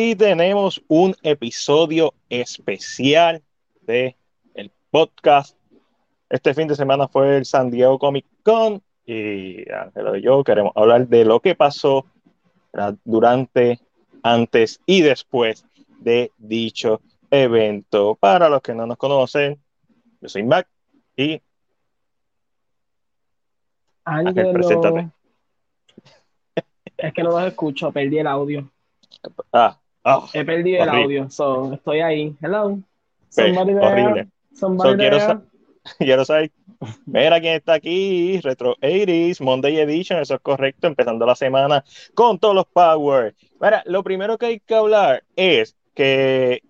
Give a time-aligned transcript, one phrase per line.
[0.00, 3.42] y tenemos un episodio especial
[3.80, 4.14] de
[4.54, 5.56] el podcast.
[6.30, 10.70] Este fin de semana fue el San Diego Comic Con y Ángelo y yo queremos
[10.76, 12.06] hablar de lo que pasó
[13.02, 13.80] durante,
[14.22, 15.66] antes y después
[15.98, 18.14] de dicho evento.
[18.14, 19.60] Para los que no nos conocen,
[20.20, 20.68] yo soy Mac
[21.16, 21.42] y
[24.04, 25.08] Ángel, preséntate.
[26.98, 28.70] Es que no los escucho, perdí el audio.
[29.52, 32.36] Ah, oh, He perdido el audio, so, estoy ahí.
[32.40, 32.78] Hello.
[33.28, 34.28] Somebody horrible.
[34.52, 35.42] Somebody so, quiero,
[35.98, 36.50] quiero saber,
[37.06, 42.38] mira quién está aquí, Retro 80s, Monday Edition, eso es correcto, empezando la semana con
[42.38, 43.34] todos los power.
[43.60, 46.62] Mira, lo primero que hay que hablar es que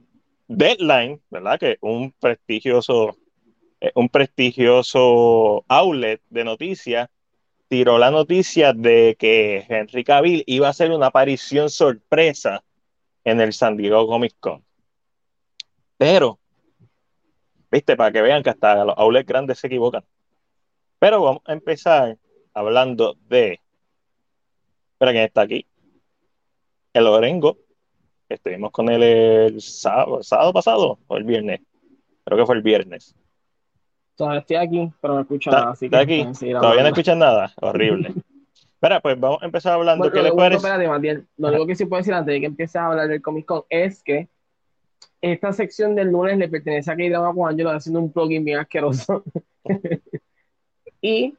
[0.49, 1.59] Deadline, ¿verdad?
[1.59, 3.17] Que un prestigioso,
[3.81, 7.09] eh, un prestigioso outlet de noticias,
[7.69, 12.65] tiró la noticia de que Henry Cavill iba a hacer una aparición sorpresa
[13.29, 14.65] en el San Diego Comic Con.
[15.97, 16.39] Pero,
[17.71, 20.05] viste, para que vean que hasta los outlets grandes se equivocan.
[20.99, 22.17] Pero vamos a empezar
[22.55, 23.61] hablando de.
[24.93, 25.67] Espera, ¿quién está aquí?
[26.93, 27.59] El Orengo.
[28.29, 31.61] Estuvimos con él el sábado, sábado pasado o el viernes.
[32.25, 33.15] Creo que fue el viernes.
[34.17, 35.71] Todavía estoy aquí, pero no escucho nada.
[35.71, 36.27] Así ¿Está aquí?
[36.41, 37.53] Todavía no escuchan nada.
[37.61, 38.13] Horrible.
[38.79, 40.05] Espera, pues vamos a empezar hablando.
[40.05, 40.65] Bueno, ¿Qué le parece?
[40.65, 43.45] Espérate, lo único que sí puedo decir antes de que empieces a hablar del Comic
[43.45, 44.29] Con es que
[45.21, 49.25] esta sección del lunes le pertenece a K-Drama con Angelo haciendo un plugin bien asqueroso.
[51.03, 51.35] y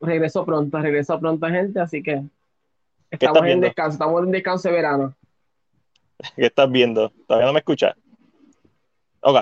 [0.00, 2.22] regreso pronto, regreso pronto, gente, así que
[3.10, 5.14] estamos en descanso, estamos en descanso de verano.
[6.36, 7.12] ¿Qué estás viendo?
[7.26, 7.96] ¿Todavía no me escuchas?
[9.20, 9.40] Ok.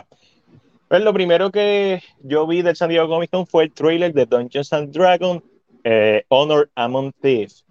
[0.88, 4.26] Pues lo primero que yo vi del San Diego Comic Con fue el trailer de
[4.26, 5.44] Dungeons and Dragons
[5.88, 7.64] eh, Honor Among Thieves.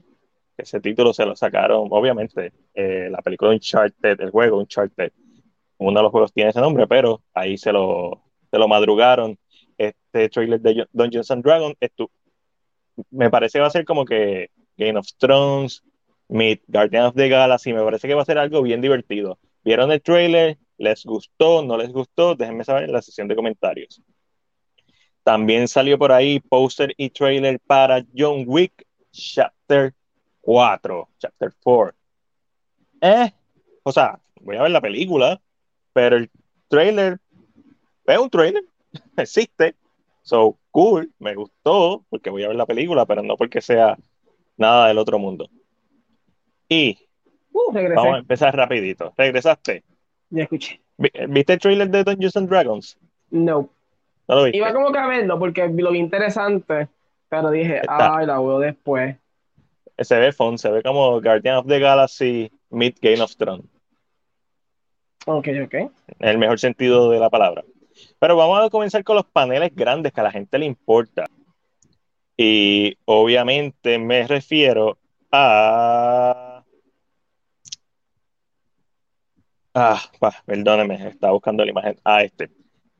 [0.56, 5.12] Ese título se lo sacaron, obviamente, eh, la película Uncharted, el juego Uncharted.
[5.80, 9.38] Uno de los juegos tiene ese nombre, pero ahí se lo, se lo madrugaron.
[9.78, 11.76] Este trailer de Dungeons and Dragons
[13.12, 15.84] me parece que va a ser como que Game of Thrones,
[16.30, 17.74] Meet Guardian of the Galaxy.
[17.74, 19.40] Me parece que va a ser algo bien divertido.
[19.66, 20.58] ¿Vieron el trailer?
[20.78, 21.64] ¿Les gustó?
[21.64, 22.34] ¿No les gustó?
[22.36, 24.02] Déjenme saber en la sesión de comentarios.
[25.26, 29.92] También salió por ahí póster y trailer para John Wick Chapter
[30.42, 31.96] 4, Chapter 4.
[33.02, 33.32] Eh,
[33.82, 35.42] o sea, voy a ver la película,
[35.94, 36.30] pero el
[36.68, 37.20] trailer
[38.06, 38.64] es un trailer,
[39.18, 39.74] existe.
[40.22, 43.98] So, cool, me gustó, porque voy a ver la película, pero no porque sea
[44.58, 45.50] nada del otro mundo.
[46.70, 47.00] Y
[47.52, 49.12] uh, vamos a empezar rapidito.
[49.18, 49.84] ¿Regresaste?
[50.30, 50.80] Ya escuché.
[51.00, 52.96] ¿Viste el trailer de Dungeons and Dragons?
[53.32, 53.72] No.
[54.28, 54.58] ¿No lo viste?
[54.58, 56.88] Iba como que a verlo porque lo vi interesante,
[57.30, 59.16] pero dije, ay, la veo después.
[59.98, 63.66] Se ve fun, se ve como Guardian of the Galaxy Meet Game of Thrones.
[65.26, 65.74] Ok, ok.
[65.74, 65.92] En
[66.30, 67.64] el mejor sentido de la palabra.
[68.20, 71.26] Pero vamos a comenzar con los paneles grandes que a la gente le importa.
[72.38, 74.98] Y obviamente me refiero
[75.32, 76.56] a
[79.78, 80.02] Ah,
[80.46, 82.00] perdóneme, estaba buscando la imagen.
[82.06, 82.50] Ah, este.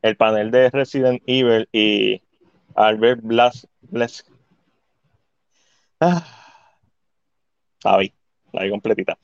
[0.02, 2.22] El panel de Resident Evil y
[2.74, 3.66] Albert Blas.
[3.82, 4.24] Blas.
[6.00, 6.24] Ah,
[7.84, 8.12] ahí,
[8.52, 9.18] ahí completita.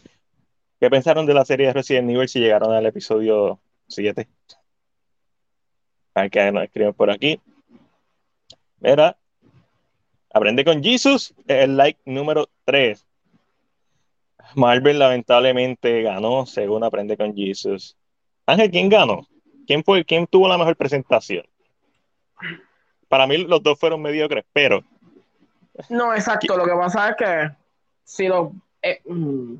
[0.81, 4.29] ¿Qué pensaron de la serie de Resident Evil si llegaron al episodio 7?
[6.15, 7.41] A ver qué nos escriben por aquí.
[8.81, 9.17] Mira,
[10.33, 13.07] aprende con Jesus, el like número 3.
[14.57, 17.97] Marvel lamentablemente ganó, según Aprende con Jesus.
[18.47, 19.27] Ángel, ¿quién ganó?
[19.67, 21.45] ¿Quién, fue, ¿Quién tuvo la mejor presentación?
[23.09, 24.83] Para mí los dos fueron mediocres, pero...
[25.89, 26.57] No, exacto.
[26.57, 27.51] Lo que pasa es que
[28.05, 28.53] si lo...
[28.83, 29.55] Eh, mm,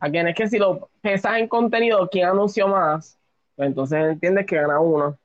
[0.00, 3.18] aquí es que si lo pesas en contenido, ¿quién anunció más?
[3.56, 5.18] Pues entonces entiendes que gana uno.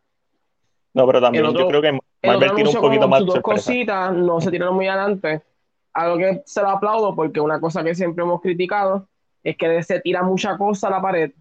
[0.93, 4.51] No, pero también yo creo que Marvel tiene un poquito más dos cositas no se
[4.51, 5.41] tiraron muy adelante
[5.93, 9.07] algo que se lo aplaudo porque una cosa que siempre hemos criticado
[9.43, 11.31] es que se tira mucha cosa a la pared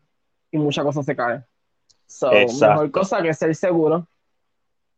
[0.50, 1.42] y mucha cosa se cae.
[2.08, 4.06] So, mejor cosa que ser seguro.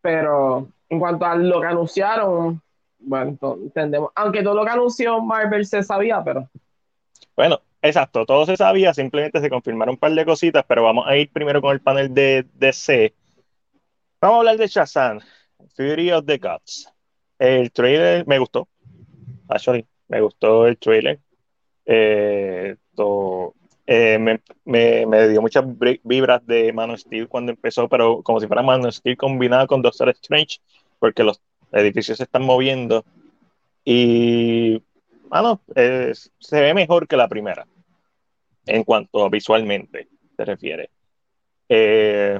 [0.00, 2.62] Pero en cuanto a lo que anunciaron,
[2.98, 4.10] bueno, entendemos.
[4.14, 6.48] Aunque todo lo que anunció Marvel se sabía, pero.
[7.36, 11.16] Bueno, exacto, todo se sabía, simplemente se confirmaron un par de cositas, pero vamos a
[11.16, 13.14] ir primero con el panel de DC.
[14.20, 15.20] Vamos a hablar de Shazam,
[15.74, 16.92] Fury of the Gods.
[17.38, 18.68] El trailer me gustó,
[19.48, 21.18] actually, me gustó el trailer.
[21.86, 22.76] Eh,
[23.92, 24.20] eh,
[24.64, 25.64] me, dio muchas
[26.04, 29.66] vibras de Man of Steel cuando empezó, pero como si fuera Man of Steel combinada
[29.66, 30.60] con Doctor Strange,
[31.00, 31.42] porque los
[31.72, 33.04] edificios se están moviendo.
[33.84, 34.80] Y,
[35.28, 37.66] bueno, se ve mejor que la primera.
[38.66, 40.06] en cuanto a visualmente
[40.36, 40.90] se refiere.
[41.68, 42.38] Eh,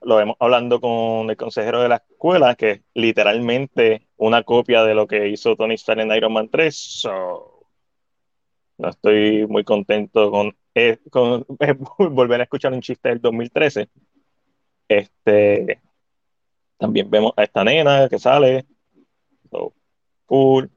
[0.00, 4.94] lo vemos hablando con el consejero de la escuela, que es literalmente una copia de
[4.94, 7.02] lo que hizo Tony Stark en Iron Man 3.
[8.78, 10.98] no estoy muy contento con, eh,
[11.98, 13.88] volver a escuchar un chiste del 2013.
[14.86, 15.80] Este,
[16.76, 18.66] también vemos a esta nena que sale.
[20.26, 20.70] cool.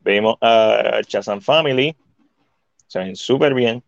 [0.00, 1.96] Vemos a Chazan Family.
[2.86, 3.82] Se ven súper bien.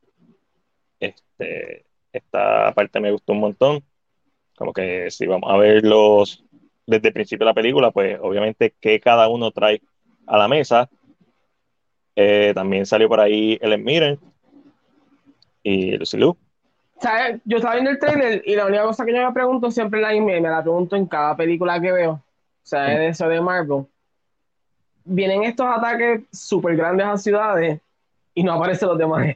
[0.98, 3.84] Este, esta parte me gustó un montón.
[4.56, 6.44] Como que si vamos a verlos
[6.86, 9.80] desde el principio de la película, pues obviamente que cada uno trae
[10.26, 10.90] a la mesa.
[12.16, 14.18] Eh, también salió por ahí Ellen Mirren
[15.68, 16.36] y Lucy Liu.
[17.44, 20.10] Yo estaba viendo el trailer y la única cosa que yo me pregunto siempre la
[20.20, 22.22] me la pregunto en cada película que veo, o
[22.62, 23.86] sea, de eso de Marvel.
[25.04, 27.80] Vienen estos ataques súper grandes a ciudades
[28.34, 29.34] y no aparecen los demás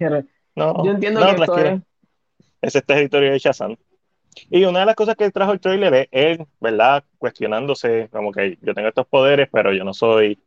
[0.56, 1.80] No, yo entiendo que esto es...
[2.60, 3.76] Es este territorio de Shazam.
[4.48, 7.04] Y una de las cosas que trajo el trailer es él, ¿verdad?
[7.18, 10.38] Cuestionándose, como que yo tengo estos poderes, pero yo no soy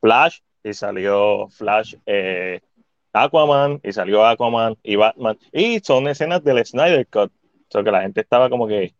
[0.00, 0.40] Flash.
[0.62, 2.60] Y salió Flash, eh,
[3.12, 5.38] Aquaman, y salió Aquaman y Batman.
[5.52, 7.32] Y son escenas del Snyder Cut.
[7.32, 8.94] O sea, que la gente estaba como que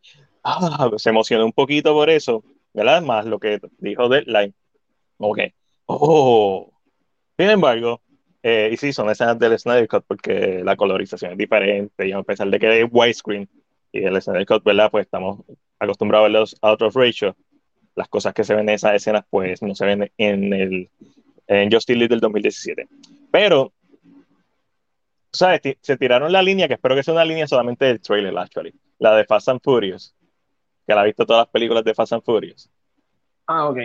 [0.44, 3.02] ah, se emocionó un poquito por eso, ¿verdad?
[3.02, 4.54] Más lo que dijo Deadline.
[5.16, 5.54] Como que,
[5.86, 6.72] oh.
[7.38, 8.00] Sin embargo,
[8.42, 12.08] eh, y sí, son escenas del Snyder Cut porque la colorización es diferente.
[12.08, 13.48] Y a pesar de que es widescreen,
[13.92, 14.90] y el Snyder Cut, ¿verdad?
[14.90, 15.40] Pues estamos
[15.78, 17.36] acostumbrados a los out of ratio.
[17.96, 20.90] Las cosas que se ven en esas escenas, pues no se ven en el
[21.50, 22.88] en Justice League del 2017.
[23.30, 23.72] Pero,
[25.32, 25.60] ¿sabes?
[25.80, 28.74] Se tiraron la línea, que espero que sea una línea solamente del trailer, actually.
[28.98, 30.14] La de Fast and Furious.
[30.86, 32.70] Que la ha visto todas las películas de Fast and Furious.
[33.46, 33.78] Ah, ok.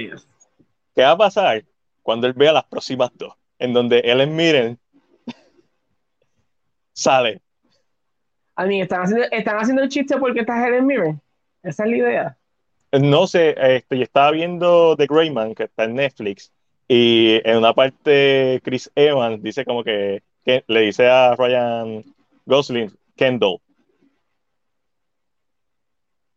[0.95, 1.63] ¿Qué va a pasar
[2.01, 3.33] cuando él vea las próximas dos?
[3.59, 4.79] En donde él es Miren
[6.93, 7.41] sale
[8.55, 11.21] a mí, ¿están haciendo, ¿están haciendo el chiste porque está Helen Mirren?
[11.61, 12.37] Esa es la idea.
[12.93, 16.53] No sé, este, yo estaba viendo The Man, que está en Netflix,
[16.87, 22.03] y en una parte Chris Evans dice como que, le dice a Ryan
[22.45, 23.57] Gosling, Kendall.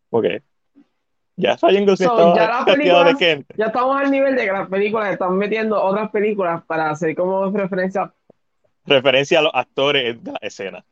[0.09, 0.25] Ok.
[1.35, 2.65] Ya Ryan Gosling ya,
[3.15, 7.15] de ya estamos al nivel de que las películas están metiendo otras películas para hacer
[7.15, 8.11] como referencia.
[8.85, 10.85] Referencia a los actores de la escena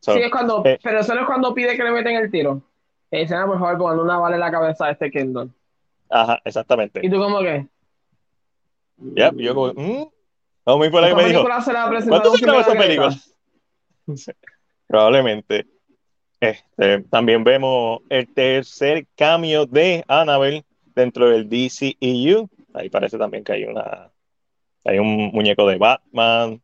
[0.00, 2.62] sí, es cuando, eh, pero solo es cuando pide que le meten el tiro.
[3.10, 5.50] Y dicen, ah, por favor, cuando una bala en la cabeza de este Kendall.
[6.10, 7.00] Ajá, exactamente.
[7.02, 7.66] ¿Y tú cómo qué?
[8.96, 10.08] Ya, yo como, mmm.
[10.66, 11.44] No, muy por ahí me dijo.
[11.44, 13.16] ¿Cuánto se grabó esa película?
[14.86, 15.66] Probablemente.
[16.40, 20.64] Este, también vemos el tercer cambio de Annabelle
[20.94, 22.48] dentro del DCEU.
[22.74, 24.10] Ahí parece también que hay una
[24.84, 26.60] hay un muñeco de Batman,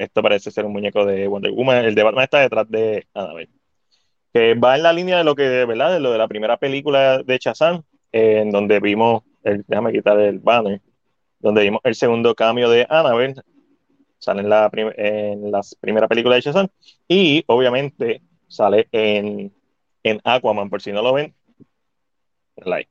[0.00, 1.84] esto parece ser un muñeco de Wonder Woman.
[1.84, 3.50] El de Batman está detrás de Annabelle.
[4.32, 5.92] Que va en la línea de lo que, ¿verdad?
[5.92, 10.38] De lo de la primera película de Shazam, en donde vimos, el, déjame quitar el
[10.38, 10.80] banner,
[11.40, 13.42] donde vimos el segundo cambio de Annabelle.
[14.18, 16.68] Sale en la, en la primera película de Shazam.
[17.08, 19.52] Y obviamente sale en,
[20.02, 21.34] en Aquaman, por si no lo ven.
[22.56, 22.90] Like.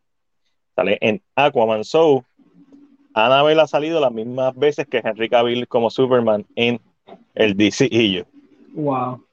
[0.76, 1.84] Sale en Aquaman.
[1.84, 2.26] So,
[3.14, 6.80] Annabelle ha salido las mismas veces que Henry Cavill como Superman en
[7.36, 8.26] el DCEU.
[8.74, 9.14] Wow.
[9.14, 9.24] O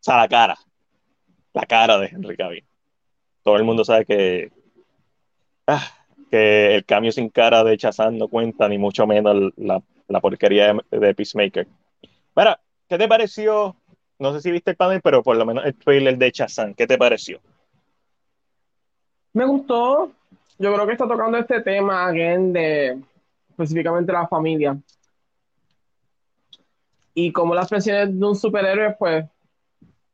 [0.00, 0.58] sea, la cara.
[1.52, 2.64] La cara de Henry Cavill.
[3.42, 4.52] Todo el mundo sabe que,
[5.66, 5.99] ah,
[6.30, 11.14] que el cambio sin cara de Chazán no cuenta, ni mucho menos la, porquería de,
[11.14, 11.66] Peacemaker.
[12.36, 13.76] Mira, ¿qué te pareció?
[14.18, 16.86] No sé si viste el panel, pero por lo menos el trailer de Chazán, ¿qué
[16.86, 17.40] te pareció?
[19.32, 20.12] Me gustó.
[20.58, 22.98] Yo creo que está tocando este tema, again, de
[23.50, 24.76] específicamente la familia
[27.14, 29.26] y como las presiones de un superhéroe, pues,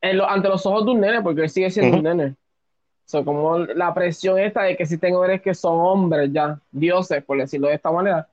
[0.01, 2.35] ante los ojos de un nene, porque él sigue siendo un nene.
[3.11, 7.23] O como la presión esta de que si tengo héroes que son hombres ya, dioses,
[7.23, 8.27] por decirlo de esta manera,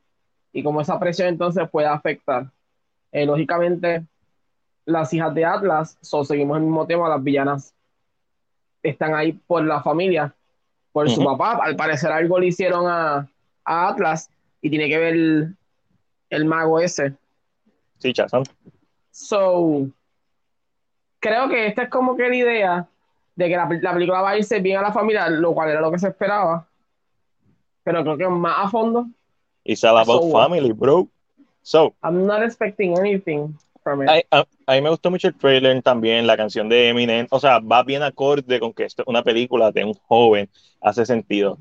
[0.52, 2.50] y como esa presión entonces puede afectar.
[3.12, 4.04] Eh, lógicamente,
[4.84, 7.72] las hijas de Atlas, so, seguimos el mismo tema, las villanas
[8.82, 10.34] están ahí por la familia,
[10.92, 11.60] por su papá.
[11.62, 13.28] Al parecer algo le hicieron a,
[13.64, 14.28] a Atlas
[14.60, 15.48] y tiene que ver
[16.30, 17.14] el mago ese
[18.04, 18.42] Sí, Chazán.
[19.10, 19.88] So,
[21.20, 22.88] creo que esta es como que la idea
[23.36, 25.90] de que la, película va a irse bien a la familia, lo cual era lo
[25.90, 26.66] que se esperaba.
[27.82, 29.06] Pero creo que más a fondo.
[29.64, 31.08] It's all about family, bro.
[31.62, 34.26] So, I'm not expecting anything from it.
[34.30, 37.26] A, mí me gustó mucho el trailer también, la canción de Eminem.
[37.30, 40.48] O sea, va bien acorde con que esto es una película de un joven.
[40.80, 41.58] Hace sentido.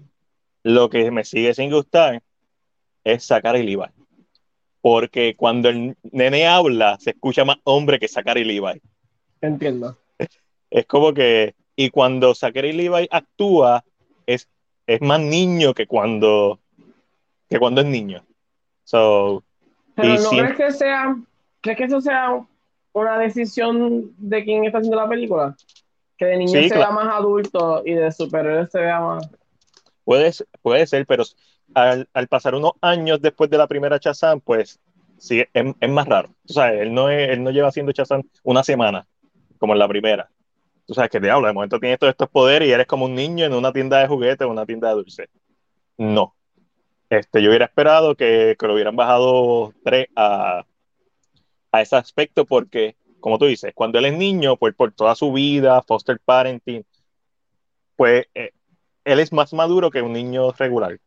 [0.64, 2.22] Lo que me sigue sin gustar
[3.04, 3.86] es sacar el Levi.
[4.82, 8.82] porque cuando el nene habla se escucha más hombre que Zachary Levi.
[9.42, 9.98] Entiendo.
[10.70, 13.84] Es como que, y cuando Zachary Levi actúa,
[14.26, 14.48] es,
[14.88, 16.60] es más niño que cuando,
[17.50, 18.24] que cuando es niño.
[18.84, 19.44] So,
[19.96, 21.16] Pero no crees que sea,
[21.62, 22.46] crees que eso sea
[22.94, 25.56] una decisión de quien está haciendo la película?
[26.18, 29.30] Que de niño se vea más adulto y de superhéroe se vea más.
[30.04, 31.24] Puede, puede ser, pero
[31.74, 34.80] al, pasar unos años después de la primera Chazán, pues
[35.18, 36.30] sí, es, más raro.
[36.48, 39.08] O sea, él no, él no lleva haciendo Chazán una semana,
[39.58, 40.30] como en la primera.
[40.86, 43.16] Tú sabes que te hablo, de momento tienes todos estos poderes y eres como un
[43.16, 45.30] niño en una tienda de juguetes o una tienda de dulce.
[45.98, 46.36] No.
[47.10, 50.66] Este, yo hubiera esperado que, que lo hubieran bajado tres a,
[51.72, 55.32] a ese aspecto porque, como tú dices, cuando él es niño, pues por toda su
[55.32, 56.84] vida, foster parenting,
[57.96, 58.52] pues eh,
[59.06, 61.00] él es más maduro que un niño regular.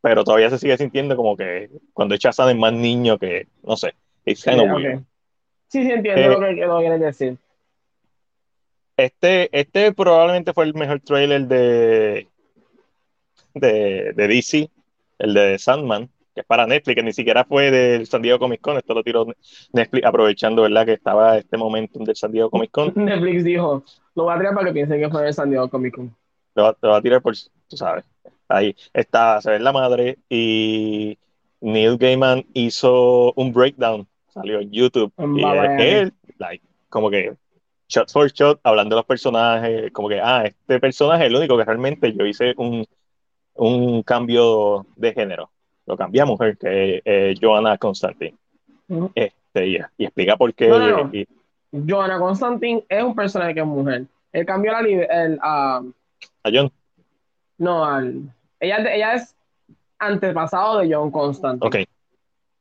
[0.00, 3.94] Pero todavía se sigue sintiendo como que cuando echazan es más niño que, no sé,
[4.24, 5.06] it's kind
[5.68, 7.36] Sí, sí, entiendo eh, lo, que, lo quieres decir.
[8.96, 12.26] Este, este probablemente fue el mejor trailer de,
[13.54, 14.70] de, de DC,
[15.18, 18.60] el de Sandman que es para Netflix, que ni siquiera fue del San Diego Comic
[18.60, 19.26] Con, esto lo tiró
[19.72, 20.86] Netflix aprovechando, ¿verdad?
[20.86, 22.92] Que estaba este momento del San Diego Comic Con.
[22.94, 23.82] Netflix dijo,
[24.14, 26.14] lo va a tirar para que piensen que fue del San Diego Comic Con.
[26.54, 27.34] Lo va, a tirar por,
[27.66, 28.04] tú sabes,
[28.46, 31.18] ahí está, se ve la madre y
[31.60, 34.06] Neil Gaiman hizo un breakdown,
[34.38, 35.44] salió en YouTube, y
[35.82, 37.34] él, like, como que
[37.88, 41.56] shot for shot, hablando de los personajes, como que, ah, este personaje es el único
[41.56, 42.86] que realmente yo hice un,
[43.54, 45.50] un cambio de género
[45.88, 48.36] lo cambia a mujer, que es Joanna Constantine.
[49.14, 51.26] este, y, explica por qué.
[51.72, 54.04] Joanna Constantine es un personaje que es mujer.
[54.32, 55.82] Él cambió la el, a
[56.52, 56.70] John.
[57.56, 58.22] No, al,
[58.60, 59.34] ella, ella es
[59.98, 61.66] antepasado de John Constantine.
[61.66, 61.88] Ok.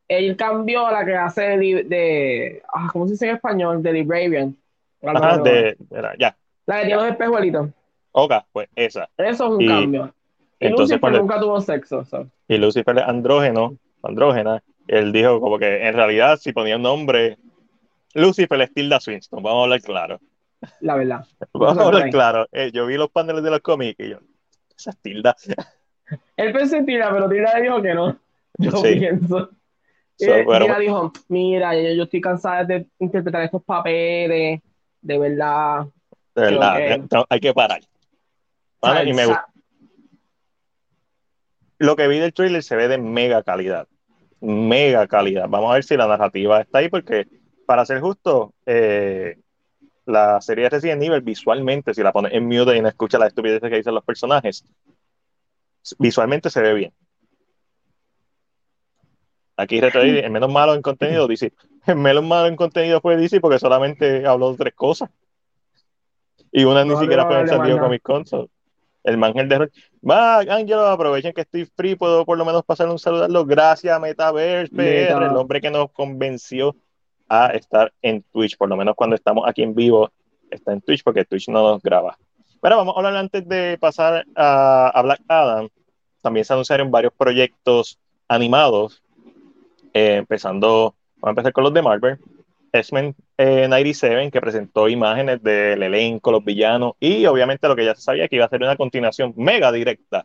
[0.07, 3.83] Él cambió la que hace de, ah, ¿cómo se dice en español?
[3.83, 4.55] De Librarian.
[5.03, 5.77] Ajá, de,
[6.17, 6.35] ya.
[6.65, 7.69] La que tiene los espejuelitos.
[8.11, 9.09] Ok, pues esa.
[9.17, 10.13] Eso es un cambio.
[10.59, 12.03] Y Entonces, Lucifer nunca tuvo sexo.
[12.47, 14.63] Y Lucifer es andrógeno, andrógena.
[14.87, 17.37] Él dijo como que en realidad si ponía un nombre,
[18.13, 20.19] Lucifer es Tilda Swinton, vamos a hablar claro.
[20.79, 21.25] La verdad.
[21.53, 22.47] vamos a hablar claro.
[22.51, 24.19] Eh, yo vi los paneles de los cómics y yo,
[24.75, 25.35] esa es Tilda.
[26.37, 28.17] Él pensó en Tilda, pero Tilda dijo que no.
[28.59, 29.51] Yo pienso.
[30.17, 34.61] Tilda dijo, mira, yo, estoy cansada de interpretar estos papeles,
[35.01, 35.85] de verdad.
[36.35, 37.81] De verdad, hay que parar.
[39.05, 39.23] y me,
[41.79, 43.87] lo que vi del trailer se ve de mega calidad.
[44.39, 45.47] Mega calidad.
[45.47, 47.27] Vamos a ver si la narrativa está ahí, porque
[47.65, 49.37] para ser justo, eh,
[50.05, 53.69] la serie Resident Evil visualmente, si la pones en mute y no escucha las estupideces
[53.69, 54.63] que dicen los personajes,
[55.99, 56.93] visualmente se ve bien.
[59.57, 61.51] Aquí el menos malo en contenido dice,
[61.87, 65.09] el menos malo en contenido fue DC porque solamente habló de tres cosas.
[66.51, 68.23] Y una ni siquiera fue en el sentido Comic Con
[69.03, 69.69] el mangel de
[70.07, 73.45] Va, Ángelo, aprovechen que estoy free, puedo por lo menos pasar un saludarlo.
[73.45, 76.75] Gracias, Metaverse PR, el hombre que nos convenció
[77.29, 80.11] a estar en Twitch, por lo menos cuando estamos aquí en vivo,
[80.51, 82.17] está en Twitch porque Twitch no nos graba.
[82.61, 85.69] Pero vamos a hablar antes de pasar a, Black Adam.
[86.21, 87.97] También se anunciaron varios proyectos
[88.27, 89.03] animados,
[89.93, 92.17] eh, empezando, vamos a empezar con los de Marvel.
[92.71, 97.95] X-Men 97, eh, que presentó imágenes del elenco, los villanos, y obviamente lo que ya
[97.95, 100.23] se sabía que iba a ser una continuación mega directa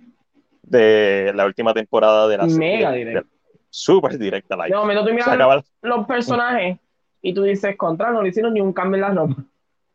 [0.63, 2.77] de la última temporada de la serie.
[2.77, 3.29] Mega directa.
[3.71, 4.57] Súper directa.
[4.69, 6.79] No, tú miras los personajes
[7.23, 9.45] y tú dices, contra, no le hicieron ni un cambio en las ropas.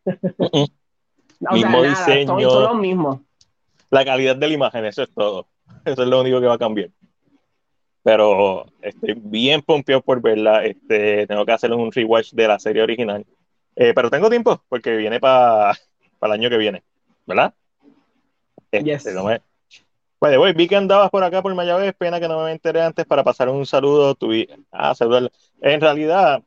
[1.51, 2.49] Mismo diseño.
[2.49, 3.19] Son, los mismos.
[3.91, 5.47] La calidad de la imagen, eso es todo.
[5.85, 6.89] Eso es lo único que va a cambiar
[8.07, 10.63] pero estoy bien pompeado por verla.
[10.63, 13.25] Este, tengo que hacer un rewatch de la serie original.
[13.75, 15.73] Eh, pero tengo tiempo porque viene para
[16.21, 16.83] el año que viene,
[17.25, 17.53] ¿verdad?
[18.71, 19.13] Este, yes.
[19.13, 19.41] no me...
[20.19, 23.25] Pues, vi que andabas por acá por Mayagüez, pena que no me enteré antes para
[23.25, 24.15] pasar un saludo.
[24.15, 25.29] Tuve, ah, saludar.
[25.59, 26.41] En realidad,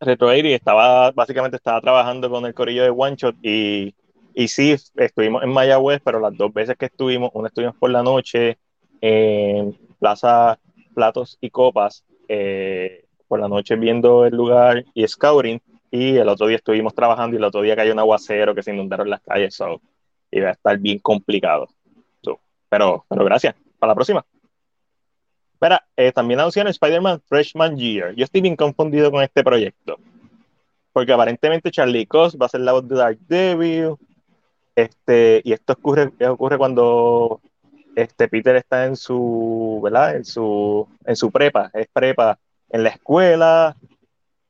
[0.00, 3.94] Retro estaba, básicamente estaba trabajando con el corillo de One Shot y,
[4.34, 8.02] y sí, estuvimos en Mayagüez, pero las dos veces que estuvimos, una estuvimos por la
[8.02, 8.58] noche
[9.00, 10.58] en Plaza
[10.92, 15.60] platos y copas eh, por la noche viendo el lugar y scouting.
[15.90, 18.72] Y el otro día estuvimos trabajando y el otro día cayó un aguacero que se
[18.72, 19.54] inundaron las calles.
[19.54, 19.80] So,
[20.30, 21.68] iba a estar bien complicado.
[22.68, 23.54] pero, pero gracias.
[23.78, 24.24] Para la próxima.
[25.54, 28.14] Espera, eh, también anunciaron Spider-Man Freshman Year.
[28.14, 29.98] Yo estoy bien confundido con este proyecto.
[30.92, 33.94] Porque aparentemente Charlie Cox va a ser la voz de Dark Devil.
[34.74, 37.40] Este, y esto ocurre, ocurre cuando
[37.96, 40.16] este Peter está en su, ¿verdad?
[40.16, 42.38] En su, en su prepa, es prepa
[42.70, 43.76] en la escuela.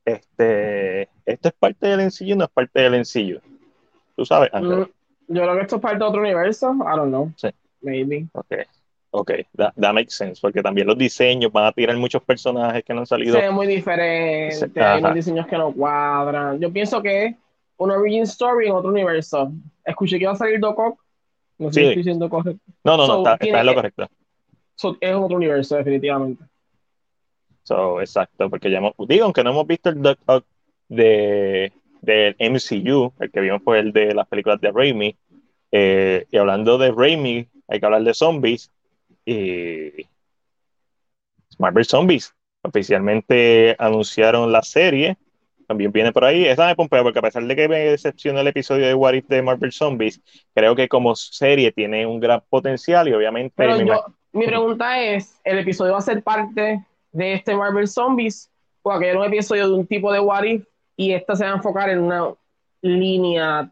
[0.04, 3.40] Este, esto es parte del encillo, no es parte del encillo.
[4.16, 4.82] Tú sabes, mm,
[5.28, 6.72] yo creo que esto es parte de otro universo.
[6.74, 7.32] I don't know.
[7.36, 7.48] Sí.
[7.80, 8.26] Maybe.
[8.32, 8.54] Ok.
[9.14, 13.00] Ok, that, makes sense, porque también los diseños van a tirar muchos personajes que no
[13.00, 13.38] han salido.
[13.38, 16.58] Se muy diferente, hay unos diseños que no cuadran.
[16.58, 17.36] Yo pienso que es
[17.76, 19.52] una origin story en otro universo.
[19.84, 21.00] Escuché que iba a salir Doc Ock.
[21.58, 22.62] No sé si estoy diciendo correcto.
[22.84, 24.08] No, no, no, está, está, en lo correcto.
[25.00, 26.44] es otro universo, definitivamente.
[27.62, 30.44] So, exacto, porque ya hemos, digo, aunque no hemos visto el Doc Ock
[30.88, 35.16] de, del MCU, el que vimos fue el de las películas de Raimi,
[35.70, 38.70] eh, y hablando de Raimi, hay que hablar de zombies,
[39.24, 40.06] y
[41.58, 42.34] Marvel Zombies.
[42.62, 45.16] Oficialmente anunciaron la serie.
[45.66, 46.44] También viene por ahí.
[46.44, 49.26] Esa me pompea porque a pesar de que me decepcionó el episodio de What If
[49.28, 50.20] de Marvel Zombies,
[50.54, 53.64] creo que como serie tiene un gran potencial y obviamente...
[54.32, 58.50] mi pregunta es, ¿el episodio va a ser parte de este Marvel Zombies?
[58.82, 60.64] O que era un episodio de un tipo de What If
[60.96, 62.34] y esta se va a enfocar en una
[62.80, 63.70] línea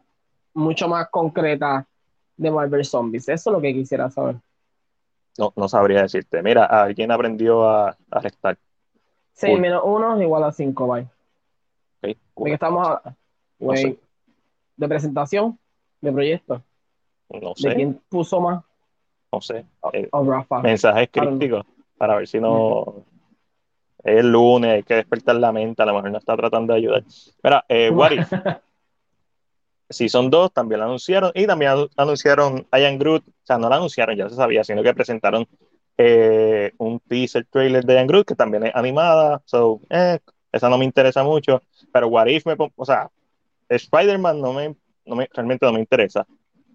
[0.53, 1.85] mucho más concreta
[2.37, 3.29] de Marvel Zombies.
[3.29, 4.35] Eso es lo que quisiera saber.
[5.37, 6.41] No, no sabría decirte.
[6.41, 8.57] Mira, ¿alguien aprendió a, a restar?
[9.33, 11.07] 6 menos 1 es igual a 5, bye.
[12.01, 13.15] Okay, ¿De qué estamos hablando?
[14.77, 15.59] ¿De presentación?
[16.01, 16.63] ¿De proyecto?
[17.29, 17.69] No sé.
[17.69, 18.63] ¿De quién puso más?
[19.31, 19.65] No sé.
[19.93, 20.61] Eh, Rafa.
[20.61, 21.65] Mensajes críticos
[21.97, 23.05] para ver si no.
[24.03, 26.79] Es el lunes, hay que despertar la mente, a lo mejor no está tratando de
[26.79, 27.03] ayudar.
[27.43, 28.11] Mira, eh, What
[29.91, 34.15] Season 2 también la anunciaron y también anunciaron Ian Groot, o sea, no la anunciaron,
[34.15, 35.47] ya se sabía, sino que presentaron
[35.97, 40.19] eh, un teaser trailer de Ian Groot que también es animada, so, eh,
[40.51, 41.61] esa no me interesa mucho,
[41.91, 43.09] pero What If me, o sea,
[43.69, 46.25] Spider-Man no me, no me, realmente no me interesa.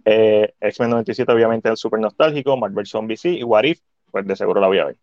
[0.04, 4.36] Eh, X-Men 97 obviamente es súper nostálgico, Marvel Zombie sí, y What If, pues de
[4.36, 4.96] seguro la voy a ver.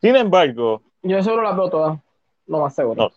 [0.00, 0.82] Sin embargo...
[1.02, 1.98] Yo seguro la veo todas,
[2.46, 3.02] no más seguro.
[3.02, 3.10] No,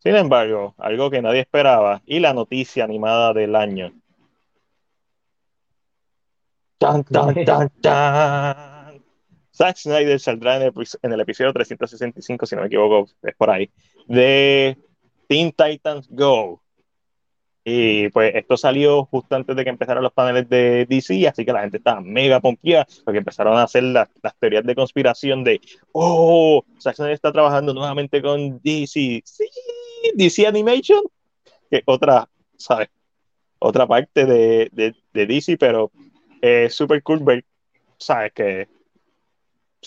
[0.00, 3.92] sin embargo, algo que nadie esperaba y la noticia animada del año.
[6.78, 8.77] ¡Tan, tan, tan, tan!
[9.58, 13.68] Zack Snyder saldrá en el, episodio 365, si no me equivoco, es por ahí,
[14.06, 14.78] de
[15.26, 16.62] Teen Titans Go.
[17.64, 21.52] Y pues esto salió justo antes de que empezaran los paneles de DC, así que
[21.52, 25.60] la gente estaba mega pompeada porque empezaron a hacer las, teorías de conspiración de,
[25.92, 29.22] oh, Zack Snyder está trabajando nuevamente con DC.
[29.24, 29.50] Sí,
[30.14, 31.02] DC Animation,
[31.68, 32.88] que otra, ¿sabes?
[33.58, 34.70] Otra parte de,
[35.12, 35.90] de, DC, pero
[36.40, 37.44] es super cool ver,
[37.98, 38.32] ¿sabes?
[38.32, 38.68] Que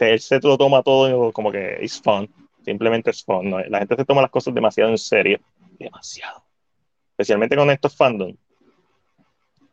[0.09, 2.29] él se lo toma todo como que es fun,
[2.63, 3.51] simplemente es fun.
[3.69, 5.39] La gente se toma las cosas demasiado en serio,
[5.77, 6.43] demasiado.
[7.11, 8.37] Especialmente con estos fandoms.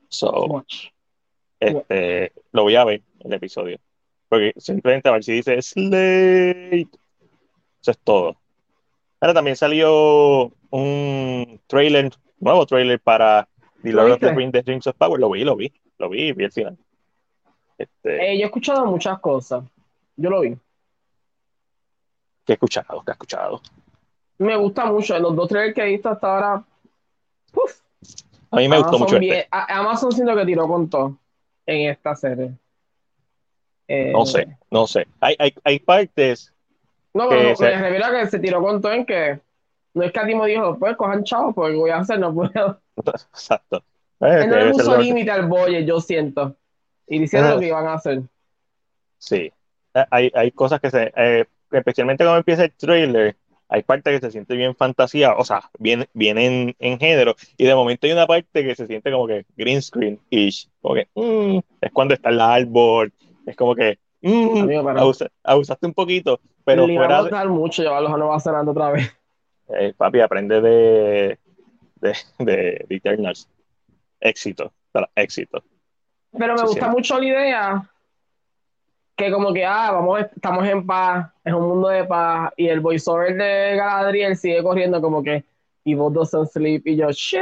[0.09, 0.64] So,
[1.61, 3.79] este, lo voy a ver el episodio.
[4.29, 6.88] Porque simplemente a ver si dice Slate.
[7.81, 8.37] Eso es todo.
[9.21, 13.49] Ahora también salió un trailer, nuevo trailer para
[13.83, 15.19] The Lord of the Rings, The Rings of Power.
[15.19, 16.79] Lo vi, lo vi, lo vi, vi el final.
[17.79, 18.33] Este...
[18.33, 19.64] Eh, yo he escuchado muchas cosas.
[20.19, 20.51] Yo lo vi.
[22.45, 23.03] ¿Qué he escuchado?
[23.05, 23.63] ¿Qué he escuchado?
[24.39, 25.19] Me gusta mucho.
[25.19, 26.65] Los dos trailers que he visto hasta ahora.
[27.55, 27.81] Uf.
[28.51, 29.17] A mí me gustó mucho.
[29.17, 29.49] Este.
[29.51, 31.17] Amazon siento que tiró con todo
[31.65, 32.53] en esta serie.
[34.13, 35.07] no sé, eh, no sé.
[35.21, 36.53] Hay, hay, hay partes
[37.15, 37.65] no, pero se...
[37.65, 39.41] me revela que se tiró con todo en que
[39.95, 42.81] no es que a Timo dijo, pues cojan chavos, porque voy a hacer, no puedo.
[43.07, 43.83] Exacto.
[44.21, 46.55] Él no le puso límite al boye, yo siento.
[47.07, 48.23] Y diciendo lo que iban a hacer.
[49.19, 49.53] Sí.
[50.01, 51.13] Eh, hay, hay cosas que se.
[51.17, 53.37] Eh, especialmente cuando empieza el trailer,
[53.69, 57.65] hay partes que se siente bien fantasía, o sea, bien, bien en, en, género, y
[57.65, 60.71] de momento hay una parte que se siente como que green screen-ish.
[60.81, 63.13] Como que, mm, es cuando está el árbol,
[63.47, 64.71] es como que, mm,
[65.45, 67.19] abusaste un poquito, pero Le fuera.
[67.19, 69.15] a mucho llevarlos a Nueva Zelanda otra vez.
[69.69, 71.39] Eh, papi, aprende de,
[71.97, 73.49] de, de, Eternals.
[74.19, 74.73] Éxito,
[75.15, 75.63] éxito.
[76.37, 77.91] Pero me gusta mucho la idea
[79.19, 82.79] que como que, ah, vamos, estamos en paz, es un mundo de paz, y el
[82.79, 85.45] voiceover de Galadriel sigue corriendo como que,
[85.83, 87.41] y vos doesn't sleep, y yo, shit.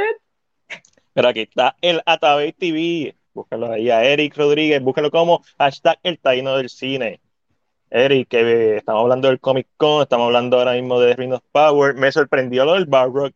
[1.12, 6.19] Pero aquí está el Atabey TV, búscalo ahí a Eric Rodríguez, búscalo como hashtag el
[6.19, 7.21] taino del cine.
[7.91, 11.95] Eric, que estamos hablando del Comic Con, estamos hablando ahora mismo de Ring of Power,
[11.95, 13.35] me sorprendió lo del Barrock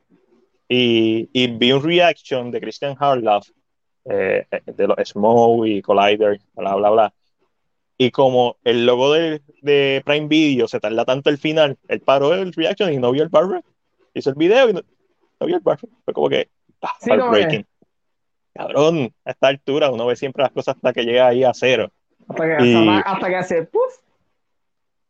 [0.67, 3.51] y, vi un reaction de Christian Harloff
[4.07, 7.15] eh, de los Smoke y Collider, bla, bla, bla.
[8.03, 12.33] Y como el logo de, de, Prime Video se tarda tanto el final, él paró
[12.33, 13.63] el reaction y no vio el Barrock.
[14.15, 14.81] Hizo el video y no,
[15.45, 15.91] vio el Barrock.
[16.07, 16.49] Fue como que,
[16.81, 17.67] ah, heartbreaking.
[18.55, 21.93] Cabrón, a esta altura uno ve siempre las cosas hasta que llega ahí a cero.
[22.27, 23.99] Hasta que, hasta, que hace puff.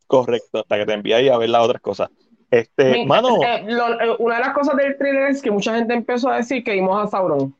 [0.09, 2.11] Correcto, hasta que te envía a ver las otras cosas.
[2.51, 3.41] Este, mano.
[3.41, 6.65] Eh, eh, una de las cosas del trailer es que mucha gente empezó a decir
[6.65, 7.55] que vimos a Sauron.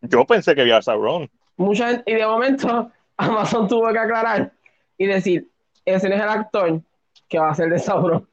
[0.00, 1.30] Yo pensé que había a Sauron.
[1.56, 4.52] Mucha gente, y de momento Amazon tuvo que aclarar
[4.96, 5.48] y decir,
[5.84, 6.80] ese no es el actor
[7.28, 8.26] que va a ser de Sauron,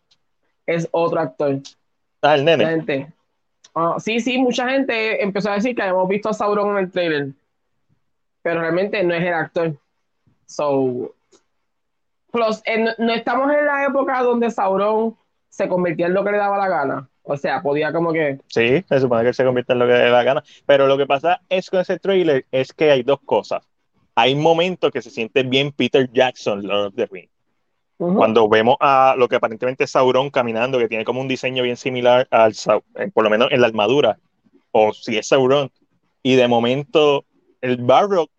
[0.65, 1.60] es otro actor.
[2.21, 3.13] Ah, el nene.
[3.74, 6.91] Ah, sí, sí, mucha gente empezó a decir que habíamos visto a Sauron en el
[6.91, 7.28] trailer,
[8.41, 9.76] pero realmente no es el actor.
[10.45, 11.13] So,
[12.32, 12.62] plus,
[13.00, 15.17] no, estamos en la época donde Sauron
[15.50, 17.10] se convirtió en lo que le daba la gana.
[17.24, 18.39] O sea, podía como que.
[18.48, 20.43] Sí, se supone que se convierte en lo que le da la gana.
[20.67, 23.67] Pero lo que pasa es con ese trailer es que hay dos cosas.
[24.15, 27.30] Hay momentos que se siente bien Peter Jackson, Lord of the Rings.
[27.97, 31.78] Cuando vemos a lo que aparentemente es Sauron caminando, que tiene como un diseño bien
[31.78, 34.17] similar al, eh, por lo menos en la armadura,
[34.71, 35.71] o si es Sauron,
[36.21, 37.23] y de momento
[37.62, 38.30] el Barrock,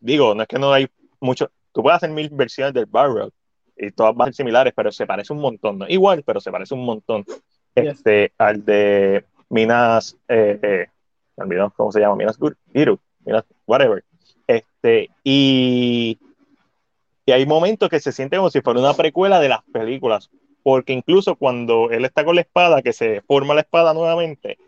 [0.00, 0.88] digo, no es que no hay
[1.20, 3.32] mucho, tú puedes hacer mil versiones del Barrock,
[3.76, 5.88] y todas van similares, pero se parece un montón, ¿no?
[5.88, 7.24] igual, pero se parece un montón
[7.76, 10.86] este, al de Minas, eh, eh,
[11.76, 12.36] cómo se llama, Minas
[12.72, 14.04] Giru, Minas, whatever.
[14.46, 16.18] Este, y
[17.24, 20.30] y hay momentos que se siente como si fuera una precuela de las películas,
[20.62, 24.58] porque incluso cuando él está con la espada, que se forma la espada nuevamente,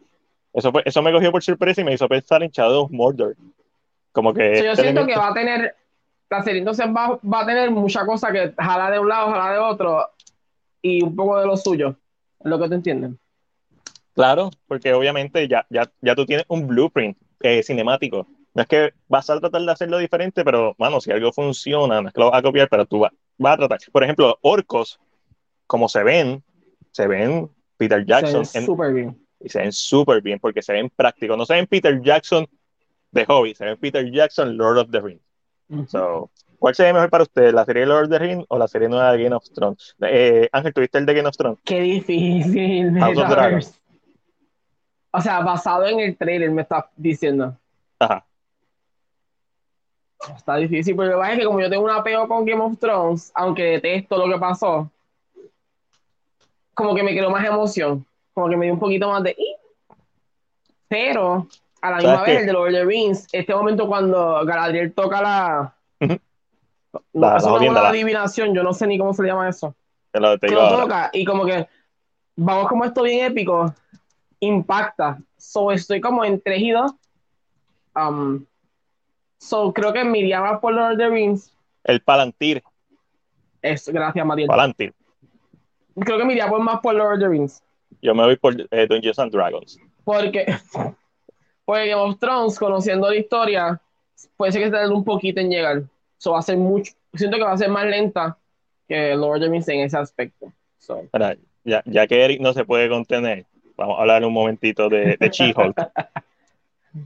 [0.53, 3.37] eso, eso me cogió por sorpresa y me hizo pensar en Shadow of Mordor.
[4.13, 4.63] Como que...
[4.65, 5.75] yo siento que va a tener,
[6.31, 9.53] la serie entonces va, va, a tener mucha cosa que jala de un lado, jala
[9.53, 10.07] de otro,
[10.81, 11.97] y un poco de lo suyo,
[12.45, 13.19] lo que te entienden.
[14.15, 18.95] Claro, porque obviamente ya, ya, ya tú tienes un blueprint eh, cinemático no es que
[19.09, 22.31] vas a tratar de hacerlo diferente, pero, bueno, si algo funciona, no es que lo
[22.31, 23.13] vas a copiar, pero tú vas,
[23.45, 23.79] a tratar.
[23.91, 25.01] Por ejemplo, orcos,
[25.67, 26.43] como se ven,
[26.93, 28.45] se ven Peter Jackson.
[28.45, 29.19] Se ven súper bien.
[29.41, 31.37] Y se ven súper bien porque se ven prácticos.
[31.37, 32.47] No se ven Peter Jackson
[33.11, 35.23] de hobby, se ven Peter Jackson Lord of the Rings.
[35.89, 38.89] so, ¿Cuál sería mejor para usted, la serie Lord of the Rings o la serie
[38.89, 39.97] nueva de Game of Thrones?
[40.01, 41.59] Eh, Ángel, ¿tuviste el de Game of Thrones?
[41.65, 42.93] Qué difícil.
[45.17, 47.57] O sea, basado en el trailer, me estás diciendo.
[48.01, 48.27] Ajá.
[50.37, 53.31] Está difícil, pero lo que que como yo tengo un apego con Game of Thrones,
[53.35, 54.91] aunque detesto lo que pasó,
[56.75, 59.37] como que me quedó más emoción, como que me dio un poquito más de...
[60.89, 61.47] Pero
[61.81, 65.23] a la misma vez, el de Lord of the Rings, este momento cuando Galadriel toca
[65.23, 65.75] la...
[67.13, 69.75] no, es una adivinación, yo no sé ni cómo se le llama eso.
[70.13, 71.67] Que lo, toca y como que
[72.37, 73.75] vamos como esto bien épico,
[74.41, 75.19] impacta.
[75.37, 76.97] So estoy como entregido.
[77.97, 78.45] Um,
[79.45, 81.55] So, creo que me iría más por Lord of the Rings.
[81.85, 82.63] El Palantir.
[83.61, 84.49] Es, gracias, Matías.
[84.49, 84.95] Palantir.
[86.01, 87.63] Creo que me iría por más por Lord of the Rings.
[88.01, 89.79] Yo me voy por eh, Dungeons and Dragons.
[90.05, 90.47] Porque,
[91.67, 93.81] porque Game of Thrones, conociendo la historia,
[94.39, 95.83] puede ser que se un poquito en llegar.
[96.17, 98.39] So, va a ser mucho, siento que va a ser más lenta
[98.89, 100.51] que Lord of the Rings en ese aspecto.
[101.65, 103.45] ya, ya que Eric no se puede contener,
[103.77, 105.77] vamos a hablar un momentito de, de She-Hulk.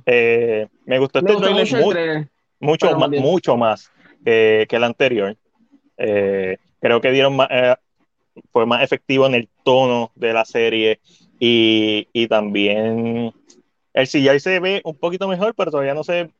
[0.06, 2.28] Eh, me gustó este trailer,
[2.60, 3.90] mucho, más, mucho más
[4.24, 5.36] que, el anterior.
[5.96, 7.74] Eh, creo que dieron más, eh,
[8.52, 11.00] fue más efectivo en el tono de la serie
[11.40, 13.32] y, y también
[13.94, 16.22] el CGI se ve un poquito mejor, pero todavía no se.
[16.22, 16.30] O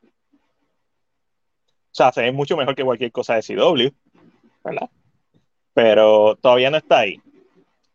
[1.91, 3.89] sea, se ve mucho mejor que cualquier cosa de CW,
[4.63, 4.89] ¿verdad?
[5.73, 7.19] Pero todavía no está ahí.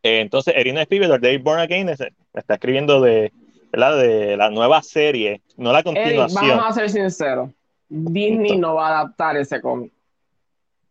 [0.02, 3.32] entonces, Erina Spielberg, David Born Again, está escribiendo de,
[3.76, 6.48] de la nueva serie, no la continuación.
[6.48, 7.50] vamos a ser sinceros,
[7.88, 9.92] Disney no va a adaptar ese cómic.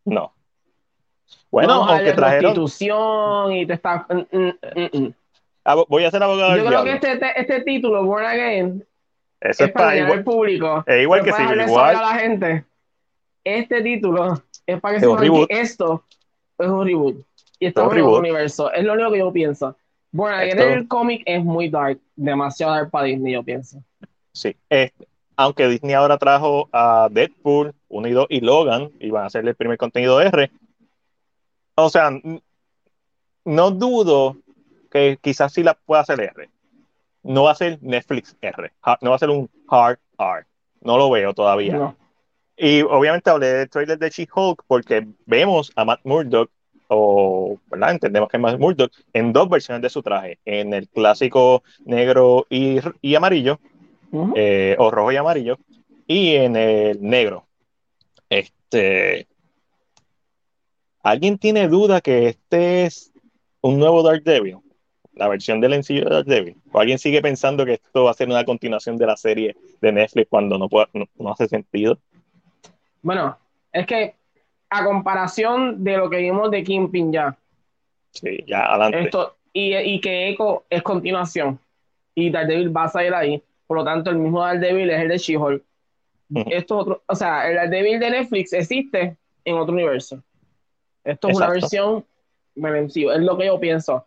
[0.06, 0.34] No.
[1.50, 2.56] Bueno, aunque trajeron...
[2.56, 4.08] Constitución y te está...
[4.10, 5.14] Mm, mm, mm,
[5.66, 8.86] ah, voy a ser abogado Yo creo que este, este, este, título, Born Again,
[9.40, 10.84] es, para, igual, el público.
[10.88, 11.96] Es igual que Civil War.
[11.96, 12.66] a la gente.
[13.44, 16.04] Este título es para que se que esto
[16.58, 17.26] es un reboot.
[17.60, 18.72] Y estamos en un universo.
[18.72, 19.76] Es lo único que yo pienso.
[20.14, 23.84] Bueno, el cómic es muy dark, demasiado dark para Disney, yo pienso.
[24.32, 29.48] Sí, este, aunque Disney ahora trajo a Deadpool, unido y Logan, y van a hacer
[29.48, 30.52] el primer contenido R.
[31.76, 32.12] O sea,
[33.44, 34.38] no dudo
[34.92, 36.48] que quizás sí la pueda hacer R.
[37.24, 38.72] No va a ser Netflix R,
[39.02, 40.46] no va a ser un hard R.
[40.82, 41.96] No lo veo todavía.
[42.56, 46.52] Y obviamente hablé del trailer de She-Hulk porque vemos a Matt Murdock
[46.94, 47.92] o ¿verdad?
[47.92, 52.46] entendemos que es más Murdoch, en dos versiones de su traje, en el clásico negro
[52.50, 53.60] y, y amarillo,
[54.36, 55.58] eh, o rojo y amarillo,
[56.08, 57.46] y en el negro.
[58.30, 59.28] Este,
[61.04, 63.12] ¿Alguien tiene duda que este es
[63.62, 64.58] un nuevo Dark Devil?
[65.14, 66.56] La versión del sencillo de Dark Devil.
[66.72, 69.92] ¿O alguien sigue pensando que esto va a ser una continuación de la serie de
[69.92, 70.68] Netflix cuando no,
[71.18, 72.00] no hace sentido?
[73.02, 73.38] Bueno,
[73.74, 74.16] Es que
[74.78, 77.38] a comparación de lo que vimos de Kingpin ya.
[78.12, 79.02] Sí, ya adelante.
[79.02, 81.60] Esto, y, y que Echo es continuación.
[82.16, 83.42] Y Daredevil va a salir ahí.
[83.68, 85.64] Por lo tanto, el mismo Daredevil es el de She-Hulk.
[86.48, 90.24] Esto otro, o sea, el Daredevil de Netflix existe en otro universo.
[91.04, 92.04] Esto es una versión
[92.56, 94.06] es lo que yo pienso.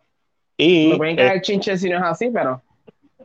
[0.57, 2.61] Y, Me pueden caer chinches si no es así, pero.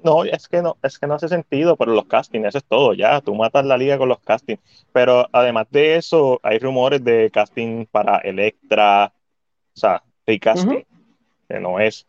[0.05, 2.95] No, es que no, es que no hace sentido, pero los castings, eso es todo,
[2.95, 4.61] ya, tú matas la liga con los castings.
[4.93, 9.13] Pero además de eso, hay rumores de casting para Electra,
[9.75, 10.83] o sea, hay casting,
[11.49, 12.07] que no es.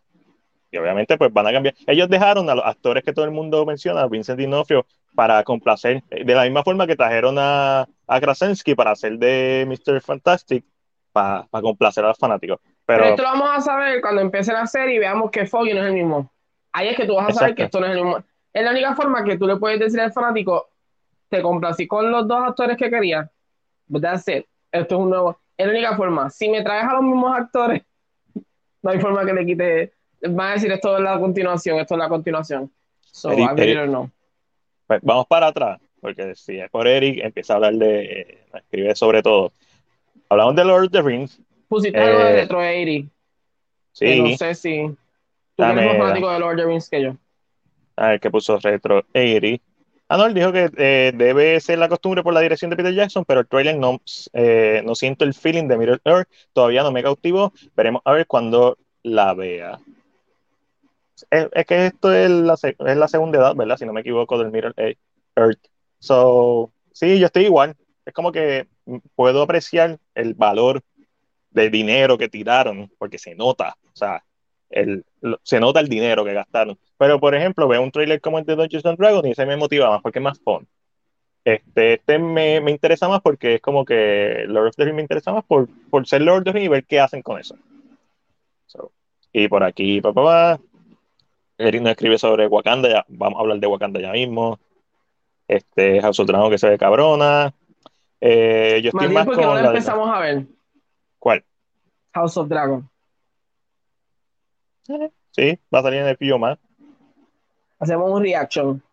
[0.71, 1.75] Y obviamente, pues van a cambiar.
[1.85, 6.33] Ellos dejaron a los actores que todo el mundo menciona, Vincent D'Onofrio, para complacer, de
[6.33, 10.01] la misma forma que trajeron a, a Krasinski para hacer de Mr.
[10.01, 10.65] Fantastic,
[11.11, 12.59] para complacer a los fanáticos.
[12.85, 15.81] Pero, esto lo vamos a saber cuando empiece la serie y veamos que Foggy no
[15.81, 16.32] es el mismo.
[16.73, 18.23] Ahí es que tú vas a saber que esto no es el mismo.
[18.51, 20.69] Es la única forma que tú le puedes decir al fanático,
[21.29, 23.29] te complací con los dos actores que quería,
[23.87, 24.45] but that's it.
[24.71, 25.39] Esto es un nuevo.
[25.57, 26.29] Es la única forma.
[26.29, 27.83] Si me traes a los mismos actores,
[28.81, 29.93] no hay forma que le quite.
[30.21, 32.71] Van a decir esto es la continuación, esto es la continuación.
[33.01, 33.47] So, I
[33.87, 34.11] no.
[34.87, 38.03] Pues vamos para atrás, porque si es por Eric, empieza a hablar de.
[38.03, 39.53] Eh, escribe sobre todo.
[40.29, 43.11] Hablamos de Lord of the Rings, Pusiste algo de eh, Retro 80.
[43.91, 44.21] Sí.
[44.21, 44.95] no sé si.
[45.55, 47.17] Tú eres más fanático de Lord of the Rings que yo.
[47.95, 49.63] A ver, ¿qué puso Retro 80?
[50.09, 52.93] Ah, no, él dijo que eh, debe ser la costumbre por la dirección de Peter
[52.93, 54.01] Jackson, pero el trailer no,
[54.33, 57.53] eh, no siento el feeling de Middle Earth, todavía no me cautivó.
[57.75, 59.79] Veremos a ver cuando la vea.
[61.29, 63.77] Es, que esto es la, es la, segunda edad, ¿verdad?
[63.77, 64.73] Si no me equivoco, del Middle
[65.35, 65.67] Earth.
[65.99, 67.75] So, sí, yo estoy igual.
[68.05, 68.67] Es como que
[69.15, 70.81] puedo apreciar el valor
[71.51, 74.23] de dinero que tiraron, porque se nota, o sea,
[74.69, 75.05] el,
[75.43, 76.77] se nota el dinero que gastaron.
[76.97, 79.57] Pero, por ejemplo, veo un trailer como el de Dungeons and Dragons y ese me
[79.57, 80.67] motiva más porque es más fun.
[81.45, 85.01] Este, este me, me, interesa más porque es como que Lord of the Rings me
[85.01, 87.57] interesa más por, por ser Lord of the Rings y ver qué hacen con eso.
[89.33, 90.59] y por aquí, papá, pa,
[91.57, 94.59] Eric nos escribe sobre Wakanda, ya, vamos a hablar de Wakanda ya mismo.
[95.47, 97.53] Este, House of Dragon que se ve cabrona.
[98.21, 100.45] Eh, yo estoy más, con empezamos a ver.
[101.19, 101.43] ¿Cuál?
[102.13, 102.89] House of Dragon.
[105.31, 106.57] Sí, va a salir en el pillo más.
[107.79, 108.83] Hacemos un reaction.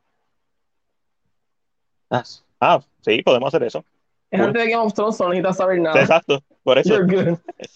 [2.09, 2.25] Ah,
[2.61, 3.85] ah, sí, podemos hacer eso.
[4.31, 6.01] Es antes de Game of Thrones, no necesitas saber nada.
[6.01, 6.99] exacto, por eso.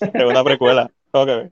[0.00, 0.90] Es una precuela.
[1.12, 1.50] Okay.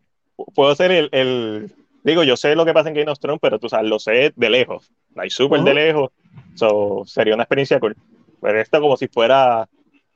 [0.54, 1.72] Puedo ser el, el,
[2.04, 4.32] Digo, yo sé lo que pasa en Game of Thrones, pero tú sabes, lo sé
[4.34, 4.90] de lejos.
[5.16, 6.10] Hay súper de lejos.
[6.54, 7.96] So, sería una experiencia cool.
[8.40, 9.68] Pero esto como si fuera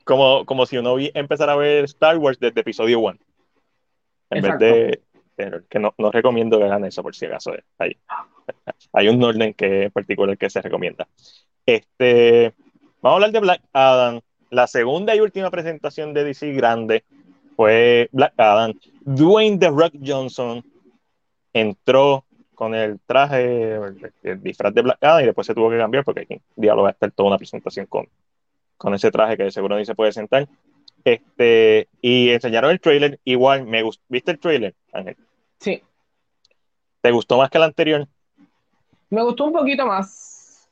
[0.03, 3.17] como, como si uno empezara a ver Star Wars desde episodio 1.
[4.31, 5.01] En vez de.
[5.37, 7.53] Que no, no, recomiendo que hagan eso, por si acaso.
[7.77, 7.95] Hay,
[8.93, 11.07] hay un orden que en particular que se recomienda.
[11.65, 12.53] Este,
[13.01, 14.21] vamos a hablar de Black Adam.
[14.49, 17.03] La segunda y última presentación de DC grande
[17.55, 18.73] fue Black Adam.
[19.01, 20.63] Dwayne The Rock Johnson
[21.53, 23.75] entró con el traje,
[24.23, 26.89] el, disfraz de Black Adam y después se tuvo que cambiar porque aquí diálogo va
[26.89, 28.07] a estar toda una presentación con,
[28.77, 30.47] con ese traje que seguro ni se puede sentar.
[31.03, 34.03] Este, y enseñaron el trailer, igual me gustó.
[34.09, 35.15] ¿Viste el trailer, Ángel?
[35.59, 35.81] Sí.
[37.01, 38.07] ¿Te gustó más que el anterior?
[39.09, 40.67] Me gustó un poquito más.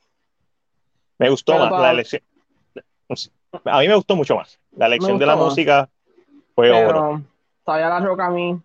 [1.18, 2.22] Me gustó más la elección.
[3.64, 4.58] A mí me gustó mucho más.
[4.72, 5.88] La elección de la música
[6.54, 7.22] fue oro.
[7.64, 8.60] Todavía la roca a mí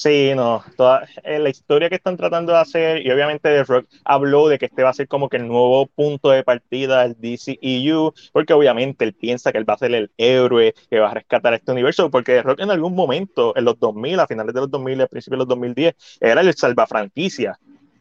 [0.00, 3.86] Sí, no, toda eh, la historia que están tratando de hacer, y obviamente The Rock
[4.02, 7.20] habló de que este va a ser como que el nuevo punto de partida del
[7.20, 11.14] DCEU, porque obviamente él piensa que él va a ser el héroe que va a
[11.14, 14.60] rescatar este universo, porque The Rock en algún momento, en los 2000, a finales de
[14.62, 17.58] los 2000, a principios de los 2010, era el salvafranquicia.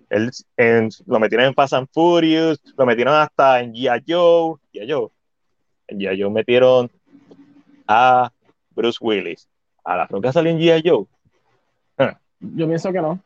[0.10, 0.32] Él,
[1.06, 4.06] lo metieron en Fast and Furious, lo metieron hasta en G.I.
[4.08, 4.90] Joe, G.I.
[4.90, 5.12] Joe.
[5.90, 6.90] Joe metieron
[7.90, 8.32] a
[8.70, 9.50] Bruce Willis.
[9.84, 10.90] A la Roca salió en G.I.
[10.90, 11.06] Joe
[12.40, 13.20] yo pienso que no.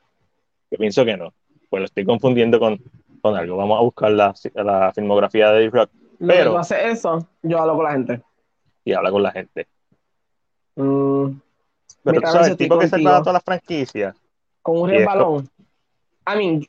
[0.71, 1.34] Yo pienso que no.
[1.69, 2.80] Pues lo estoy confundiendo con,
[3.21, 3.58] con algo.
[3.58, 5.91] Vamos a buscar la, la filmografía de Dave Rock.
[6.19, 8.21] Pero, tú haces eso, yo hablo con la gente.
[8.86, 9.67] Y habla con la gente.
[10.76, 11.32] Mm,
[12.04, 14.15] pero tú sabes, el tipo que se va a todas las franquicias.
[14.62, 15.49] Con un resbalón.
[16.26, 16.67] I mean,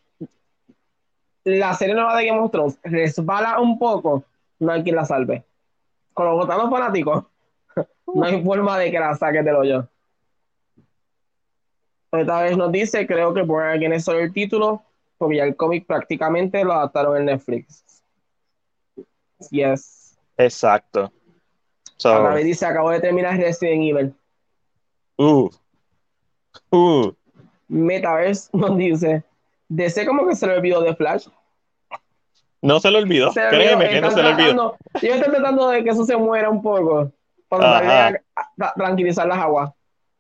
[1.45, 4.25] la serie nueva de Game of Thrones resbala un poco,
[4.59, 5.45] no hay quien la salve.
[6.13, 7.25] Con los votados fanáticos,
[8.15, 9.89] no hay forma de que la saques del hoyo.
[12.17, 14.83] Esta vez nos dice, creo que Born Again es solo el título,
[15.19, 17.85] porque ya el cómic prácticamente lo adaptaron en Netflix.
[19.51, 20.17] Yes.
[20.37, 21.13] Exacto.
[21.97, 24.15] So, vez dice, acabo de terminar Resident Evil.
[25.17, 25.49] Uh.
[26.71, 27.13] Uh.
[27.69, 29.25] Metaverse nos dice,
[29.69, 31.29] DC como que se le olvidó de Flash.
[32.61, 34.77] No se lo olvidó, créeme que no se lo olvidó.
[35.03, 37.13] Yo estoy tratando de que eso se muera un poco.
[37.49, 38.23] para
[38.75, 39.71] tranquilizar las aguas.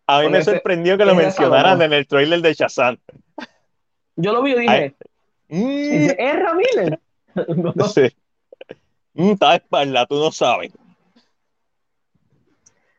[0.06, 2.98] A mí me sorprendió que lo mencionaran en el trailer de Shazam.
[4.16, 4.94] Yo lo vi y dije,
[5.48, 6.10] mm.
[6.18, 6.98] ¿es Ramírez?
[7.74, 8.14] no, sé.
[9.14, 10.72] Mm, está espalda, tú no sabes.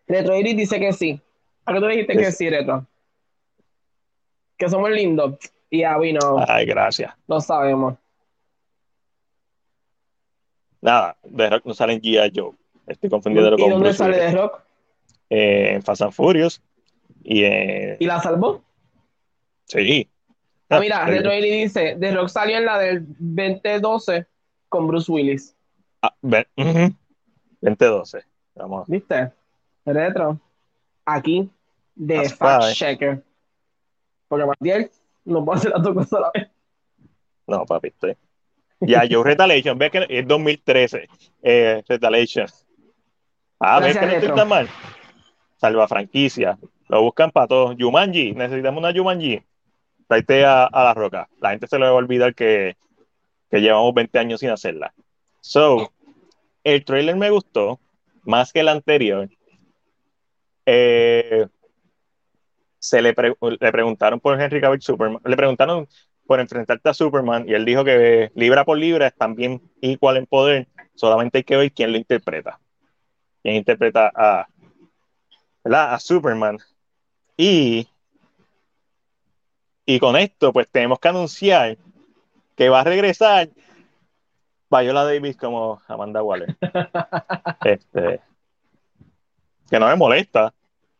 [0.07, 1.21] Retro Iris dice que sí.
[1.65, 2.85] ¿A qué tú dijiste que sí, Retro?
[4.57, 5.35] Que somos lindos.
[5.69, 6.43] Y a mí no.
[6.47, 7.13] Ay, gracias.
[7.27, 7.95] No sabemos.
[10.81, 12.31] Nada, de Rock no sale en G.I.
[12.33, 12.51] Joe.
[12.85, 14.61] Estoy confundiendo ¿Y dónde sale de Rock?
[15.29, 16.61] Eh, en Fast and Furious.
[17.27, 18.61] Y, ¿Y la salvó?
[19.65, 20.07] Sí.
[20.69, 24.27] Ah, mira, Retro dice, The Rock salió en la del 2012
[24.69, 25.55] con Bruce Willis.
[26.03, 28.23] Ah, 2012.
[28.53, 28.87] Vamos.
[28.87, 29.31] ¿Viste?
[29.85, 30.39] Retro.
[31.05, 31.49] Aquí,
[31.95, 33.23] de Fact Checker.
[34.27, 34.91] Porque Matías
[35.23, 36.47] no puede hacer las dos cosas a la vez.
[37.47, 38.15] No, papi, estoy.
[38.81, 41.07] Ya, yo Retaliation, ves que es 2013.
[41.41, 42.45] Eh, Retaliation.
[43.59, 44.69] Ah, ves que no estoy tan mal.
[45.57, 46.59] Salva franquicia.
[46.87, 47.75] Lo buscan para todos.
[47.79, 49.41] Jumanji, necesitamos una Jumanji.
[50.07, 51.27] Traite a, a la roca.
[51.41, 52.77] La gente se le va a olvidar que,
[53.49, 54.93] que llevamos 20 años sin hacerla.
[55.41, 55.91] So,
[56.63, 57.79] el trailer me gustó
[58.23, 59.29] más que el anterior.
[60.65, 61.47] Eh,
[62.79, 63.15] se le,
[63.59, 65.87] le, preguntaron por Henry Cavill Superman, le preguntaron
[66.25, 70.25] por enfrentarte a Superman y él dijo que libra por libra están bien igual en
[70.25, 72.59] poder, solamente hay que ver quién lo interpreta.
[73.43, 74.47] Quién interpreta a,
[75.63, 76.57] a Superman.
[77.37, 77.87] Y,
[79.85, 81.77] y con esto, pues tenemos que anunciar
[82.55, 83.49] que va a regresar
[84.69, 86.55] Viola Davis como Amanda Waller.
[87.65, 88.21] este,
[89.69, 90.53] que no me molesta.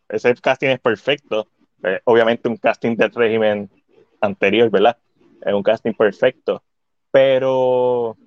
[0.08, 1.48] Ese casting es perfecto.
[1.84, 3.69] Eh, obviamente un casting del régimen
[4.21, 4.98] anterior, ¿verdad?
[5.41, 6.63] Es un casting perfecto.
[7.12, 8.17] Pero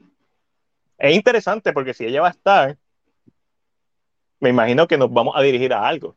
[0.99, 2.77] es interesante porque si ella va a estar,
[4.41, 6.17] me imagino que nos vamos a dirigir a algo.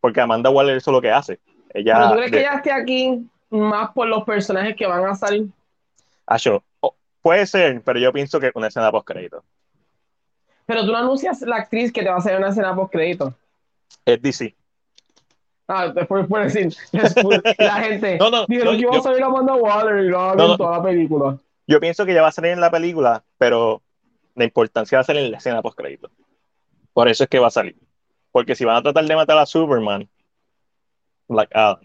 [0.00, 1.38] Porque Amanda Waller eso es lo que hace.
[1.74, 5.14] Ella, ¿Pero tú crees que ella esté aquí más por los personajes que van a
[5.14, 5.48] salir?
[6.26, 6.62] Ah, yo,
[7.22, 9.44] puede ser, pero yo pienso que una escena post crédito.
[10.66, 13.34] Pero tú no anuncias la actriz que te va a hacer una escena post crédito.
[14.04, 14.54] Es DC.
[15.66, 16.74] Ah, después puede decir,
[17.58, 18.16] la gente.
[18.18, 21.38] no, no, dijeron que iba a salir Amanda Waller y no, no, toda la película.
[21.66, 23.82] Yo pienso que ya va a salir en la película, pero
[24.34, 26.10] la importancia va a salir en la escena post crédito.
[26.94, 27.76] Por eso es que va a salir.
[28.32, 30.08] Porque si van a tratar de matar a Superman,
[31.28, 31.80] like Adam,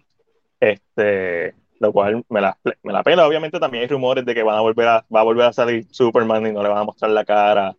[0.59, 3.27] este, lo cual me la, me la pela.
[3.27, 5.85] Obviamente también hay rumores de que van a volver a, va a volver a salir
[5.91, 7.75] Superman y no le van a mostrar la cara.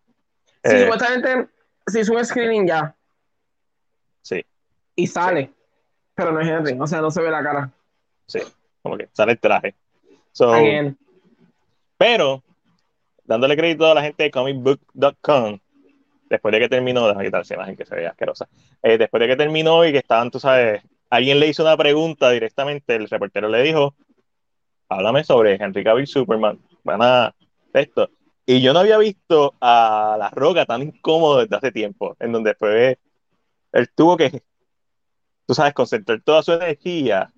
[0.64, 1.48] Sí, eh, supuestamente
[1.87, 2.94] se hizo un screening ya.
[4.22, 4.44] Sí.
[4.96, 5.50] Y sale
[6.14, 7.70] pero no es Henry, o sea, no se ve la cara.
[8.27, 8.40] Sí,
[8.83, 9.74] como que sale el traje.
[11.98, 12.42] pero,
[13.24, 15.59] dándole crédito a la gente de comicbook.com,
[16.35, 18.49] después de que terminó, déjame quitar esa imagen que se ve asquerosa,
[18.83, 22.31] eh, después de que terminó y que estaban, tú sabes, alguien le hizo una pregunta
[22.31, 23.94] directamente, el reportero le dijo,
[24.88, 27.35] háblame sobre Henry Cavill Superman, van a
[27.73, 28.11] esto.
[28.47, 32.55] Y yo no había visto a La Roca tan incómodo desde hace tiempo, en donde
[32.55, 32.99] fue,
[33.73, 34.42] él tuvo que
[35.47, 37.33] tú sabes, concentrar toda su energía,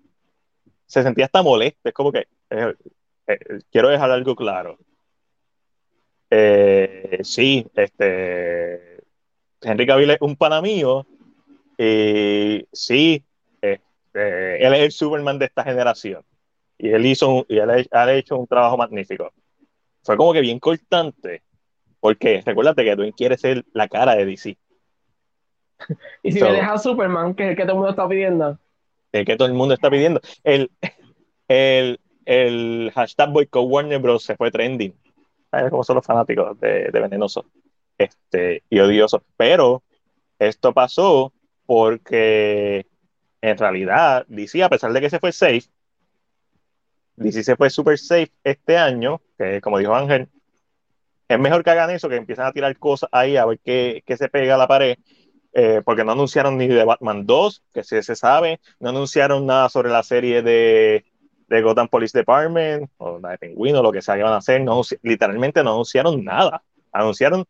[0.86, 1.88] se sentía hasta molesto.
[1.88, 2.74] Es como que, eh,
[3.26, 3.38] eh,
[3.70, 4.78] quiero dejar algo claro.
[6.30, 9.02] Eh, sí, este,
[9.62, 11.06] Henry Cavill es un pana mío,
[11.78, 13.24] y sí,
[13.60, 16.22] este, él es el Superman de esta generación.
[16.78, 19.32] Y él hizo y él ha hecho un trabajo magnífico.
[20.02, 21.42] Fue como que bien cortante,
[22.00, 24.56] porque recuérdate que tú quieres ser la cara de DC.
[26.22, 28.58] y si me deja Superman, que es el que todo el mundo está pidiendo.
[29.12, 30.20] El que todo el mundo está pidiendo.
[30.44, 30.70] El,
[31.48, 34.24] el, el hashtag Boycott Warner Bros.
[34.24, 34.94] se fue trending.
[35.50, 37.46] ¿Sabes cómo son los fanáticos de, de Venenoso?
[37.98, 39.22] Este, y odioso.
[39.36, 39.82] Pero
[40.38, 41.32] esto pasó
[41.64, 42.86] porque
[43.40, 45.64] en realidad DC, a pesar de que se fue safe,
[47.16, 50.28] DC se fue super safe este año, que como dijo Ángel,
[51.28, 54.16] es mejor que hagan eso, que empiezan a tirar cosas ahí a ver qué, qué
[54.16, 54.96] se pega a la pared,
[55.52, 59.68] eh, porque no anunciaron ni de Batman 2, que sí se sabe, no anunciaron nada
[59.68, 61.04] sobre la serie de,
[61.48, 64.60] de Gotham Police Department, o la de Pingüino, lo que sea que van a hacer,
[64.62, 67.44] no, literalmente no anunciaron nada, anunciaron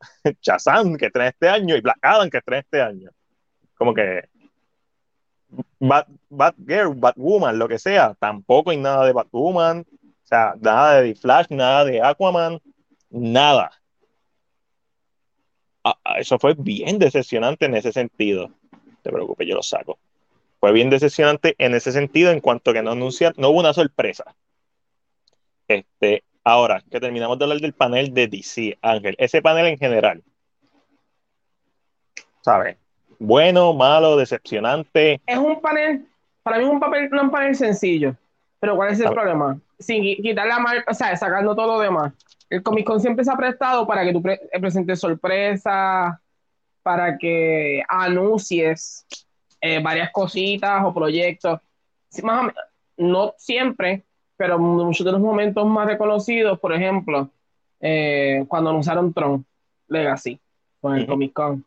[0.42, 3.10] Shazam, que trae este año, y Black Adam, que trae este año.
[3.76, 4.28] Como que
[5.78, 11.14] Bat, Batgirl, Batwoman, lo que sea, tampoco hay nada de Batwoman, o sea, nada de
[11.14, 12.60] Flash, nada de Aquaman,
[13.10, 13.70] nada.
[15.84, 18.48] Ah, ah, eso fue bien decepcionante en ese sentido.
[18.72, 19.98] No te preocupes, yo lo saco.
[20.66, 24.34] Fue bien decepcionante en ese sentido en cuanto que no anunciaron, no hubo una sorpresa.
[25.68, 30.24] Este, ahora que terminamos de hablar del panel de DC, Ángel, ese panel en general,
[32.40, 32.78] ¿sabes?
[33.20, 35.20] Bueno, malo, decepcionante.
[35.24, 36.04] Es un panel,
[36.42, 38.16] para mí es un papel, no un panel sencillo,
[38.58, 39.60] pero ¿cuál es el problema?
[39.78, 42.12] Sin quitarle la marca, o sea, sacando todo lo demás.
[42.50, 46.18] El Comic Con siempre se ha prestado para que tú presentes sorpresas,
[46.82, 49.06] para que anuncies
[49.60, 51.60] eh, varias cositas o proyectos.
[52.96, 54.04] no siempre,
[54.36, 57.30] pero muchos de los momentos más reconocidos, por ejemplo,
[57.80, 59.44] eh, cuando anunciaron Tron
[59.88, 60.38] Legacy
[60.80, 61.64] con el Comic Con.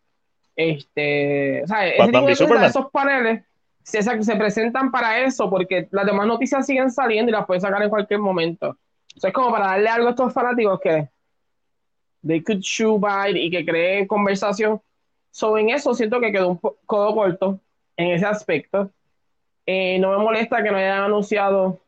[0.55, 3.43] Este, o sea, esos paneles
[3.81, 7.81] se, se, presentan para eso, porque las demás noticias siguen saliendo y las puedes sacar
[7.81, 8.77] en cualquier momento.
[9.15, 11.07] Eso es como para darle algo a estos fanáticos que
[12.25, 14.81] they could shoot by y que creen conversación.
[15.31, 17.59] So, en eso siento que quedó un codo corto
[17.99, 18.89] en ese aspecto.
[19.65, 21.81] Eh, no me molesta que no hayan anunciado,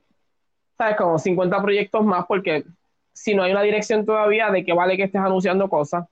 [0.78, 0.98] ¿sabes?
[0.98, 2.66] Como 50 proyectos más, porque
[3.14, 6.06] si no hay una dirección todavía de que vale que estés anunciando cosas.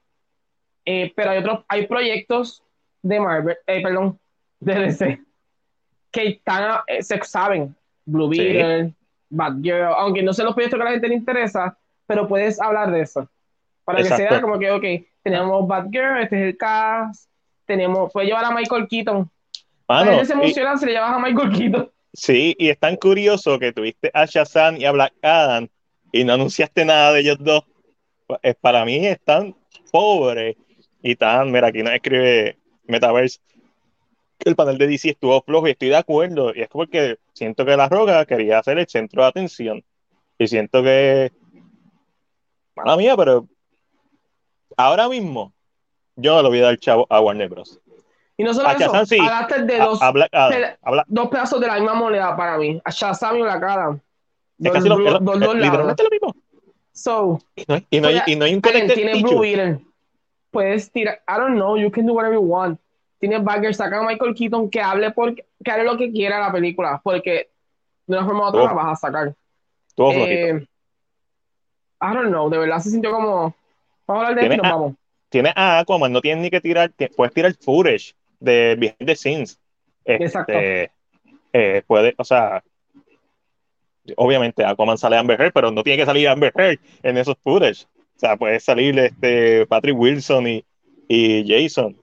[0.85, 2.63] Eh, pero hay otros, hay proyectos
[3.01, 4.17] de Marvel, eh, perdón,
[4.61, 5.19] de DC,
[6.11, 7.75] que están, eh, se saben,
[8.05, 8.93] Blue Beetle,
[9.29, 11.77] Batgirl, aunque no sé los proyectos que a la gente le interesa,
[12.07, 13.29] pero puedes hablar de eso.
[13.83, 14.85] Para que sea como que, ok,
[15.23, 17.29] tenemos Batgirl, este es el cast,
[17.65, 19.29] tenemos, puedes llevar a Michael Keaton.
[19.89, 21.91] Ah, no, se emociona si le llevas a Michael Keaton.
[22.13, 25.67] Sí, y es tan curioso que tuviste a Shazam y a Black Adam
[26.11, 27.63] y no anunciaste nada de ellos dos.
[28.27, 29.55] Pues, para mí es tan
[29.91, 30.57] pobre
[31.01, 33.39] y tan, mira, aquí no escribe Metaverse
[34.39, 36.53] que el panel de DC estuvo flojo y estoy de acuerdo.
[36.55, 39.83] Y es porque siento que La Roca quería ser el centro de atención.
[40.37, 41.31] Y siento que.
[42.75, 43.47] Mala mía, pero.
[44.77, 45.53] Ahora mismo,
[46.15, 47.81] yo lo voy a dar chavo a Warner Bros.
[48.39, 49.17] Y no solo a eso, sí,
[49.65, 49.99] de dos,
[51.07, 52.81] dos pedazos de la misma moneda para mí.
[52.85, 53.99] A Shazam y Black Adam.
[54.57, 56.33] Es casi lo, mismo.
[56.93, 59.81] So, y no y no hay, y no hay un Tiene Blue Beetle
[60.51, 62.79] puedes tirar, I don't know, you can do whatever you want.
[63.19, 66.53] Tienes Bagger, saca a Michael Keaton que hable, por, que hable lo que quiera la
[66.53, 67.49] película, porque
[68.07, 69.35] de una forma u otra la vas a sacar.
[69.95, 70.65] Todo eh,
[72.01, 73.53] I don't know, de verdad se sintió como.
[74.07, 74.95] Vamos a hablar de esto vamos.
[75.27, 79.59] Tiene a Aquaman, no tienes ni que tirar, puedes tirar footage de behind the scenes.
[80.05, 80.53] Este, Exacto.
[81.51, 82.63] Eh, puede, o sea,
[84.15, 87.85] obviamente Aquaman sale Amber Heard, pero no tiene que salir Amber Heard en esos footage.
[88.15, 90.65] O sea, puede salir este Patrick Wilson y,
[91.07, 91.95] y Jason.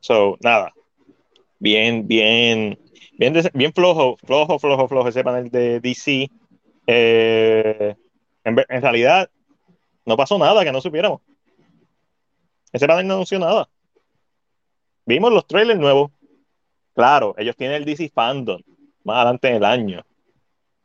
[0.00, 0.72] So, nada.
[1.58, 2.78] Bien, bien,
[3.12, 6.30] bien, bien flojo, flojo, flojo, flojo ese panel de DC.
[6.86, 7.94] Eh,
[8.44, 9.30] en, realidad,
[10.04, 11.22] no pasó nada que no supiéramos.
[12.72, 13.68] Ese panel no anunció nada.
[15.06, 16.10] Vimos los trailers nuevos.
[16.94, 18.60] Claro, ellos tienen el DC Fandom
[19.04, 20.04] más adelante en el año.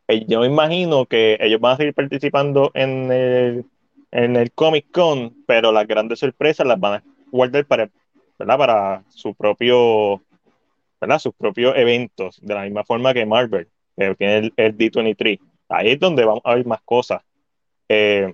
[0.07, 3.65] Eh, yo me imagino que ellos van a seguir participando en el
[4.11, 7.89] en el Comic Con, pero las grandes sorpresas las van a guardar para,
[8.37, 8.57] ¿verdad?
[8.57, 10.21] para su propio,
[10.99, 11.19] ¿verdad?
[11.19, 15.39] sus propios eventos, de la misma forma que Marvel, que tiene el, D23.
[15.69, 17.21] Ahí es donde vamos a ver más cosas.
[17.87, 18.33] Eh,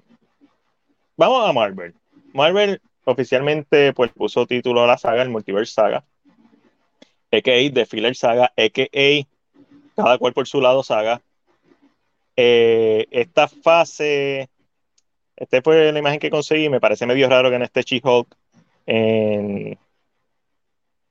[1.17, 1.93] vamos a Marvel.
[2.33, 6.03] Marvel oficialmente pues, puso título a la saga, el Multiverse Saga,
[7.31, 7.73] a.k.a.
[7.73, 9.27] The Filler Saga, a.k.a.
[9.95, 11.21] cada cual por su lado saga.
[12.37, 14.49] Eh, esta fase
[15.35, 16.69] esta fue la imagen que conseguí.
[16.69, 18.27] Me parece medio raro que no esté She-Hulk
[18.85, 19.77] en,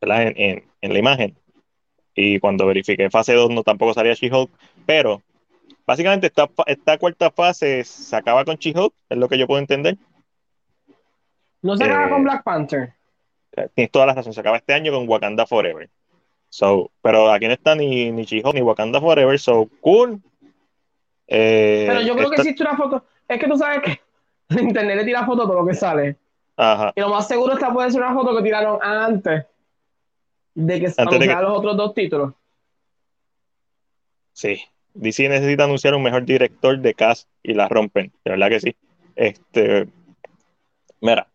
[0.00, 1.36] en, en, la imagen.
[2.14, 4.50] Y cuando verifiqué fase 2 no tampoco salía She-Hulk.
[4.86, 5.22] Pero
[5.86, 9.96] básicamente esta, esta cuarta fase se acaba con She-Hulk, es lo que yo puedo entender.
[11.64, 12.92] ¿No se acaba con eh, Black Panther?
[13.74, 15.88] Tienes toda la razón, se acaba este año con Wakanda Forever.
[16.50, 20.20] So, pero aquí no está ni, ni She-Hulk ni Wakanda Forever, so cool.
[21.26, 23.02] Eh, pero yo creo que existe una foto.
[23.26, 24.00] Es que tú sabes que
[24.60, 26.18] internet le tira fotos de todo lo que sale.
[26.54, 26.92] Ajá.
[26.94, 29.46] Y lo más seguro es que puede ser una foto que tiraron antes
[30.54, 32.34] de que anunciaran los otros dos títulos.
[34.34, 34.62] Sí.
[34.92, 38.12] DC necesita anunciar un mejor director de cast y la rompen.
[38.22, 38.76] De verdad que sí.
[39.16, 39.88] Este.
[41.00, 41.26] Mira.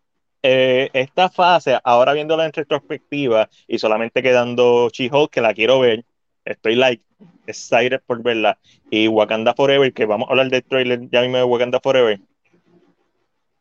[0.42, 6.06] Eh, esta fase, ahora viéndola en retrospectiva y solamente quedando She-Hulk, que la quiero ver,
[6.46, 7.04] estoy like
[7.48, 8.58] excited por verla.
[8.90, 12.20] Y Wakanda Forever, que vamos a hablar del trailer ya mismo de Wakanda Forever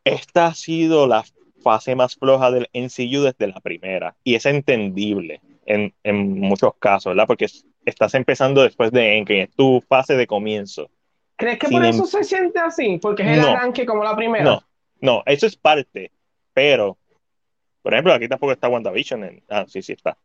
[0.03, 1.23] esta ha sido la
[1.61, 4.15] fase más floja del NCU desde la primera.
[4.23, 5.93] Y es entendible en,
[6.39, 7.27] muchos casos, ¿verdad?
[7.27, 7.47] Porque
[7.85, 10.89] estás empezando después de Endgame, es tu fase de comienzo.
[11.35, 12.97] ¿Crees que por eso se siente así?
[13.01, 14.43] Porque es el arranque como la primera.
[14.43, 14.63] No,
[14.99, 16.11] no, eso es parte.
[16.53, 16.97] Pero,
[17.81, 19.23] por ejemplo, aquí tampoco está WandaVision.
[19.23, 20.17] En, ah, sí, sí está.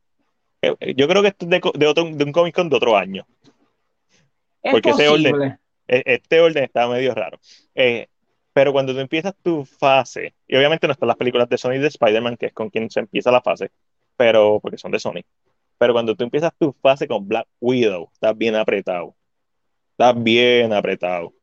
[0.63, 3.27] Eh, yo creo que esto es de, otro, de un Comic Con de otro año.
[4.63, 5.33] Es Porque posible.
[5.33, 7.39] orden, este orden está medio raro.
[7.75, 8.09] Eh,
[8.53, 11.89] pero cuando tú empiezas tu fase, y obviamente no están las películas de Sony de
[11.89, 13.71] Spider-Man, que es con quien se empieza la fase,
[14.17, 15.23] pero porque son de Sony.
[15.77, 19.17] Pero cuando tú empiezas tu fase con Black Widow, estás bien apretado.
[19.91, 21.35] Estás bien apretado.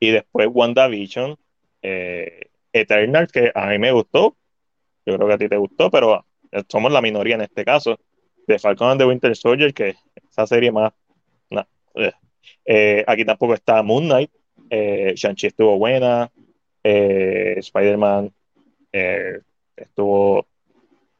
[0.00, 1.36] Y después WandaVision,
[1.82, 4.36] eh, Eternal, que a mí me gustó.
[5.06, 6.26] Yo creo que a ti te gustó, pero
[6.68, 7.98] somos la minoría en este caso.
[8.46, 9.94] De Falcon and the Winter Soldier, que
[10.30, 10.92] esa serie más.
[11.94, 12.12] Eh.
[12.66, 14.30] Eh, aquí tampoco está Moon Knight.
[14.68, 16.30] Eh, Shang-Chi estuvo buena.
[16.82, 18.32] Spider-Man
[19.76, 20.46] estuvo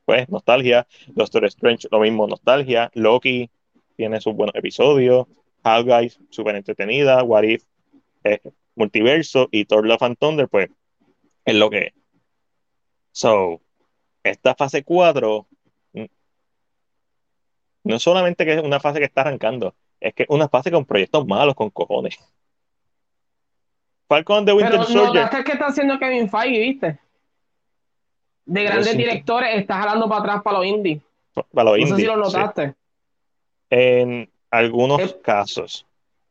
[0.04, 0.86] pues nostalgia.
[1.06, 2.90] Doctor Strange, lo mismo, nostalgia.
[2.94, 3.48] Loki
[3.96, 5.26] tiene sus buenos episodios.
[5.64, 7.22] Hell Guys, súper entretenida.
[7.22, 7.64] What If,
[8.74, 9.48] multiverso.
[9.50, 10.68] Y Thor Love and Thunder, pues,
[11.44, 11.92] es lo que es.
[13.12, 13.60] So,
[14.22, 15.46] esta fase 4
[15.92, 16.04] mm,
[17.84, 20.84] no solamente que es una fase que está arrancando, es que es una fase con
[20.84, 22.18] proyectos malos, con cojones.
[24.08, 25.24] Falcon de Winter Pero Soldier.
[25.24, 26.98] ¿Notaste que está haciendo Kevin Feige, viste?
[28.46, 31.02] de grandes directores estás jalando para atrás para los indies.
[31.52, 32.74] Para los no sé si lo notaste.
[33.70, 35.86] En algunos casos.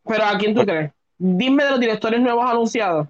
[0.06, 0.92] Pero ¿a quién tú crees?
[1.18, 3.08] Dime de los directores nuevos anunciados.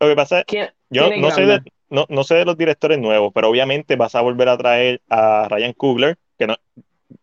[0.00, 2.98] Lo que pasa es que yo no sé, de, no, no, sé de los directores
[2.98, 6.56] nuevos, pero obviamente vas a volver a traer a Ryan Coogler, que no,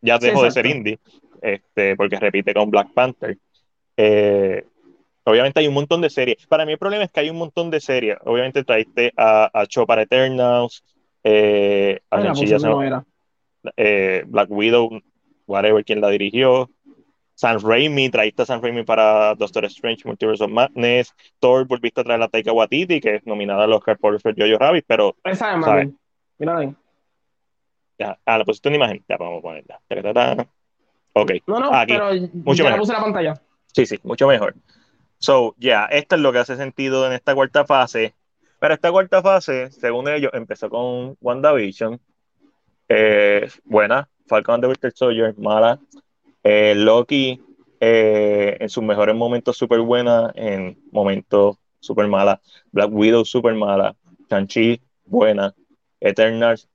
[0.02, 1.00] ya dejó de ser indie,
[1.42, 3.38] este, porque repite con Black Panther.
[3.98, 4.66] Eh,
[5.24, 6.46] obviamente hay un montón de series.
[6.48, 8.18] Para mí el problema es que hay un montón de series.
[8.26, 10.84] Obviamente traiste a, a Show para Eternals,
[11.24, 12.00] eh,
[13.76, 15.02] eh, Black Widow,
[15.48, 16.70] whatever, quien la dirigió.
[17.40, 21.16] San Raimi, traíste a San Raimi para Doctor Strange, Multiverse of Madness.
[21.40, 24.84] Thor, volviste a traer a Taika Waititi, que es nominada al Oscar por Jojo Rabbit,
[24.86, 25.16] pero.
[25.24, 25.90] Esa es,
[26.38, 26.76] Mira ahí.
[27.98, 29.06] Ya, ah, le pusiste una imagen.
[29.08, 30.48] Ya, vamos a ponerla.
[31.14, 31.32] Ok.
[31.48, 31.94] No, no, Aquí.
[31.94, 32.80] pero mucho ya mejor.
[32.82, 33.42] puse la pantalla.
[33.68, 34.56] Sí, sí, mucho mejor.
[35.20, 38.16] So, ya, esto es lo que hace sentido en esta cuarta fase.
[38.60, 42.02] Pero esta cuarta fase, según ellos, empezó con WandaVision.
[42.90, 44.10] Eh, buena.
[44.28, 45.80] Falcon the Winter Soldier, mala.
[46.44, 47.42] Eh, Loki,
[47.80, 50.32] eh, en sus mejores momentos, súper buena.
[50.36, 52.42] En momentos, súper mala.
[52.72, 53.96] Black Widow, súper mala.
[54.30, 55.54] Shang-Chi, buena.
[56.00, 56.70] Eternals,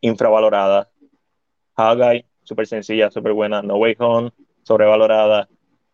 [0.00, 0.90] infravalorada.
[1.76, 3.62] Hawkeye, súper sencilla, súper buena.
[3.62, 5.48] No Way Home, sobrevalorada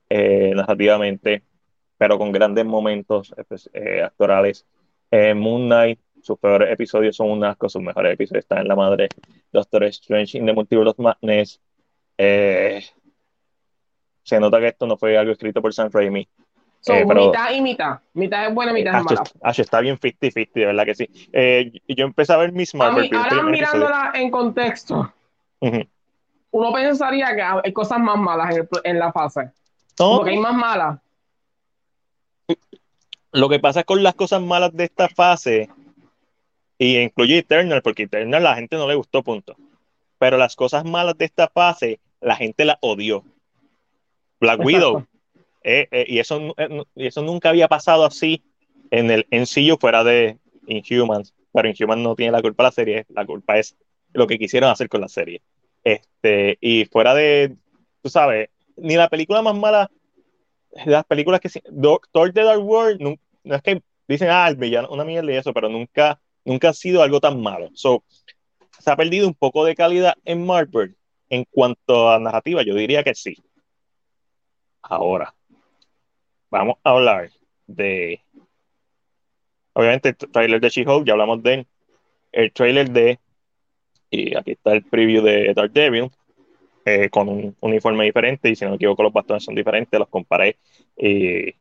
[0.09, 1.43] narrativamente
[2.03, 3.33] pero con grandes momentos
[3.75, 4.67] eh, actorales.
[5.09, 8.75] Eh, Moon Knight, sus peores episodios son un asco, sus mejores episodios están en la
[8.75, 9.09] madre.
[9.53, 11.61] Doctor Strange in the Multiverse of Madness.
[12.25, 12.85] Eh,
[14.23, 16.29] se nota que esto no fue algo escrito por Sam Raimi.
[16.87, 17.99] pero, mitad y mitad.
[18.15, 19.23] Mitad es buena, mitad es mala.
[19.57, 21.09] está bien 50-50, de verdad que sí.
[21.87, 23.11] Y yo empecé a ver Miss Marvel.
[23.13, 25.13] ahora mirándola en contexto,
[26.53, 28.55] uno pensaría que hay cosas más malas
[28.85, 29.51] en, la fase.
[29.97, 31.01] Porque hay más malas.
[33.33, 35.71] Lo que pasa con las cosas malas de esta fase,
[36.79, 39.57] y incluye Eternal, porque Eternal a la gente no le gustó, punto.
[40.19, 43.25] Pero las cosas malas de esta fase, la gente la odió.
[44.41, 45.07] Black Widow.
[45.65, 48.43] Eh, eh, y, eso, eh, y eso nunca había pasado así
[48.91, 51.33] en el sencillo fuera de Inhumans.
[51.53, 53.77] Pero Inhumans no tiene la culpa de la serie, la culpa es
[54.13, 55.41] lo que quisieron hacer con la serie.
[55.85, 57.55] Este, y fuera de,
[58.03, 59.89] tú sabes, ni la película más mala
[60.87, 65.05] las películas que Doctor The Dark World no, es que dicen ah el villano una
[65.05, 68.05] mierda y eso pero nunca nunca ha sido algo tan malo so,
[68.79, 70.97] se ha perdido un poco de calidad en Marvel
[71.33, 73.35] en cuanto a narrativa yo diría que sí.
[74.83, 75.35] Ahora
[76.51, 77.31] vamos a hablar
[77.67, 78.21] de
[79.73, 81.67] obviamente el trailer de She-Hulk ya hablamos de él.
[82.33, 83.19] El trailer de
[84.11, 86.11] y aquí está el preview de Dark Devil
[86.85, 90.09] eh, con un uniforme diferente y si no me equivoco los bastones son diferentes, los
[90.09, 90.59] comparé
[90.99, 91.55] y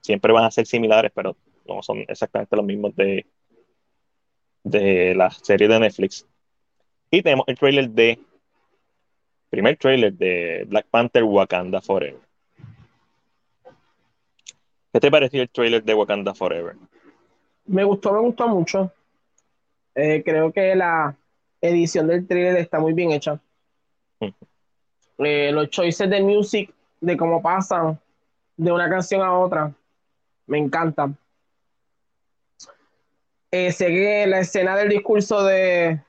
[0.00, 3.26] siempre van a ser similares, pero no son exactamente los mismos de,
[4.62, 6.26] de la serie de Netflix.
[7.14, 8.18] Y tenemos el trailer de,
[9.48, 12.18] primer trailer de Black Panther Wakanda Forever.
[14.92, 16.74] ¿Qué te pareció el trailer de Wakanda Forever?
[17.66, 18.90] Me gustó, me gustó mucho.
[19.94, 21.16] Eh, creo que la
[21.60, 23.40] edición del trailer está muy bien hecha.
[25.18, 27.96] Eh, los choices de music, de cómo pasan
[28.56, 29.72] de una canción a otra,
[30.48, 31.16] me encantan.
[33.52, 36.00] Eh, sé que la escena del discurso de,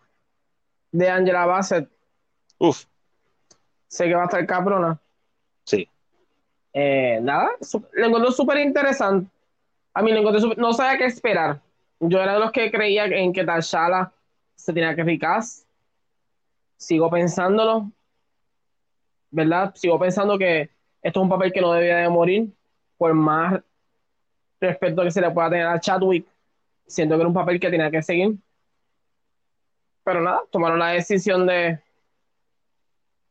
[0.97, 1.89] de Angela Bassett.
[2.57, 2.85] Uf.
[3.87, 4.99] Sé que va a estar cabrona.
[5.63, 5.87] Sí.
[6.73, 7.49] Eh, nada,
[7.93, 9.29] lo encontré súper interesante.
[9.93, 11.61] A mí lo encontré no sabía qué esperar.
[11.99, 14.11] Yo era de los que creía en que Tashala
[14.55, 15.43] se tenía que picar.
[16.77, 17.91] Sigo pensándolo.
[19.31, 19.73] ¿verdad?
[19.75, 20.69] Sigo pensando que
[21.01, 22.49] esto es un papel que no debía de morir,
[22.97, 23.61] por más
[24.61, 26.25] respeto que se le pueda tener a Chadwick,
[26.87, 28.35] siento que era un papel que tenía que seguir.
[30.05, 31.79] Pero nada, tomaron la decisión de,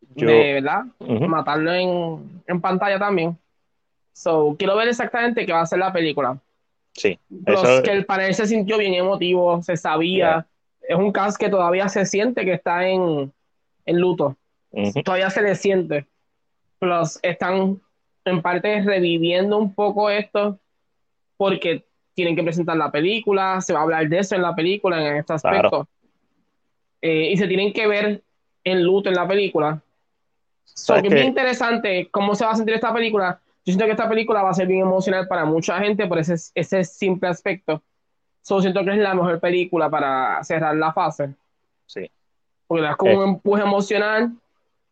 [0.00, 0.84] de ¿verdad?
[0.98, 3.38] Matarlo en, en, pantalla también.
[4.12, 6.36] So, quiero ver exactamente qué va a ser la película.
[6.92, 7.18] Sí.
[7.84, 10.46] que el panel se sintió bien emotivo, se sabía.
[10.80, 13.32] Es un cast que todavía se siente que está en,
[13.86, 14.36] en luto.
[15.04, 16.06] Todavía se le siente.
[16.80, 17.80] Plus, están
[18.24, 20.58] en parte reviviendo un poco esto
[21.36, 25.04] porque tienen que presentar la película, se va a hablar de eso en la película,
[25.04, 25.88] en este aspecto.
[27.06, 28.22] Eh, y se tienen que ver
[28.64, 29.78] en luto en la película.
[30.64, 33.38] So, que es bien interesante cómo se va a sentir esta película.
[33.62, 36.36] Yo siento que esta película va a ser bien emocional para mucha gente por ese,
[36.54, 37.82] ese simple aspecto.
[38.40, 41.34] So, siento que es la mejor película para cerrar la fase.
[41.84, 42.10] Sí.
[42.66, 43.16] Porque es como eh.
[43.18, 44.32] un empuje emocional.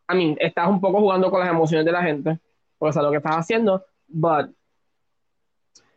[0.06, 2.38] A mí, estás un poco jugando con las emociones de la gente.
[2.76, 3.86] Porque es lo que estás haciendo.
[4.06, 4.50] But,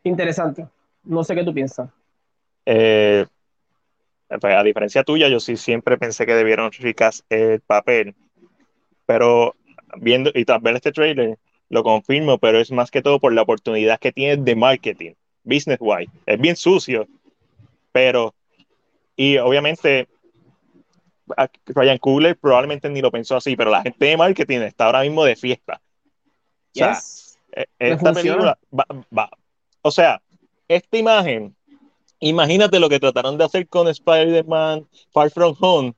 [0.01, 0.65] interesante.
[1.03, 1.89] No sé qué tú piensas.
[2.65, 3.25] Eh,
[4.27, 8.15] pues, a diferencia tuya, yo sí siempre pensé que debieron notificar el papel.
[9.05, 9.55] Pero
[9.97, 11.37] viendo y tras ver este trailer,
[11.69, 15.13] lo confirmo, pero es más que todo por la oportunidad que tiene de marketing,
[15.43, 16.11] business wise.
[16.25, 17.07] Es bien sucio,
[17.91, 18.33] pero,
[19.15, 20.07] y obviamente,
[21.67, 25.23] Ryan Coogler probablemente ni lo pensó así, pero la gente de marketing está ahora mismo
[25.23, 25.81] de fiesta.
[26.73, 26.99] O sea,
[27.51, 29.29] e, esta película va,
[29.81, 30.21] o sea,
[30.67, 31.55] esta imagen,
[32.29, 35.93] imagínate lo que trataron de hacer con Spider-Man Far From Home,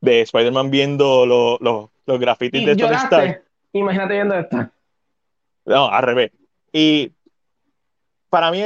[0.00, 3.44] de Spider-Man viendo los grafitis de Tony Stark.
[3.72, 4.72] Imagínate viendo esta.
[5.64, 6.30] No, al revés.
[6.72, 7.12] Y
[8.28, 8.64] para mí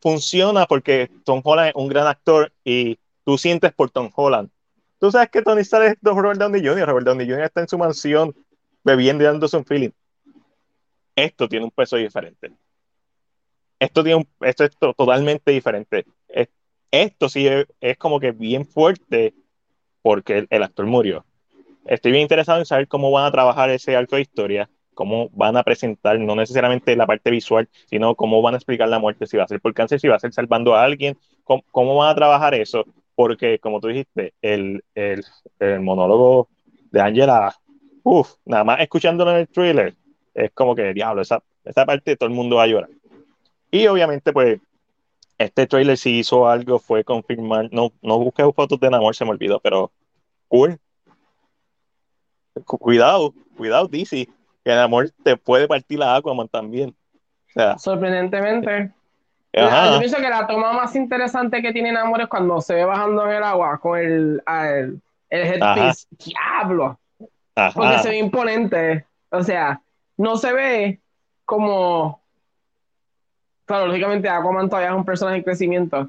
[0.00, 4.50] funciona porque Tom Holland es un gran actor y tú sientes por Tom Holland.
[4.98, 6.86] Tú sabes que Tony Stark es Robert Downey Jr.
[6.86, 7.44] Robert Downey Jr.
[7.44, 8.34] está en su mansión
[8.82, 9.90] bebiendo y dándose un feeling.
[11.14, 12.52] Esto tiene un peso diferente.
[13.78, 16.06] Esto, tiene un, esto es totalmente diferente.
[16.90, 19.34] esto sí es, como que bien fuerte
[20.02, 21.24] porque el actor murió
[21.88, 25.56] estoy bien interesado en saber cómo van a trabajar ese arco de historia, cómo van
[25.56, 29.36] a presentar, no necesariamente la parte visual, sino cómo van a explicar la muerte, si
[29.36, 32.14] va a ser por cáncer, si va a ser salvando a alguien, cómo, van a
[32.14, 35.24] trabajar eso, porque como tú dijiste, el, el,
[35.80, 36.48] monólogo
[36.90, 37.54] de Angela,
[38.02, 39.94] uff, nada más escuchándolo en el trailer,
[40.34, 42.90] es como que, diablo, esa, esa parte todo el mundo va a llorar.
[43.70, 44.60] Y obviamente, pues,
[45.38, 49.32] este trailer sí hizo algo, fue confirmar, no, no busqué fotos de amor, se me
[49.32, 49.90] olvidó, pero
[50.48, 50.78] cool,
[52.64, 54.28] cuidado, cuidado, DC,
[54.64, 56.94] que el amor te puede partir la Aquaman también.
[57.78, 58.92] Sorprendentemente.
[59.52, 63.24] Yo pienso que la toma más interesante que tiene Namor es cuando se ve bajando
[63.24, 65.00] en el agua con el, el,
[65.30, 66.06] el headpiece.
[66.10, 66.98] ¡Diablo!
[67.74, 69.06] Porque se ve imponente.
[69.30, 69.80] O sea,
[70.18, 71.00] no se ve
[71.46, 72.20] como.
[73.66, 76.08] Claro, lógicamente Aquaman todavía es un personaje en crecimiento.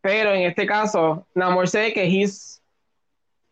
[0.00, 2.62] Pero en este caso, Namor se ve que he's,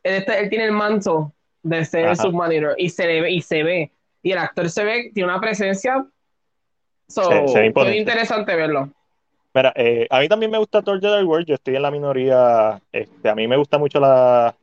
[0.02, 3.90] él, él tiene el manto de ser submarino y se ve y se ve.
[4.22, 6.06] Y el actor se ve tiene una presencia.
[7.08, 8.90] So, se, interesante verlo.
[9.54, 12.80] Mira, eh, a mí también me gusta Thor Jedi World, yo estoy en la minoría,
[12.92, 14.54] este, a mí me gusta mucho la,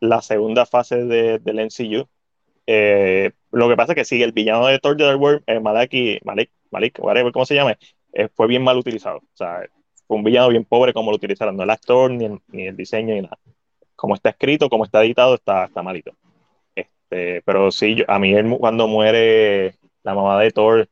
[0.00, 2.08] la segunda fase de, del NCU.
[2.66, 6.18] Eh, lo que pasa es que sí, el villano de Thor Jedi World, eh, Malaki,
[6.24, 7.76] Malik, Malik, whatever, ¿cómo se llama?
[8.12, 9.18] Eh, fue bien mal utilizado.
[9.18, 9.62] O sea,
[10.06, 12.76] fue un villano bien pobre como lo utilizaron, no el actor, ni el, ni el
[12.76, 13.38] diseño, ni nada
[14.00, 16.12] como está escrito, como está editado, está, está malito.
[16.74, 20.88] Este, pero sí, a mí cuando muere la mamá de Thor,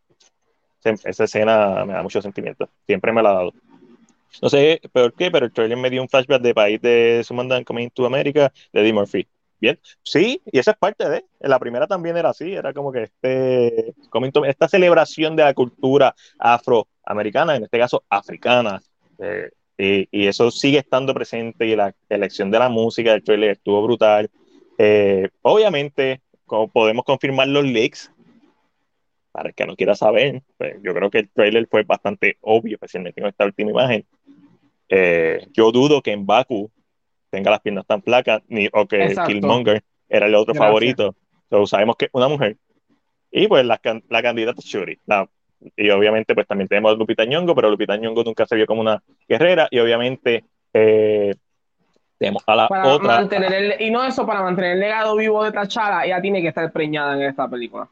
[0.85, 2.69] esa escena me da mucho sentimiento.
[2.87, 3.55] Siempre me la ha dado.
[4.43, 7.65] No sé por qué, pero el trailer me dio un flashback de país de Sumandan
[7.65, 9.27] Coming to America de Eddie Murphy.
[9.61, 11.25] Bien, sí, y esa es parte de.
[11.41, 13.95] La primera también era así, era como que este,
[14.47, 18.81] esta celebración de la cultura afroamericana, en este caso africana,
[19.19, 23.83] eh, y, eso sigue estando presente y la elección de la música del trailer estuvo
[23.83, 24.31] brutal.
[24.79, 28.13] Eh, obviamente, como podemos confirmar los leaks,
[29.33, 32.75] para el que no quiera saber, pues, yo creo que el trailer fue bastante obvio,
[32.75, 34.07] especialmente en esta última imagen.
[34.89, 36.71] Eh, yo dudo que en Baku
[37.31, 41.15] tenga las piernas tan flacas, ni, o que Killmonger era el otro favorito.
[41.51, 42.57] So, sabemos que una mujer.
[43.31, 45.29] Y pues la, la candidata Shuri, la
[45.77, 48.81] y obviamente pues también tenemos a Lupita Nyong'o, pero Lupita Nyong'o nunca se vio como
[48.81, 51.35] una guerrera y obviamente eh,
[52.17, 53.17] tenemos a la otra.
[53.21, 56.71] Mantener y no eso, para mantener el legado vivo de T'Challa, ella tiene que estar
[56.73, 57.89] preñada en esta película.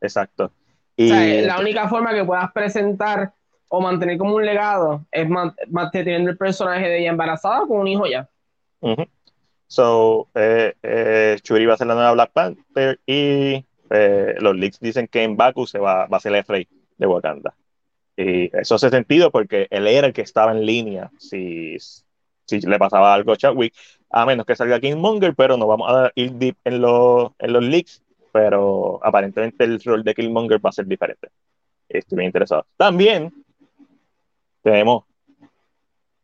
[0.00, 0.52] Exacto.
[0.96, 3.32] Y, la única forma que puedas presentar
[3.72, 5.28] o mantener como un legado es
[5.68, 8.28] manteniendo el personaje de ella embarazada con un hijo ya.
[9.68, 14.80] So, eh, eh, Churi va a ser la nueva Black Panther y eh, los leaks
[14.80, 16.66] dicen que en Baku se va, va a ser el rey
[16.98, 17.54] de Wakanda.
[18.16, 21.76] Y eso hace sentido porque él era el que estaba en línea si,
[22.46, 23.72] si le pasaba algo a Chadwick,
[24.10, 27.62] a menos que salga Killmonger, pero no vamos a ir deep en los, en los
[27.62, 28.02] leaks,
[28.32, 31.28] pero aparentemente el rol de Killmonger va a ser diferente.
[31.88, 32.66] Estoy bien interesado.
[32.76, 33.32] También
[34.62, 35.04] tenemos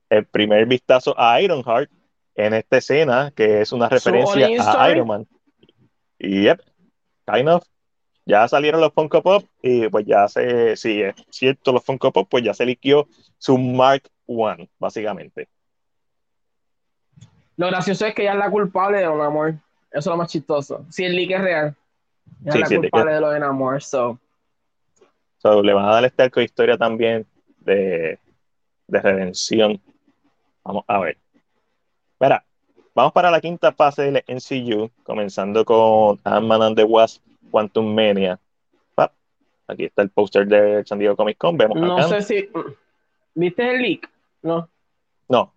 [0.08, 1.90] el primer vistazo a Ironheart
[2.34, 5.26] en esta escena, que es una referencia a Iron Man.
[6.18, 6.60] Y yep,
[7.26, 7.64] kind of.
[8.24, 12.26] Ya salieron los Funko Pop y pues ya se, si es cierto los Funko Pop,
[12.28, 13.06] pues ya se liquió
[13.38, 15.48] su Mark One, básicamente.
[17.56, 19.54] Lo gracioso es que ella es la culpable de Don Amor.
[19.90, 20.84] Eso es lo más chistoso.
[20.90, 21.76] Si el leak es real.
[22.44, 24.18] Ella es la culpable de, lo de Amor, so.
[25.38, 25.62] so.
[25.62, 27.24] Le van a dar este arco de historia también
[27.60, 28.18] de,
[28.88, 29.80] de redención.
[30.64, 31.18] Vamos a ver.
[32.18, 32.44] Mira,
[32.94, 38.38] vamos para la quinta fase del NCU, comenzando con Ant-Man and the Wasp Quantum Mania.
[38.96, 39.12] Ah,
[39.68, 41.56] aquí está el póster de San Diego Comic Con.
[41.56, 42.50] Vemos no sé si.
[43.34, 44.10] ¿Viste el leak?
[44.42, 44.68] No.
[45.28, 45.52] No.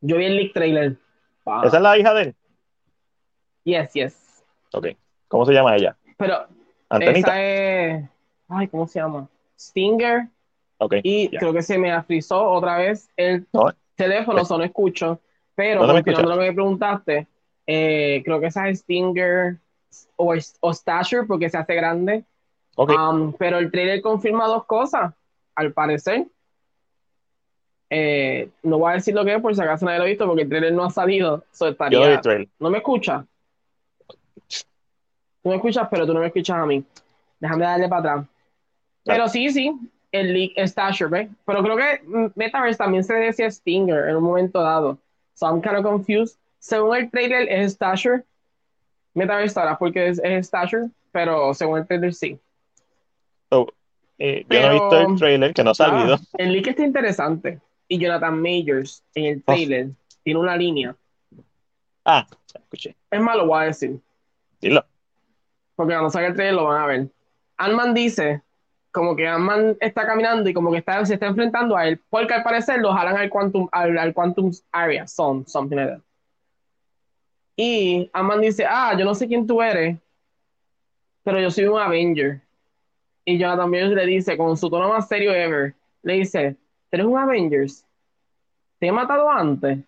[0.00, 0.96] Yo vi el leak trailer.
[1.64, 2.34] ¿Esa es la hija de él?
[3.64, 4.44] Yes, yes.
[4.72, 4.88] Ok.
[5.28, 5.96] ¿Cómo se llama ella?
[6.16, 6.46] Pero.
[7.00, 8.04] Esa es.
[8.48, 9.28] Ay, ¿cómo se llama?
[9.58, 10.28] Stinger.
[11.02, 13.46] Y creo que se me afrizó otra vez el
[13.94, 15.20] teléfono, solo escucho.
[15.54, 17.26] Pero, no continuando lo que me preguntaste,
[17.66, 19.58] eh, creo que esa es Stinger
[20.16, 22.24] o, o Stasher porque se hace grande.
[22.76, 25.12] Um, pero el trailer confirma dos cosas,
[25.54, 26.26] al parecer.
[27.90, 30.26] Eh, no voy a decir lo que es por si acaso nadie lo ha visto
[30.26, 31.44] porque el trailer no ha salido.
[32.58, 33.24] ¿No me escuchas?
[35.42, 36.82] Tú me escuchas, pero tú no me escuchas a mí.
[37.38, 38.26] Déjame darle para atrás.
[39.04, 39.76] Pero sí, sí,
[40.12, 41.28] el leak es Stasher, ¿ves?
[41.44, 44.98] Pero creo que Metaverse también se decía Stinger en un momento dado.
[45.34, 46.36] So I'm kind of confused.
[46.58, 48.24] Según el trailer es Stasher.
[49.14, 52.38] Metaverse estará porque es, es Stasher, pero según el trailer sí.
[53.48, 53.66] Oh,
[54.18, 56.18] eh, yo no he visto el trailer, que no ha salido.
[56.38, 57.60] el leak está interesante.
[57.88, 59.88] Y Jonathan Majors en el trailer
[60.22, 60.94] tiene una línea.
[62.04, 62.94] Ah, escuché.
[63.10, 63.98] Es malo, voy a decir.
[64.60, 64.84] Dilo.
[65.74, 67.08] Porque cuando salga el trailer lo van a ver.
[67.56, 68.42] Ant-Man dice
[68.92, 72.42] como que Ant-Man está caminando y como que se está enfrentando a él, porque al
[72.42, 76.02] parecer lo jalan al Quantum, al, Quantum Area, son, something like that.
[77.56, 79.96] Y Ant-Man dice, ah, yo no sé quién tú eres,
[81.24, 82.42] pero yo soy un Avenger.
[83.24, 86.56] Y Jonathan Majors le dice, con su tono más serio ever, le dice,
[86.90, 87.86] ¿eres un Avengers?
[88.78, 89.78] ¿Te he matado antes?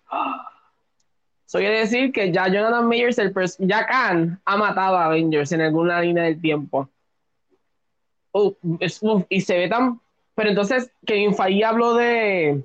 [1.45, 5.61] Eso quiere decir que ya Jonathan Majors, el ya Khan, ha matado a Avengers en
[5.61, 6.89] alguna línea del tiempo
[9.29, 9.99] y se ve tan.
[10.35, 12.63] Pero entonces, Kevin Feige habló de,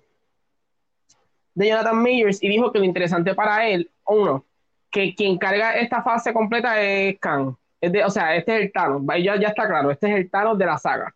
[1.54, 4.44] de Jonathan Majors y dijo que lo interesante para él, uno,
[4.90, 7.56] que quien carga esta fase completa es Khan.
[8.04, 9.02] o sea, este es el Thanos.
[9.22, 11.14] Ya, ya está claro, este es el Thanos de la saga.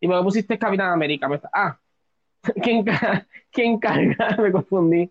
[0.00, 1.28] Y me pusiste Capitán América.
[1.52, 1.78] ah,
[2.62, 2.84] ¿quién,
[3.50, 4.36] ¿quién, carga?
[4.38, 5.10] me confundí.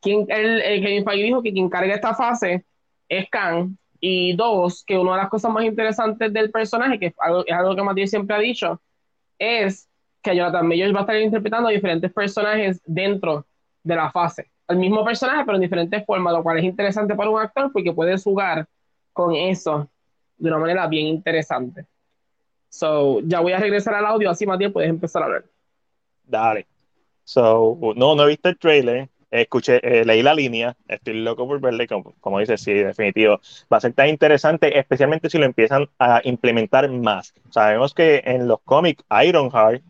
[0.00, 2.64] ¿Quién, el, Kevin Feige dijo que quien carga esta fase
[3.08, 7.14] es Khan y dos, que una de las cosas más interesantes del personaje, que es
[7.18, 8.80] algo, es algo que Matías siempre ha dicho,
[9.38, 9.88] es
[10.22, 13.46] que Jonathan Majors va a estar interpretando diferentes personajes dentro
[13.82, 14.50] de la fase.
[14.68, 17.92] El mismo personaje, pero en diferentes formas, lo cual es interesante para un actor porque
[17.92, 18.66] puedes jugar
[19.12, 19.88] con eso
[20.38, 21.86] de una manera bien interesante.
[22.68, 25.44] So, ya voy a regresar al audio, así Matías puedes empezar a ver.
[26.24, 26.66] Dale.
[27.24, 31.60] So, no, no he visto el trailer, escuché, eh, leí la línea, estoy loco por
[31.60, 33.40] verle, como, como dice, sí, definitivo.
[33.72, 37.32] Va a ser tan interesante, especialmente si lo empiezan a implementar más.
[37.50, 39.82] Sabemos que en los cómics Ironheart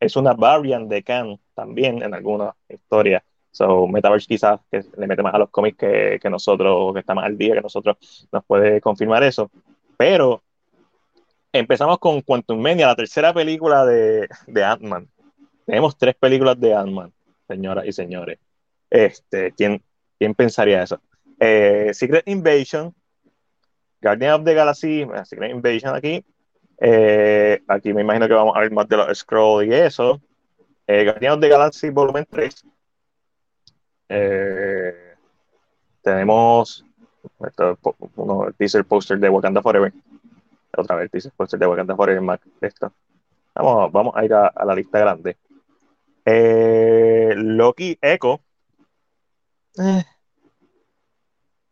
[0.00, 3.24] es una variant de Khan también en alguna historia.
[3.52, 7.14] So, Metaverse quizás que le mete más a los cómics que, que nosotros, que está
[7.14, 9.50] más al día que nosotros, nos puede confirmar eso.
[9.96, 10.42] Pero
[11.52, 15.08] empezamos con Quantum Mania, la tercera película de, de Ant-Man.
[15.64, 17.12] Tenemos tres películas de Ant-Man
[17.46, 18.38] señoras y señores.
[18.90, 19.82] Este, ¿quién,
[20.18, 21.00] quién pensaría eso?
[21.40, 22.94] Eh, Secret Invasion,
[24.00, 26.24] Guardian of the Galaxy, eh, Secret Invasion aquí.
[26.78, 30.20] Eh, aquí me imagino que vamos a ver más de los Scrolls y eso.
[30.86, 32.64] Guardian of the Galaxy Volumen 3.
[36.02, 36.84] tenemos
[37.46, 37.78] esto,
[38.16, 39.92] uno, el teaser poster de Wakanda Forever.
[40.76, 42.40] Otra vez, el teaser poster de Wakanda Forever.
[42.60, 42.92] Esto.
[43.54, 45.36] Vamos, vamos a ir a la lista grande.
[46.24, 48.40] Eh, Loki Echo.
[49.78, 50.04] Eh.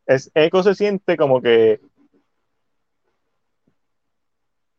[0.06, 1.80] Es, Echo se siente como que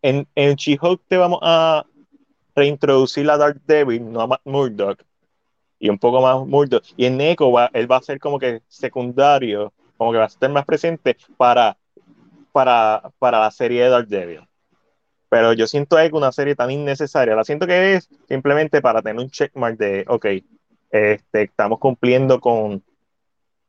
[0.01, 1.85] en, en She-Hulk te vamos a
[2.55, 5.03] reintroducir a Dark Devil, no a Matt Murdock,
[5.79, 6.83] y un poco más Murdock.
[6.97, 10.27] Y en Echo va, él va a ser como que secundario, como que va a
[10.27, 11.77] estar más presente para,
[12.51, 14.47] para, para la serie de Dark Devil
[15.33, 19.19] pero yo siento que una serie tan innecesaria, la siento que es simplemente para tener
[19.19, 20.27] un checkmark de, ok,
[20.91, 22.83] este, estamos cumpliendo con,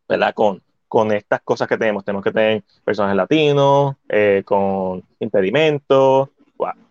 [0.07, 0.35] ¿verdad?
[0.35, 2.05] Con, con estas cosas que tenemos.
[2.05, 6.29] Tenemos que tener personajes latinos, eh, con impedimentos.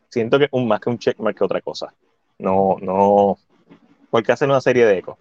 [0.10, 1.94] siento que un, más que un checkmark que otra cosa.
[2.40, 3.38] No, no.
[4.10, 5.20] ¿Por qué hacer una serie de eco?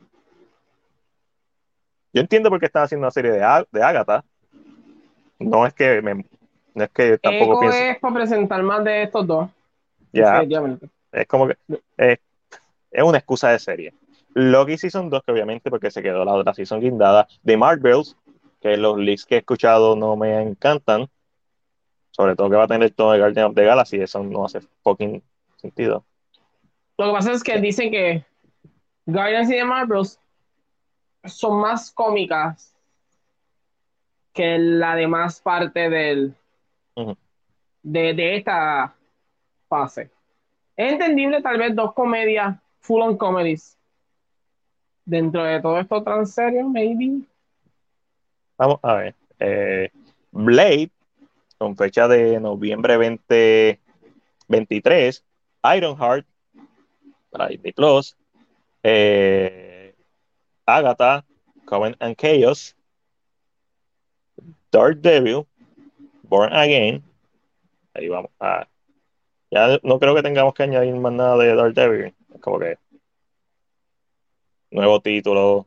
[2.14, 4.24] Yo entiendo por qué están haciendo una serie de, de Agatha.
[5.38, 6.24] No es que me,
[6.74, 7.78] no es que tampoco pienso.
[7.78, 9.50] es para presentar más de estos dos.
[10.12, 10.42] Ya.
[11.12, 11.56] Es como que.
[11.96, 12.18] Es,
[12.90, 13.94] es una excusa de serie.
[14.34, 17.28] Loki Season 2, que obviamente porque se quedó la otra season guindada.
[17.44, 18.16] The Marvels,
[18.60, 21.08] que los leaks que he escuchado no me encantan.
[22.10, 24.60] Sobre todo que va a tener todo de Guardian of the Galaxy, eso no hace
[24.82, 25.22] fucking
[25.56, 26.04] sentido.
[26.98, 28.24] Lo que pasa es que dicen que
[29.06, 30.18] Guardians y The Marvels
[31.24, 32.74] son más cómicas
[34.32, 36.34] que la demás parte del
[37.82, 38.94] de, de esta
[39.68, 40.10] fase.
[40.76, 43.76] Es entendible tal vez dos comedias, full on comedies,
[45.04, 47.22] dentro de todo esto tan serio, maybe.
[48.56, 49.14] Vamos a ver.
[49.38, 49.90] Eh,
[50.30, 50.90] Blade,
[51.58, 55.22] con fecha de noviembre 2023.
[55.76, 56.26] Ironheart,
[57.30, 58.16] para Disney Plus.
[58.82, 59.94] Eh,
[60.66, 61.24] Agatha,
[61.64, 62.74] Coven and Chaos.
[64.70, 65.46] Dark Devil,
[66.32, 67.02] Born Again.
[67.92, 68.30] Ahí vamos.
[69.50, 72.14] ya no creo que tengamos que añadir más nada de Dark Devil.
[72.34, 72.78] Es como que
[74.70, 75.66] nuevo título,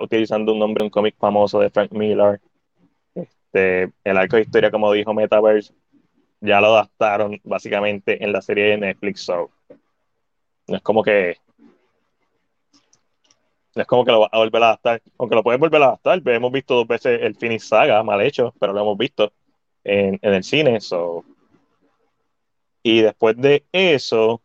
[0.00, 2.40] utilizando un nombre, un cómic famoso de Frank Miller.
[3.16, 5.74] Este, el arco de historia, como dijo Metaverse,
[6.40, 9.22] ya lo adaptaron básicamente en la serie de Netflix.
[9.22, 9.50] So.
[10.68, 11.38] No es como que.
[13.74, 15.02] No es como que lo va a volver a adaptar.
[15.18, 16.22] Aunque lo puedes volver a adaptar.
[16.24, 19.32] Hemos visto dos veces el Finish Saga, mal hecho, pero lo hemos visto
[19.84, 20.80] en, en el cine.
[20.80, 21.24] So.
[22.82, 24.40] Y después de eso,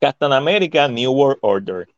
[0.00, 1.88] Captain America New World Order.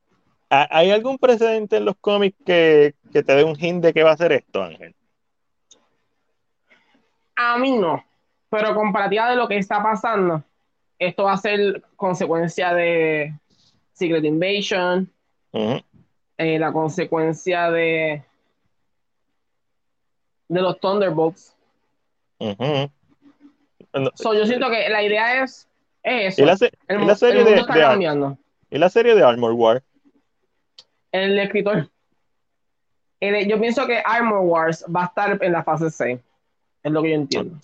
[0.48, 4.16] ¿Hay algún precedente en los cómics que, te dé un hint de qué va a
[4.16, 4.94] ser esto, Ángel?
[7.36, 8.04] A mí no,
[8.48, 10.42] pero comparativa de lo que está pasando,
[10.98, 13.32] esto va a ser consecuencia de
[13.92, 15.08] Secret Invasion,
[15.52, 18.24] eh, la consecuencia de
[20.48, 21.56] de los Thunderbolts.
[24.34, 25.68] Yo siento que la idea es,
[26.02, 26.44] eso.
[26.44, 28.38] la, serie de, está cambiando.
[28.70, 29.82] ¿Y la serie de Armor War?
[31.12, 31.88] el escritor.
[33.20, 36.20] yo pienso que Armor Wars va a estar en la fase 6.
[36.82, 37.58] Es lo que yo entiendo.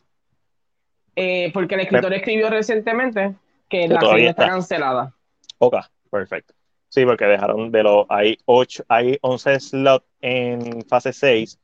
[1.15, 3.35] Eh, porque el escritor escribió recientemente
[3.69, 4.49] que la serie está.
[4.49, 5.15] cancelada.
[5.59, 5.77] Ok,
[6.11, 6.53] perfecto.
[6.89, 8.07] Sí, porque dejaron de los.
[8.11, 11.59] Hay, 8, hay 11 slots en fase 6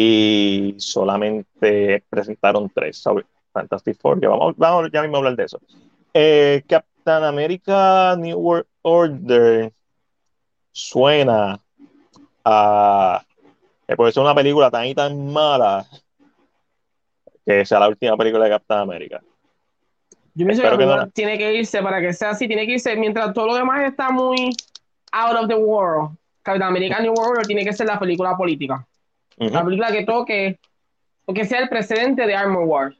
[0.00, 3.04] y solamente presentaron 3
[3.52, 4.20] Fantastic Four.
[4.20, 5.60] Ya vamos, vamos ya mismo a hablar de eso.
[6.14, 9.72] Eh, Captain America New World Order
[10.70, 11.58] suena
[12.44, 13.24] a
[13.88, 15.84] que puede ser una película tan y tan mala
[17.44, 19.20] que sea la última película de Captain América.
[20.34, 23.48] Yo pienso que, tiene que irse para que sea así, tiene que irse mientras todo
[23.48, 24.54] lo demás está muy
[25.10, 26.16] out of the world.
[26.42, 28.86] Captain America New World tiene que ser la película política.
[29.38, 30.58] La película que toque,
[31.24, 32.94] o que sea el precedente de Armor War.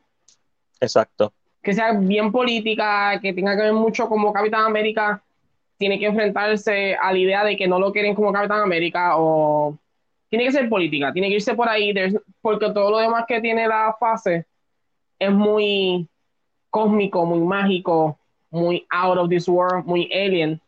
[0.81, 1.33] Exacto.
[1.63, 5.23] Que sea bien política, que tenga que ver mucho como Capitán América
[5.79, 9.79] tiene que enfrentarse a la idea de que no lo quieren como Capitán América o
[10.29, 11.95] tiene que ser política, tiene que irse por ahí,
[12.43, 14.45] porque todo lo demás que tiene la fase
[15.19, 16.07] es muy
[16.69, 18.19] cósmico, muy mágico,
[18.51, 20.61] muy out of this world, muy alien.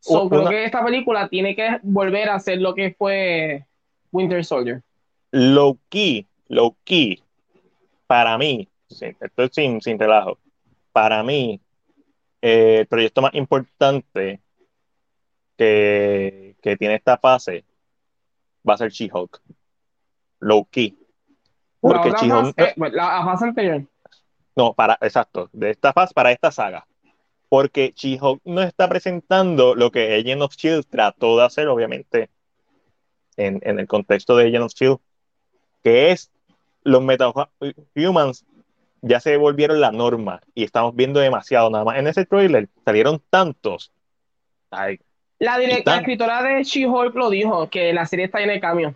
[0.00, 3.64] So, creo que esta película tiene que volver a ser lo que fue
[4.12, 4.82] Winter Soldier.
[5.32, 7.22] Low key, low key,
[8.06, 10.38] para mí, estoy sin, sin relajo,
[10.92, 11.60] para mí,
[12.42, 14.42] eh, el proyecto más importante
[15.56, 17.64] que, tiene esta fase
[18.68, 19.40] va a ser She-Hulk.
[20.40, 20.98] Low key.
[21.80, 22.58] Porque She-Hulk.
[22.58, 23.86] Eh, la fase anterior.
[24.56, 26.86] No, para, exacto, de esta fase para esta saga.
[27.48, 32.30] Porque She-Hulk no está presentando lo que Agent of Shield trató de hacer, obviamente,
[33.36, 34.98] en, en el contexto de Agent of Shield,
[35.82, 36.30] que es
[36.82, 38.44] los metahumans
[39.02, 41.98] ya se volvieron la norma y estamos viendo demasiado nada más.
[41.98, 43.92] En ese trailer salieron tantos.
[45.38, 48.94] la, directora, escritora de She-Hulk lo dijo, que la serie está llena de cambios.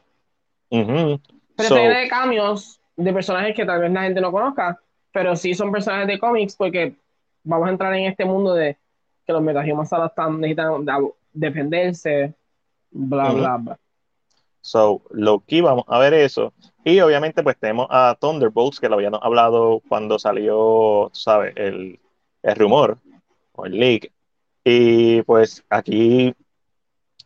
[0.69, 1.21] Pero
[1.57, 4.79] está llena de cambios de personajes que tal vez la gente no conozca,
[5.13, 6.95] pero sí son personajes de cómics porque
[7.43, 8.77] vamos a entrar en este mundo de
[9.27, 10.85] que los metahumans ahora están, necesitan
[11.33, 12.35] defenderse,
[12.91, 13.79] bla, bla, bla.
[14.65, 16.55] So, Loki, vamos a ver eso.
[16.85, 21.53] Y obviamente, pues tenemos a Thunderbolts, que lo habíamos hablado cuando salió, ¿sabes?
[21.57, 22.01] El,
[22.43, 22.99] el rumor
[23.53, 24.11] o el leak.
[24.65, 26.35] Y pues aquí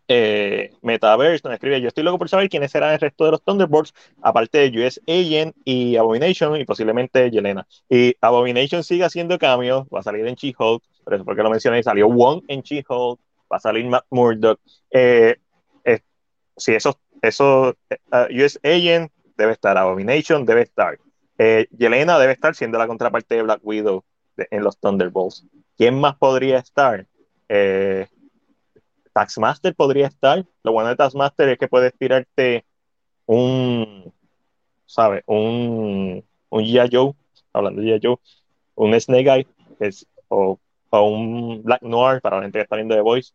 [0.09, 3.43] eh, Metaverse nos escribe, yo estoy loco por saber quiénes serán el resto de los
[3.45, 7.69] Thunderbolts, aparte de US Agent y Abomination y posiblemente Yelena.
[7.89, 11.85] Y Abomination sigue haciendo cambios, va a salir en She-Hulk, por eso porque lo mencioné,
[11.85, 13.21] salió Wong en She-Hulk,
[13.53, 14.59] va a salir Matt Murdock.
[14.91, 15.37] Eh,
[16.59, 17.75] si eso, eso
[18.31, 20.99] US Agent debe estar, Abomination debe estar.
[21.71, 24.05] Yelena debe estar siendo la contraparte de Black Widow
[24.37, 25.47] en los Thunderbolts.
[25.77, 27.07] ¿Quién más podría estar?
[27.49, 28.07] Eh,
[29.13, 30.45] Taxmaster podría estar.
[30.63, 32.65] Lo bueno de Taxmaster es que puedes tirarte
[33.27, 34.13] un,
[34.87, 35.23] ¿sabes?
[35.27, 36.89] Un, un G.I.
[36.93, 37.15] Joe,
[37.53, 38.01] hablando de G.I.
[38.03, 38.17] Joe,
[38.75, 39.47] un Snake Eye,
[40.29, 40.59] o,
[40.91, 43.33] un Black Noir para la gente que está viendo The Voice,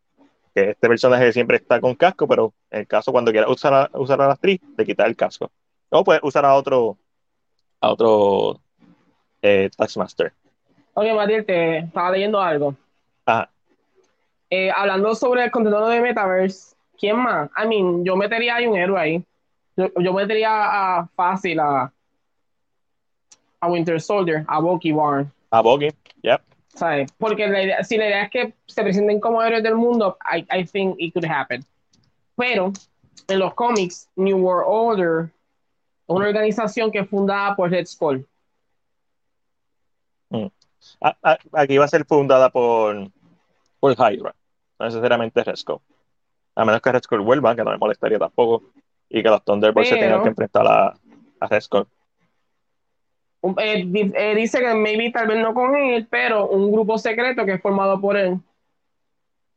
[0.53, 3.89] que este personaje siempre está con casco, pero en el caso cuando quiera usar a,
[3.93, 5.51] usar a la actriz, le quita el casco.
[5.89, 6.97] O puedes usar a otro,
[7.81, 8.59] a otro
[9.41, 10.33] eh, Taxmaster.
[10.93, 12.75] Oye, Matías, te estaba leyendo algo.
[13.25, 13.49] Ajá.
[14.49, 17.49] Eh, hablando sobre el contenido de Metaverse, ¿quién más?
[17.57, 19.23] I mean, yo metería a un héroe ahí.
[19.75, 21.91] Yo, metería a fácil a,
[23.59, 25.31] a Winter Soldier, a Bucky Barn.
[25.49, 25.89] A Bucky,
[26.21, 26.41] yep.
[26.73, 27.11] ¿Sabes?
[27.17, 30.45] Porque la idea, si la idea es que se presenten como héroes del mundo, I,
[30.51, 31.63] I think it could happen.
[32.35, 32.73] Pero
[33.27, 35.31] en los cómics, New World Order
[36.07, 38.27] una organización que es fundada por Red Skull.
[40.29, 40.47] Mm.
[41.53, 43.09] Aquí va a ser fundada por,
[43.79, 44.35] por Hydra
[44.79, 45.81] no necesariamente Resco.
[46.55, 48.63] A menos que Resco vuelva, que no me molestaría tampoco,
[49.09, 50.93] y que los Thunderbolts se tengan que enfrentar a,
[51.39, 51.87] a Resco.
[53.57, 57.53] Eh, eh, dice que maybe tal vez no con él, pero un grupo secreto que
[57.53, 58.39] es formado por él.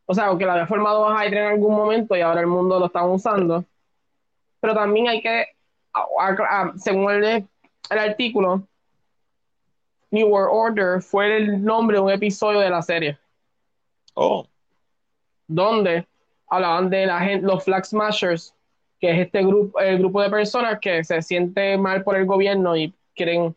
[0.06, 2.78] O sea, aunque lo había formado a Hydra en algún momento y ahora el mundo
[2.78, 3.64] lo está usando.
[4.60, 5.46] Pero también hay que,
[6.76, 8.66] según el, el artículo,
[10.10, 13.18] New World Order fue el nombre de un episodio de la serie.
[14.14, 14.46] Oh
[15.48, 16.06] donde
[16.48, 18.54] hablaban de la gente, los Flag Smashers,
[19.00, 22.76] que es este grupo, el grupo de personas que se siente mal por el gobierno
[22.76, 23.54] y quieren.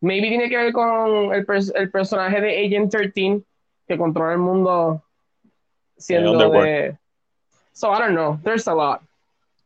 [0.00, 3.42] Maybe tiene que ver con el, el personaje de Agent 13
[3.88, 5.02] que controla el mundo
[5.96, 6.96] siendo de.
[7.72, 8.38] So I don't know.
[8.42, 9.02] There's a lot.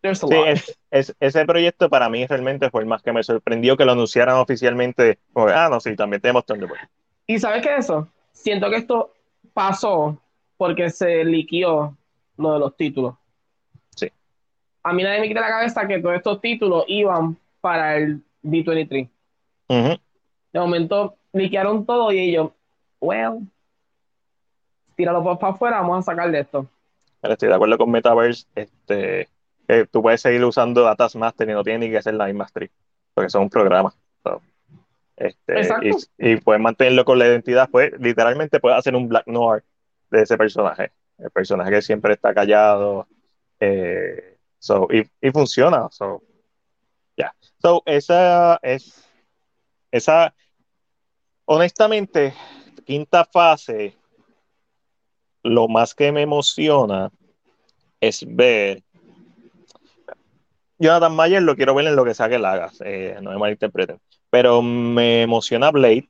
[0.02, 3.22] There's a sí, Es, es, ese proyecto para mí realmente fue el más que me
[3.22, 5.18] sorprendió que lo anunciaran oficialmente.
[5.32, 6.80] Como, ah, no, sí, también tenemos Thunderbolt.
[7.26, 8.08] Y sabes qué es eso?
[8.32, 9.12] Siento que esto
[9.52, 10.18] pasó
[10.56, 11.96] porque se liquió
[12.36, 13.14] lo de los títulos.
[13.94, 14.10] Sí.
[14.82, 19.08] A mí nadie me quita la cabeza que todos estos títulos iban para el D23.
[20.52, 22.50] De momento liquearon todo y ellos,
[23.00, 23.40] well,
[24.96, 26.66] tíralo para afuera, vamos a sacar de esto.
[27.22, 28.46] estoy de acuerdo con Metaverse.
[28.54, 29.28] Este,
[29.90, 32.70] tú puedes seguir usando Datas Master y no tiene ni que ser la Mastery,
[33.14, 33.94] porque son un programa.
[35.16, 35.60] este,
[36.18, 37.68] y, y, puedes mantenerlo con la identidad.
[37.70, 39.62] Pues, literalmente puedes hacer un Black Noir
[40.10, 40.92] de ese personaje.
[41.18, 43.06] El personaje que siempre está callado.
[43.60, 44.38] Eh,
[45.20, 45.88] y, funciona.
[45.90, 46.22] So,
[47.16, 47.34] yeah.
[47.62, 49.06] so, esa es.
[49.90, 50.34] Esa.
[51.44, 52.34] Honestamente,
[52.84, 53.96] quinta fase.
[55.42, 57.10] Lo más que me emociona
[58.00, 58.82] es ver.
[60.78, 63.38] Jonathan Mayer lo quiero ver en lo que sea que la hagas, eh, no me
[63.38, 64.00] malinterpreten.
[64.30, 66.08] Pero me emociona Blade,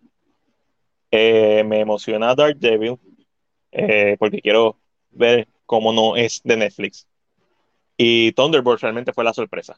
[1.10, 2.96] eh, me emociona Dark Devil,
[3.72, 4.76] eh, porque quiero
[5.10, 7.08] ver cómo no es de Netflix.
[7.96, 9.76] Y Thunderbolt realmente fue la sorpresa.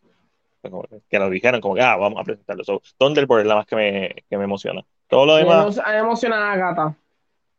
[1.09, 2.63] Que nos dijeron como que, ah, vamos a presentarlo.
[2.97, 4.85] Thunderbolt es la más que me, que me emociona.
[5.09, 5.77] Todo lo demás...
[5.77, 6.97] Me emociona a Gata,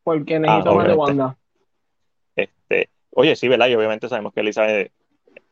[0.03, 1.37] porque necesito ah, más de Wanda.
[2.35, 3.67] Este, oye, sí, ¿verdad?
[3.67, 4.91] Y obviamente sabemos que Elizabeth,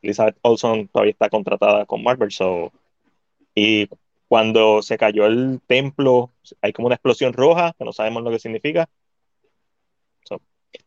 [0.02, 2.72] Elizabeth Olson todavía está contratada con Marvel, so...
[3.54, 3.90] Y
[4.30, 6.32] cuando se cayó el templo,
[6.62, 8.88] hay como una explosión roja, que no sabemos lo que significa.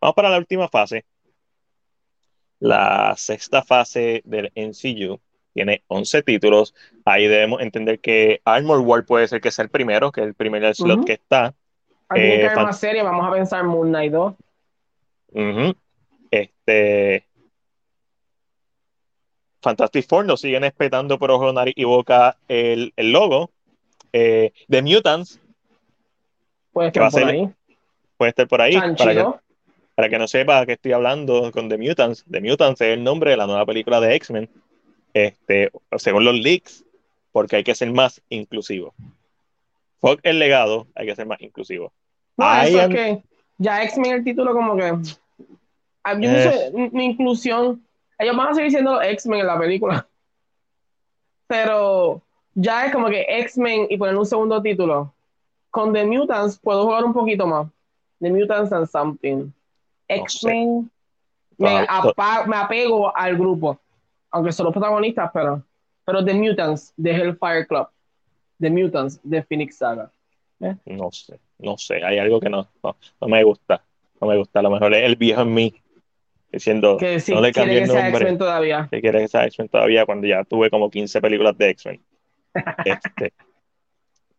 [0.01, 1.05] Vamos para la última fase.
[2.59, 5.21] La sexta fase del NCU
[5.55, 6.75] tiene 11 títulos.
[7.05, 10.35] Ahí debemos entender que Armor War puede ser que sea el primero, que es el
[10.35, 11.55] primer slot que está.
[12.15, 14.35] Eh, más serie, vamos a pensar Moon Knight 2.
[16.31, 17.25] Este.
[19.63, 23.51] Fantastic Four nos siguen espetando por ojo, nariz y boca el, logo.
[24.13, 25.41] Eh, The Mutants.
[26.73, 27.51] Puede estar por ahí.
[28.17, 28.75] Puede estar por ahí.
[28.75, 29.41] Para
[29.95, 33.31] para que no sepa que estoy hablando con The Mutants, The Mutants es el nombre
[33.31, 34.51] de la nueva película de X-Men,
[35.15, 36.85] este, según los leaks,
[37.33, 38.95] porque hay que ser más inclusivo.
[40.01, 41.93] Fuck el legado, hay que ser más inclusivo.
[42.37, 43.23] No, eso es que
[43.57, 44.93] ya X-Men el título como que...
[46.03, 47.83] Ah, yo no sé, mi inclusión...
[48.19, 50.07] Ellos van a seguir siendo X-Men en la película.
[51.47, 52.21] Pero
[52.55, 55.13] ya es como que X-Men y poner un segundo título.
[55.71, 57.69] Con The Mutants puedo jugar un poquito más.
[58.21, 59.53] The Mutants and Something.
[60.09, 60.91] X-Men.
[61.57, 61.87] Me,
[62.47, 63.79] me apego al grupo,
[64.35, 65.63] aunque son los protagonistas, pero,
[66.05, 67.87] pero The Mutants de Hellfire Club,
[68.59, 70.11] The Mutants de Phoenix Saga.
[70.61, 70.75] ¿Eh?
[70.87, 73.83] No sé, no sé, hay algo que no, no, me gusta,
[74.21, 75.75] no me gusta, a lo mejor es el viejo en mí,
[76.51, 78.89] diciendo, que no le cambié el nombre, todavía.
[78.91, 82.03] que quiere que sea X-Men todavía cuando ya tuve como 15 películas de X-Men.
[82.85, 83.33] este,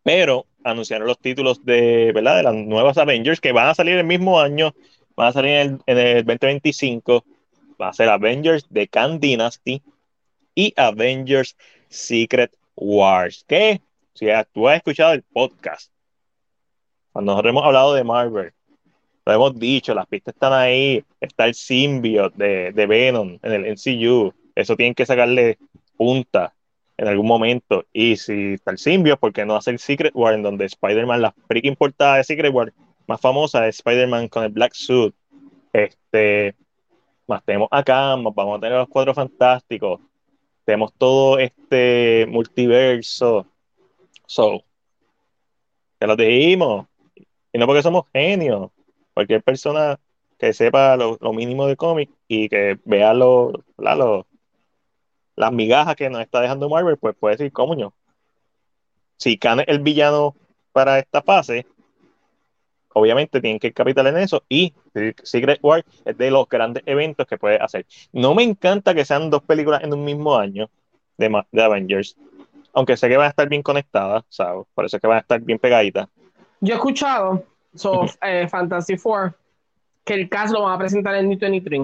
[0.04, 2.38] pero anunciaron los títulos de, ¿verdad?
[2.38, 4.74] de las nuevas Avengers que van a salir el mismo año,
[5.16, 7.24] van a salir en el, 2025,
[7.82, 9.82] va a ser Avengers de Khan Dynasty
[10.56, 11.56] y Avengers
[11.90, 13.82] Secret Wars, que
[14.14, 15.92] si tú has escuchado el podcast,
[17.12, 18.54] cuando nosotros hemos hablado de Marvel,
[19.26, 24.34] lo hemos dicho, las pistas están ahí, está el symbiote de, Venom en el MCU,
[24.54, 25.58] eso tienen que sacarle
[25.98, 26.54] punta
[26.98, 27.86] en algún momento.
[27.92, 31.34] Y si está el simbio, ¿por qué no hacer Secret War en donde Spider-Man, la
[31.48, 32.74] freaking portada de Secret War
[33.08, 35.16] más famosa es Spider-Man con el Black Suit?
[35.74, 36.56] Este,
[37.28, 40.00] más tenemos acá, más vamos a tener los cuatro fantásticos,
[40.64, 43.46] tenemos todo este multiverso.
[44.28, 44.64] So,
[46.00, 46.88] que lo dijimos,
[47.54, 48.72] y no porque somos genios,
[49.14, 50.00] cualquier persona
[50.38, 54.28] que sepa lo, mínimo de cómic y que vea lo, lo,
[55.36, 57.94] las migajas que nos está dejando Marvel, pues puede decir, coño,
[59.18, 60.36] si Khan es el villano
[60.72, 61.66] para esta fase,
[62.96, 64.74] obviamente tienen que capital en eso y
[65.24, 67.86] Secret War es de los grandes eventos que puede hacer.
[68.12, 70.70] No me encanta que sean dos películas en un mismo año
[71.18, 72.18] de, de Avengers,
[72.74, 74.66] aunque sé que van a estar bien conectadas, ¿sabes?
[74.74, 76.08] Por eso es que van a estar bien pegaditas.
[76.62, 77.44] Yo he escuchado
[77.74, 79.34] so, eh, Fantasy Four
[80.04, 81.82] que el caso lo van a presentar en New 23,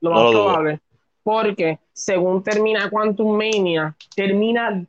[0.00, 0.80] lo más probable
[1.22, 4.84] porque según termina Quantum Mania, termina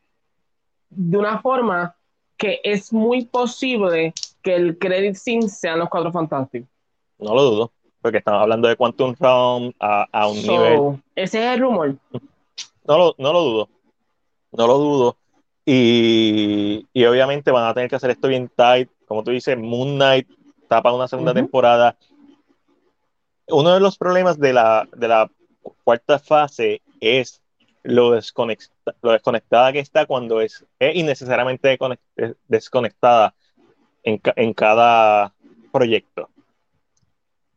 [0.89, 1.95] de una forma
[2.37, 4.13] que es muy posible
[4.43, 6.69] que el credit scene sean los cuatro fantásticos.
[7.17, 7.71] No lo dudo,
[8.01, 11.01] porque estamos hablando de Quantum Realm a, un nivel.
[11.15, 11.95] Ese es el rumor.
[12.85, 13.69] No lo, no lo dudo.
[14.51, 15.17] No lo dudo.
[15.65, 18.89] Y, y, obviamente van a tener que hacer esto bien tight.
[19.07, 20.27] Como tú dices, Moon Knight
[20.67, 21.95] tapa una segunda temporada.
[23.47, 25.31] Uno de los problemas de la, de la
[25.83, 27.41] cuarta fase es
[27.83, 31.77] lo, desconectada que está cuando es, innecesariamente
[32.47, 33.33] desconectada
[34.03, 35.33] en, cada
[35.71, 36.29] proyecto.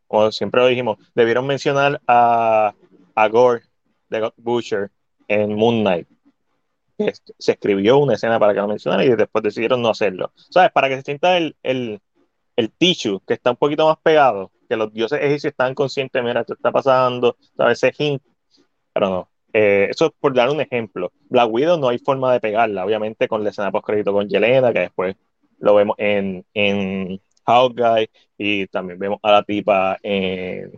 [0.06, 2.74] Como siempre lo dijimos, debieron mencionar a,
[3.14, 3.62] a Gore
[4.08, 4.90] de God Butcher
[5.28, 6.08] en Moon Knight.
[7.38, 10.32] Se escribió una escena para que lo mencionara y después decidieron no hacerlo.
[10.34, 10.70] ¿Sabes?
[10.72, 12.00] Para que se sienta el, el,
[12.56, 16.40] el tissue que está un poquito más pegado que los dioses egipcios están conscientes, mira,
[16.40, 17.82] esto está pasando, ¿sabes?
[17.82, 18.22] Ese hint,
[18.92, 19.28] pero no.
[19.52, 21.12] Eh, eso es por dar un ejemplo.
[21.28, 24.80] Black Widow no hay forma de pegarla, obviamente con la escena post-crédito con Yelena, que
[24.80, 25.16] después
[25.58, 30.72] lo vemos en, en Hawkeye, y también vemos a la tipa en,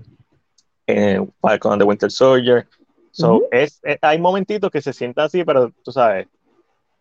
[0.87, 2.67] en Falcon and the Winter Soldier.
[3.11, 6.29] So, es, hay momentitos que se sientan así, pero tú sabes,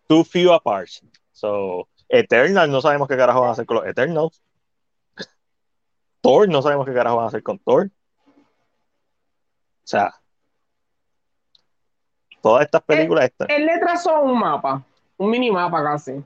[0.08, 0.88] too few apart.
[1.32, 4.42] So, Eternal, no sabemos qué carajo van a hacer con los Eternals.
[6.20, 7.90] Thor, no sabemos qué carajo van a hacer con Thor.
[8.26, 10.12] O sea,
[12.42, 13.24] todas estas películas.
[13.24, 13.48] Él, estas.
[13.50, 14.82] él le trazó un mapa,
[15.16, 16.22] un mini mapa casi.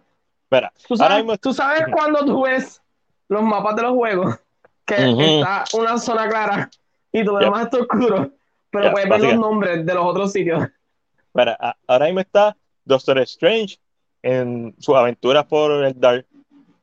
[0.52, 2.82] Espera, ¿Tú sabes, ¿tú sabes cuando tú ves
[3.28, 4.38] los mapas de los juegos?
[4.84, 6.70] Que está una zona clara
[7.10, 8.30] y todo lo demás está oscuro,
[8.70, 10.68] pero puedes ver los nombres de los otros sitios.
[11.28, 12.54] Espera, ahora mismo está
[12.84, 13.78] Doctor Strange
[14.22, 16.26] en sus aventuras por el Dark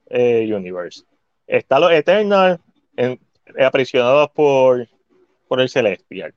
[0.09, 1.03] eh, Universe.
[1.45, 2.59] Está los Eternals
[3.63, 4.87] aprisionados por,
[5.47, 6.33] por el Celestial.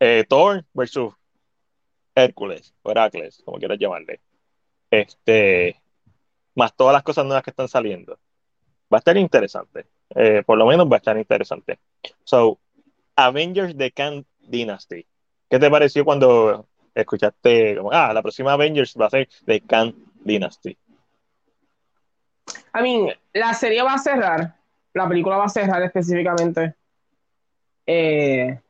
[0.00, 1.12] Eh, Thor versus
[2.14, 4.20] Hércules, Heracles, como quieras llamarle.
[5.00, 5.80] Este,
[6.54, 8.18] más todas las cosas nuevas que están saliendo.
[8.92, 9.86] Va a estar interesante.
[10.14, 11.78] Eh, por lo menos va a estar interesante.
[12.24, 12.58] So,
[13.16, 15.06] Avengers de Khan Dynasty.
[15.48, 19.94] ¿Qué te pareció cuando escuchaste ah, la próxima Avengers va a ser de Khan
[20.24, 20.76] Dynasty?
[22.76, 24.54] I mean, la serie va a cerrar
[24.94, 26.74] la película va a cerrar específicamente
[27.86, 28.60] eh,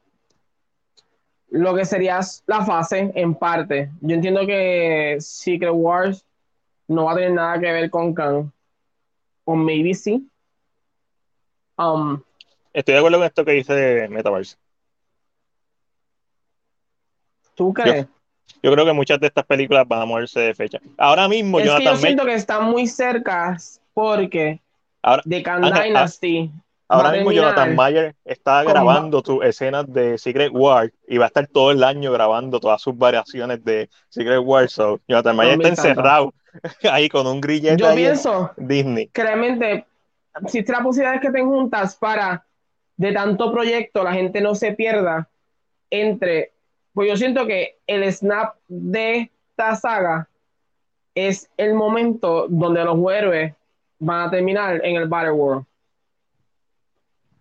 [1.55, 3.89] lo que sería la fase en parte.
[4.01, 6.27] Yo entiendo que Secret Wars
[6.89, 8.53] no va a tener nada que ver con Khan.
[9.45, 10.29] O maybe sí.
[11.79, 12.21] Um,
[12.73, 14.57] Estoy de acuerdo con esto que dice Metaverse.
[17.55, 18.09] ¿Tú crees?
[18.61, 20.81] Yo, creo que muchas de estas películas van a moverse de fecha.
[20.99, 23.57] Ahora mismo, es que yo siento que están muy cerca
[23.93, 24.61] porque
[25.03, 26.51] Ahora, de Khan Dynasty.
[26.89, 31.47] Ahora mismo Jonathan Mayer está grabando tus escenas de Secret War y va a estar
[31.47, 34.69] todo el año grabando todas sus variaciones de Secret War.
[34.69, 36.35] So, Jonathan Mayer está encerrado
[36.91, 37.77] ahí con un grillete.
[37.77, 39.09] Yo pienso, Disney.
[39.09, 39.87] Créeme,
[40.43, 42.45] existe la posibilidad de que te juntas para
[42.97, 45.29] de tanto proyecto la gente no se pierda
[45.91, 46.53] entre,
[46.93, 50.29] pues yo siento que el snap de esta saga
[51.15, 53.55] es el momento donde los héroes
[53.99, 55.65] van a terminar en el Battle World.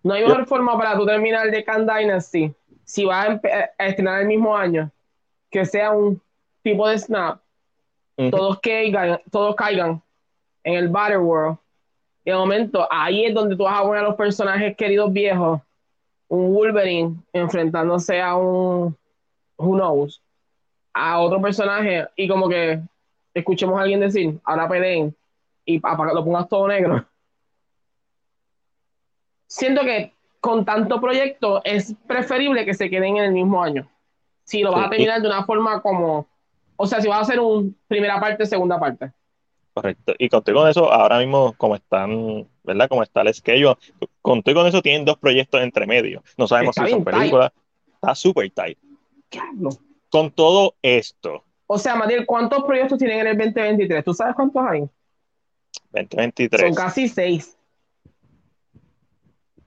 [0.04, 2.54] No hay mejor forma para tú terminar de Khan Dynasty
[2.84, 3.40] si vas
[3.78, 4.90] a, estrenar el mismo año
[5.50, 6.20] que sea un
[6.62, 7.40] tipo de snap,
[8.30, 10.02] todos, caigan, todos caigan
[10.62, 11.56] en el Battle World.
[12.24, 15.60] Y de momento, ahí es donde tú vas a poner a los personajes queridos viejos,
[16.28, 18.96] un Wolverine enfrentándose a un
[19.56, 20.20] Who knows,
[20.92, 22.80] a otro personaje, y como que
[23.32, 25.14] escuchemos a alguien decir, ahora peleen,
[25.64, 27.06] y para que lo pongas todo negro.
[29.54, 33.88] Siento que con tanto proyecto es preferible que se queden en el mismo año.
[34.42, 36.26] Si lo vas a terminar de una forma como,
[36.74, 39.12] o sea, si vas a hacer un primera parte, segunda parte.
[39.72, 40.12] Correcto.
[40.18, 42.88] Y contigo con eso, ahora mismo, como están, ¿verdad?
[42.88, 43.76] Como está el schedule,
[44.20, 46.24] contigo con eso tienen dos proyectos entre medio.
[46.36, 47.52] No sabemos si son películas.
[47.94, 48.76] Está súper tight.
[50.10, 51.44] Con todo esto.
[51.68, 54.04] O sea, Matiel, ¿cuántos proyectos tienen en el 2023?
[54.04, 54.80] ¿Tú sabes cuántos hay?
[55.92, 56.60] 2023.
[56.60, 57.56] Son casi seis.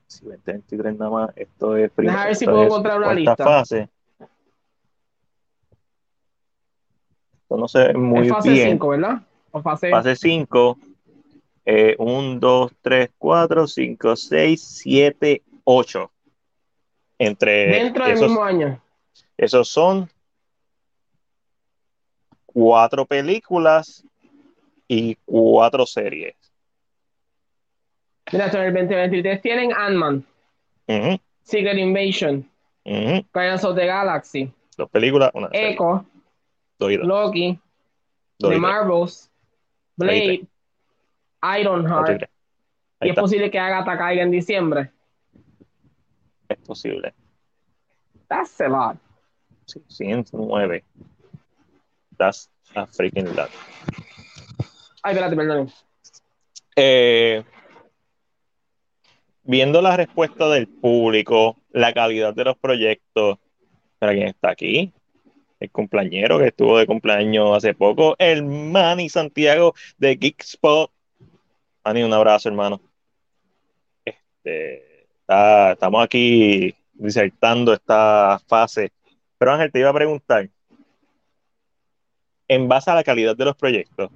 [0.08, 2.18] Si 2023 nada más, esto es primero.
[2.18, 3.36] a ver si puedo encontrar una lista.
[3.36, 3.88] Fase.
[7.42, 9.22] Esto no sé muy es fase 5, ¿verdad?
[9.52, 9.90] O fase...
[9.90, 10.78] fase 5.
[11.98, 16.10] 1, 2, 3, 4, 5, 6, 7, 8.
[17.18, 18.80] Entre Dentro del mismo año.
[19.36, 20.08] Esos son
[22.46, 24.04] cuatro películas
[24.86, 26.34] y cuatro series.
[28.32, 30.24] Mira, en el 2023 tienen Ant-Man,
[31.42, 32.48] Secret Invasion,
[32.84, 36.04] Guardians of the Galaxy, dos películas, una Echo,
[36.78, 37.58] Loki,
[38.38, 39.30] The Marvels,
[39.96, 40.46] Blade,
[41.42, 42.28] Ironheart.
[43.00, 44.90] Y es posible que Agatha caiga en diciembre.
[46.48, 47.14] Es posible.
[48.28, 48.96] That's a lot.
[49.66, 50.82] Sí, 109.
[52.18, 53.50] That's a freaking lot.
[55.02, 55.70] Ay, espérate, perdón.
[56.74, 57.44] Eh,
[59.48, 63.38] viendo la respuesta del público, la calidad de los proyectos,
[63.98, 64.92] para quien está aquí,
[65.58, 70.92] el cumpleañero que estuvo de cumpleaños hace poco, el Manny Santiago de Geekspot.
[71.82, 72.78] Manny, un abrazo, hermano.
[74.04, 75.06] Este,
[75.72, 78.92] estamos aquí disertando esta fase.
[79.38, 80.50] Pero Ángel, te iba a preguntar,
[82.48, 84.10] en base a la calidad de los proyectos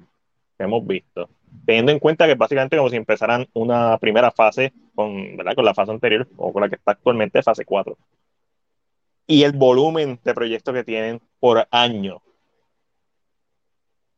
[0.59, 1.30] que hemos visto,
[1.64, 5.54] teniendo en cuenta que básicamente como si empezaran una primera fase con, ¿verdad?
[5.54, 7.96] con la fase anterior o con la que está actualmente fase 4.
[9.26, 12.20] Y el volumen de proyectos que tienen por año.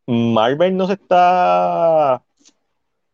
[0.07, 2.23] Marvel no se está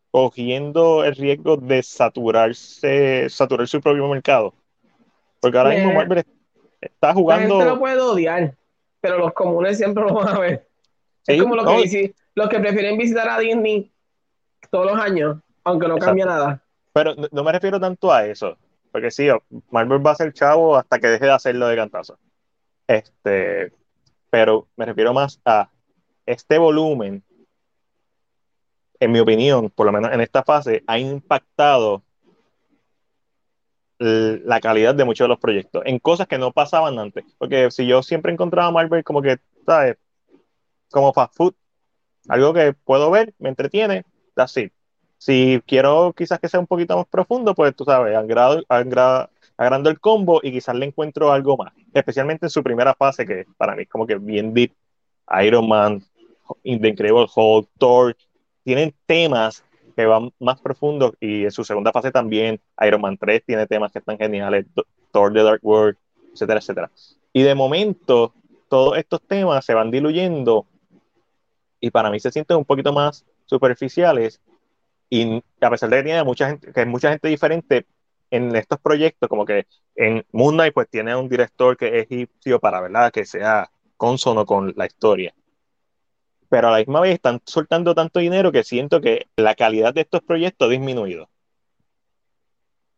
[0.09, 4.53] cogiendo el riesgo de saturarse, saturar su propio mercado.
[5.39, 6.25] Porque ahora mismo Marvel
[6.79, 7.57] está jugando.
[7.57, 8.55] La gente lo puede odiar,
[8.99, 10.67] pero los comunes siempre lo van a ver.
[11.27, 13.91] es como lo que los que prefieren visitar a Disney
[14.69, 16.63] todos los años, aunque no cambia nada.
[16.93, 18.57] Pero no, me refiero tanto a eso,
[18.91, 19.27] porque sí,
[19.69, 22.17] Marvel va a ser chavo hasta que deje de hacerlo de cantazo.
[22.87, 23.73] Este,
[24.29, 25.69] pero me refiero más a
[26.25, 27.23] este volumen,
[28.99, 32.03] en mi opinión, por lo menos en esta fase, ha impactado
[34.03, 37.23] la calidad de muchos de los proyectos, en cosas que no pasaban antes.
[37.37, 39.97] Porque si yo siempre encontraba a Marvel como que, ¿sabes?
[40.89, 41.53] Como fast food,
[42.27, 44.05] algo que puedo ver, me entretiene,
[44.35, 44.71] así.
[45.17, 50.39] Si quiero quizás que sea un poquito más profundo, pues tú sabes, agrando el combo
[50.41, 51.73] y quizás le encuentro algo más.
[51.93, 54.73] Especialmente en su primera fase, que para mí es como que bien deep.
[55.43, 56.03] Iron Man,
[56.63, 58.17] The Incredible Hulk, Thor,
[58.63, 59.63] tienen temas
[59.95, 63.91] que van más profundos y en su segunda fase también Iron Man 3 tiene temas
[63.91, 64.65] que están geniales,
[65.11, 65.97] Thor The Dark World,
[66.33, 66.91] etcétera, etcétera.
[67.31, 68.33] Y de momento
[68.69, 70.65] todos estos temas se van diluyendo
[71.79, 74.41] y para mí se sienten un poquito más superficiales
[75.09, 77.85] y a pesar de que tiene mucha gente, que mucha gente diferente
[78.31, 82.59] en estos proyectos, como que en Moon Knight pues tiene un director que es egipcio
[82.59, 85.33] para verdad que sea consono con la historia.
[86.49, 90.01] Pero a la misma vez están soltando tanto dinero que siento que la calidad de
[90.01, 91.29] estos proyectos ha disminuido.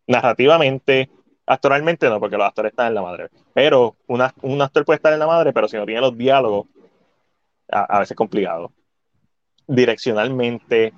[0.08, 1.10] Narrativamente,
[1.48, 3.30] actualmente no, porque los actores están en la madre.
[3.54, 6.68] Pero un actor puede estar en la madre, pero si no tiene los diálogos,
[7.74, 8.72] a, veces complicado.
[9.68, 10.94] Direccionalmente,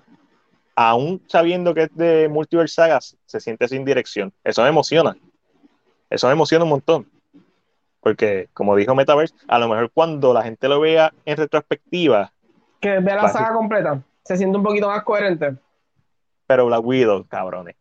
[0.76, 4.34] aún sabiendo que es de Multiverse Sagas, se siente sin dirección.
[4.44, 5.16] Eso me emociona.
[6.10, 7.08] Eso me emociona un montón.
[8.00, 12.32] Porque, como dijo Metaverse, a lo mejor cuando la gente lo vea en retrospectiva.
[12.80, 14.02] Que vea la saga completa.
[14.24, 15.56] Se siente un poquito más coherente.
[16.46, 17.76] Pero la Widow, cabrones.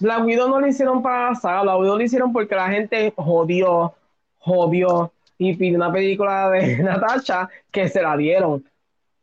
[0.00, 3.12] La Widow no lo hicieron para la saga, la Widow lo hicieron porque la gente
[3.16, 3.94] jodió,
[4.38, 8.64] jodió y pidió una película de Natasha que se la dieron.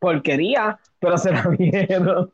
[0.04, 1.44] Porquería, pero se la.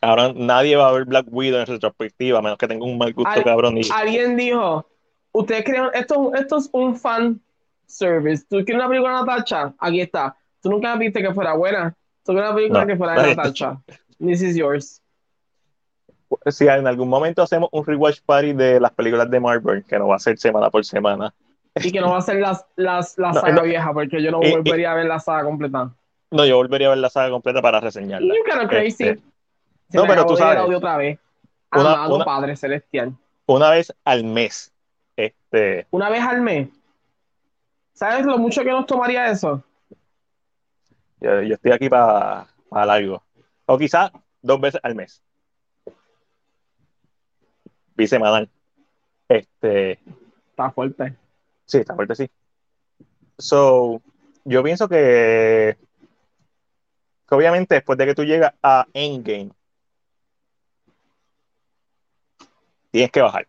[0.00, 3.12] Ahora nadie va a ver Black Widow en retrospectiva, a menos que tenga un mal
[3.12, 3.80] gusto cabrón.
[3.92, 4.86] Alguien dijo,
[5.32, 7.40] ustedes creen, esto, esto es un fan
[7.86, 8.44] service.
[8.48, 9.74] ¿Tú quieres una película de Natasha?
[9.78, 10.36] Aquí está.
[10.62, 11.96] Tú nunca viste que fuera buena.
[12.24, 13.82] Tú quieres una película que fuera de Natasha.
[14.20, 15.02] This is yours.
[16.46, 20.08] Si en algún momento hacemos un rewatch party de las películas de Marvel, que no
[20.08, 21.34] va a ser semana por semana.
[21.74, 24.92] Y que no va a ser las, las, la saga vieja, porque yo no volvería
[24.92, 25.92] a ver la saga completa.
[26.30, 28.34] No, yo volvería a ver la saga completa para reseñarla.
[28.68, 29.04] Crazy.
[29.08, 29.22] Este,
[29.92, 30.62] no, pero tú sabes.
[30.74, 31.18] otra vez.
[31.72, 33.14] Una, una, Padre Celestial.
[33.46, 34.72] Una vez al mes.
[35.16, 35.86] Este.
[35.90, 36.68] Una vez al mes.
[37.92, 39.62] ¿Sabes lo mucho que nos tomaría eso?
[41.20, 43.22] Yo, estoy aquí para largo.
[43.66, 44.10] O quizás
[44.42, 45.22] dos veces al mes.
[47.94, 48.48] Bisemanal.
[49.28, 50.00] Este.
[50.50, 51.16] Está fuerte.
[51.66, 52.30] Sí, está fuerte, sí.
[53.38, 54.00] So,
[54.44, 55.76] yo pienso que,
[57.34, 59.50] que obviamente después de que tú llegas a Endgame,
[62.90, 63.46] tienes que bajar.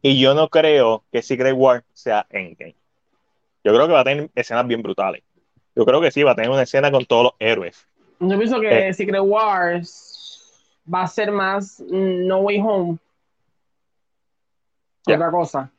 [0.00, 2.76] Y yo no creo que Secret War sea Endgame.
[3.64, 5.22] Yo creo que va a tener escenas bien brutales.
[5.74, 7.86] Yo creo que sí, va a tener una escena con todos los héroes.
[8.20, 8.94] Yo pienso que eh.
[8.94, 12.98] Secret Wars va a ser más No Way Home.
[15.06, 15.70] Otra cosa.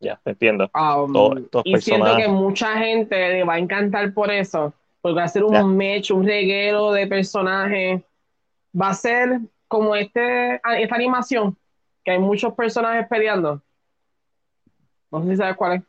[0.00, 0.70] Ya, te entiendo.
[0.74, 4.72] Um, y siento que mucha gente le va a encantar por eso.
[5.04, 8.00] Porque va a ser un match, un reguero de personajes.
[8.74, 11.58] Va a ser como este, esta animación,
[12.02, 13.60] que hay muchos personajes peleando.
[15.10, 15.82] No sé si sabes cuál es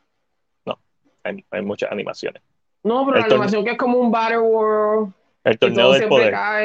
[1.50, 2.42] hay, muchas animaciones.
[2.82, 5.14] No, pero la animación que es como un Battle World.
[5.44, 6.34] El torneo del poder.
[6.34, 6.60] Ah,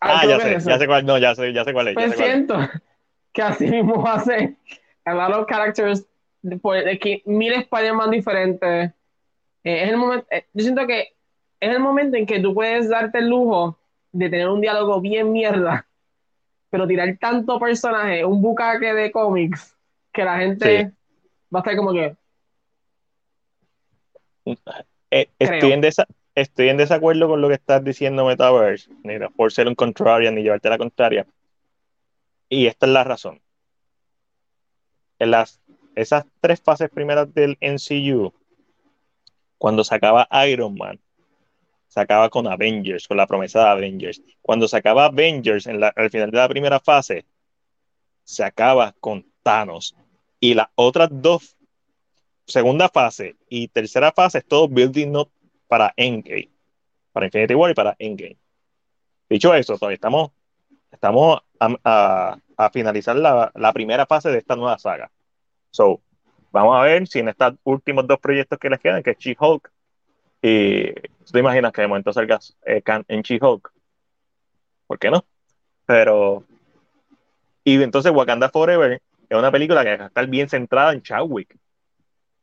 [0.00, 1.94] ah ya sé, ya sé cuál, no, ya sé, ya sé cuál es.
[1.94, 2.58] Pues siento
[3.32, 4.56] que así mismo va a ser
[5.04, 6.04] a lot of characters
[6.42, 8.90] de que mil Spider-Man diferentes.
[9.62, 11.15] Eh, es el momento, eh, yo siento que
[11.66, 13.78] es el momento en que tú puedes darte el lujo
[14.12, 15.86] de tener un diálogo bien mierda,
[16.70, 19.76] pero tirar tanto personaje, un bucaque de cómics,
[20.12, 20.92] que la gente
[21.54, 22.16] va a estar como que,
[25.10, 25.82] eh, estoy, en
[26.34, 30.42] estoy en desacuerdo con lo que estás diciendo Metaverse, ni por ser un contrarian ni
[30.42, 31.26] llevarte la contraria.
[32.48, 33.40] Y esta es la razón.
[35.18, 35.60] En las,
[35.94, 38.32] esas tres fases primeras del NCU,
[39.58, 41.00] cuando sacaba Iron Man,
[41.96, 44.20] sacaba con Avengers, con la promesa de Avengers.
[44.42, 47.24] Cuando sacaba Avengers en al final de la primera fase,
[48.22, 49.96] se acaba con Thanos.
[50.38, 51.56] Y las otras dos
[52.46, 55.30] segunda fase y tercera fase es todo building up
[55.68, 56.50] para Endgame,
[57.12, 58.36] para Infinity War y para Endgame.
[59.30, 60.32] Dicho eso, todavía estamos,
[60.92, 62.36] estamos a,
[62.74, 65.10] finalizar la, primera fase de esta nueva saga.
[65.70, 66.02] So,
[66.52, 69.72] vamos a ver si en estos últimos dos proyectos que les quedan, que es She-Hulk,
[70.42, 70.92] y
[71.26, 73.72] tú te imaginas que de momento salgas eh, en She-Hulk.
[74.86, 75.24] ¿Por qué no?
[75.84, 76.44] Pero.
[77.64, 81.56] Y entonces Wakanda Forever es una película que estar bien centrada en Chadwick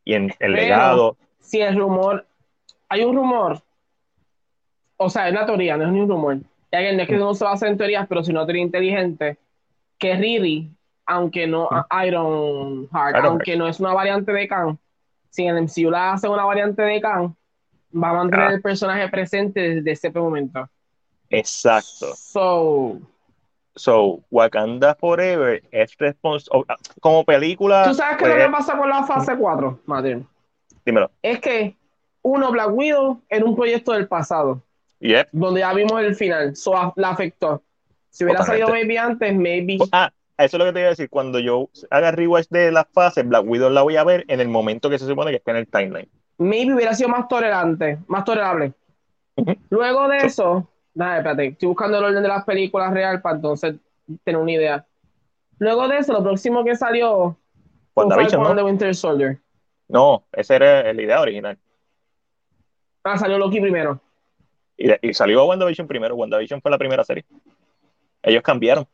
[0.03, 1.17] y en el legado.
[1.39, 2.25] Si el rumor,
[2.89, 3.61] hay un rumor,
[4.97, 6.37] o sea, es la teoría, no es ni un rumor.
[6.71, 9.37] Ya que no es que no se basa en teorías, pero si no teoría inteligente,
[9.97, 10.69] que Riri,
[11.05, 11.69] aunque no
[12.05, 14.77] Iron Heart, aunque no es una variante de Khan,
[15.29, 17.35] si en el MCU la hace una variante de Khan,
[17.93, 18.53] va a mantener ah.
[18.53, 20.69] el personaje presente desde ese momento.
[21.29, 22.13] Exacto.
[22.15, 22.99] So,
[23.75, 26.65] So, Wakanda Forever es responsable.
[27.01, 27.85] Como película.
[27.87, 30.27] ¿Tú sabes qué es lo que pues, pasa con la fase 4, Martín?
[30.85, 31.09] Dímelo.
[31.21, 31.75] Es que,
[32.21, 34.61] uno, Black Widow era un proyecto del pasado.
[34.99, 35.29] Yep.
[35.31, 36.55] Donde ya vimos el final.
[36.55, 37.63] So, la afectó.
[38.09, 39.79] Si hubiera salido maybe antes, maybe.
[39.91, 41.09] Ah, eso es lo que te iba a decir.
[41.09, 44.49] Cuando yo haga rewatch de las fases, Black Widow la voy a ver en el
[44.49, 46.09] momento que se supone que está en el timeline.
[46.37, 48.73] Maybe hubiera sido más tolerante, más tolerable.
[49.69, 53.75] Luego de eso, Nada, espérate, estoy buscando el orden de las películas real para entonces
[54.23, 54.85] tener una idea.
[55.57, 57.35] Luego de eso, lo próximo que salió
[57.93, 58.65] fue Falcon ¿no?
[58.65, 59.39] Winter Soldier.
[59.87, 61.57] No, esa era la idea original.
[63.03, 63.99] Ah, salió Loki primero.
[64.77, 66.15] Y, y salió WandaVision primero.
[66.15, 67.25] WandaVision fue la primera serie.
[68.21, 68.87] Ellos cambiaron.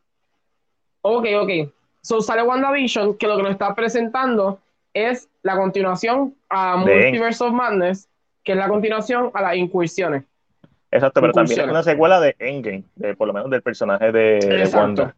[1.01, 1.71] Ok, ok.
[2.01, 4.59] So sale WandaVision, que lo que nos está presentando
[5.07, 8.09] es la continuación a Multiverse of Madness,
[8.43, 10.23] que es la continuación a las incursiones.
[10.91, 14.69] Exacto, pero también es una secuela de Endgame, de, por lo menos del personaje de,
[14.73, 15.15] Wanda.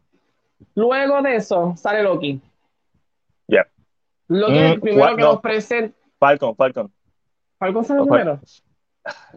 [0.74, 2.40] Luego de eso sale Loki.
[3.48, 3.66] Ya.
[4.28, 5.96] Loki es el mm, primero que nos presenta.
[6.18, 6.92] Falcon, Falcon.
[7.58, 8.40] ¿Falcon sale primero?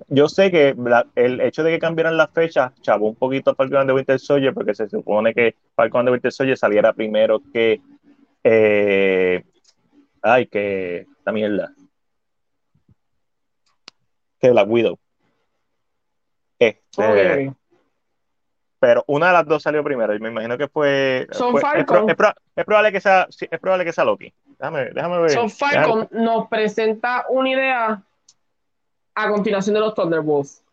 [0.09, 0.75] yo sé que
[1.15, 4.53] el hecho de que cambiaran las fechas chavó un poquito a Falcon de Winter Soldier
[4.53, 7.81] porque se supone que Falcon de Winter Soldier saliera primero que
[8.43, 9.43] eh,
[10.25, 11.71] ay que esta mierda.
[14.39, 14.99] Que Black Widow.
[16.57, 17.53] Este,
[18.79, 21.61] pero una de las dos salió primero y me imagino que fue, Son es,
[22.65, 24.33] probable que sea es probable que sea Loki.
[24.59, 25.31] Déjame, déjame ver.
[25.31, 28.03] Son Falcon nos presenta una idea
[29.15, 30.63] a continuación de los Thunderbolts.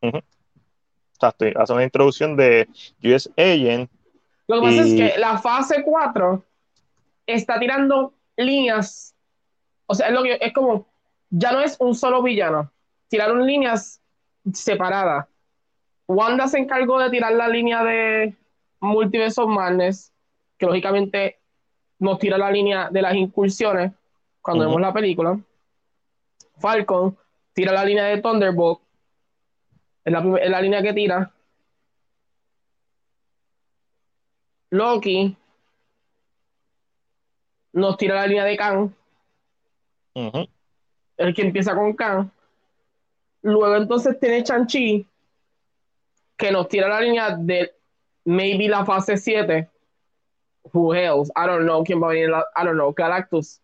[0.00, 2.68] Exacto, hace una introducción de
[3.02, 3.90] US Agent.
[4.48, 6.44] Lo que pasa es que la fase 4
[7.26, 9.14] está tirando líneas.
[9.86, 10.86] O sea, es, lo que, es como,
[11.30, 12.70] ya no es un solo villano.
[13.08, 14.00] Tiraron líneas
[14.52, 15.26] separadas.
[16.06, 18.34] Wanda se encargó de tirar la línea de
[18.80, 20.12] Multiverse of Madness,
[20.58, 21.38] que lógicamente
[21.98, 23.92] nos tira la línea de las incursiones
[24.40, 25.38] cuando vemos la película.
[26.58, 27.16] Falcon
[27.52, 28.80] tira la línea de Thunderbolt,
[30.04, 30.12] es
[30.50, 31.32] la, línea que tira.
[34.70, 35.36] Loki
[37.76, 38.90] nos tira la línea de Kang.
[40.14, 42.30] El que empieza con Kang.
[43.42, 45.06] Luego entonces tiene Chanchi
[46.36, 47.72] que nos tira la línea de
[48.24, 49.68] maybe la fase 7.
[50.72, 51.30] Who else?
[51.36, 52.30] I don't know quién va a venir.
[52.30, 52.92] I don't know.
[52.92, 53.60] Galactus.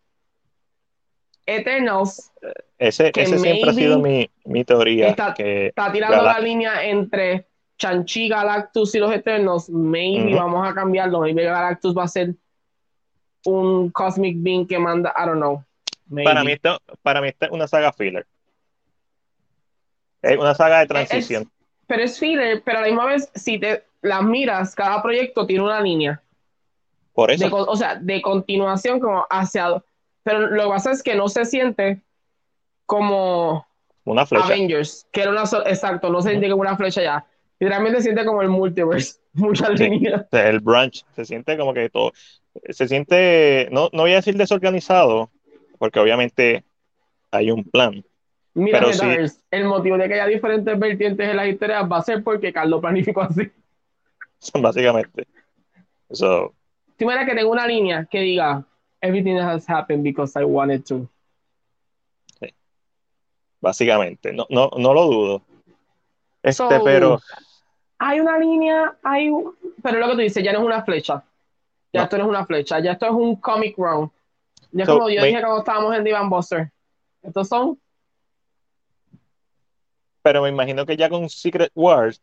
[1.47, 2.31] Eternals.
[2.77, 5.09] Ese, ese siempre ha sido mi, mi teoría.
[5.09, 9.69] Está, está tirando la línea entre Chanchi, Galactus y los Eternals.
[9.69, 11.21] Maybe vamos a cambiarlo.
[11.21, 12.35] Maybe Galactus va a ser
[13.45, 15.13] un Cosmic Being que manda.
[15.17, 15.63] I don't know.
[16.23, 18.25] Para mí, esto, para mí, esta es una saga filler.
[20.21, 21.51] Es una saga de transición.
[21.87, 25.63] pero es filler, pero a la misma vez, si te las miras, cada proyecto tiene
[25.63, 26.21] una línea.
[27.13, 27.47] Por eso.
[27.53, 29.81] o sea, de continuación, como hacia
[30.23, 32.01] pero lo que pasa es que no se siente
[32.85, 33.67] como
[34.05, 34.45] una flecha.
[34.45, 37.25] Avengers, que era una exacto, no se siente como una flecha ya.
[37.59, 40.25] Literalmente se siente como el multiverse, muchas líneas.
[40.31, 42.13] El branch, se siente como que todo,
[42.69, 45.29] se siente, no, no voy a decir desorganizado,
[45.77, 46.63] porque obviamente
[47.31, 48.03] hay un plan.
[48.53, 49.07] Mira, pero sí,
[49.49, 52.81] el motivo de que haya diferentes vertientes en las historias va a ser porque Carlos
[52.81, 53.51] planificó así.
[54.61, 55.25] Básicamente.
[56.11, 56.53] So,
[56.97, 58.63] si me que tengo una línea que diga
[59.01, 61.09] everything has happened because I wanted to.
[63.59, 65.41] Básicamente, no, no, no lo dudo.
[66.41, 67.19] Este, pero.
[67.97, 69.31] Hay una línea, hay.
[69.81, 71.23] Pero lo que tú dices, ya no es una flecha.
[71.93, 74.11] Ya esto no es una flecha, ya esto es un comic run.
[74.71, 76.71] Ya como yo dije cuando estábamos en Divan Buster.
[77.21, 77.79] Estos son.
[80.23, 82.21] Pero me imagino que ya con Secret Wars,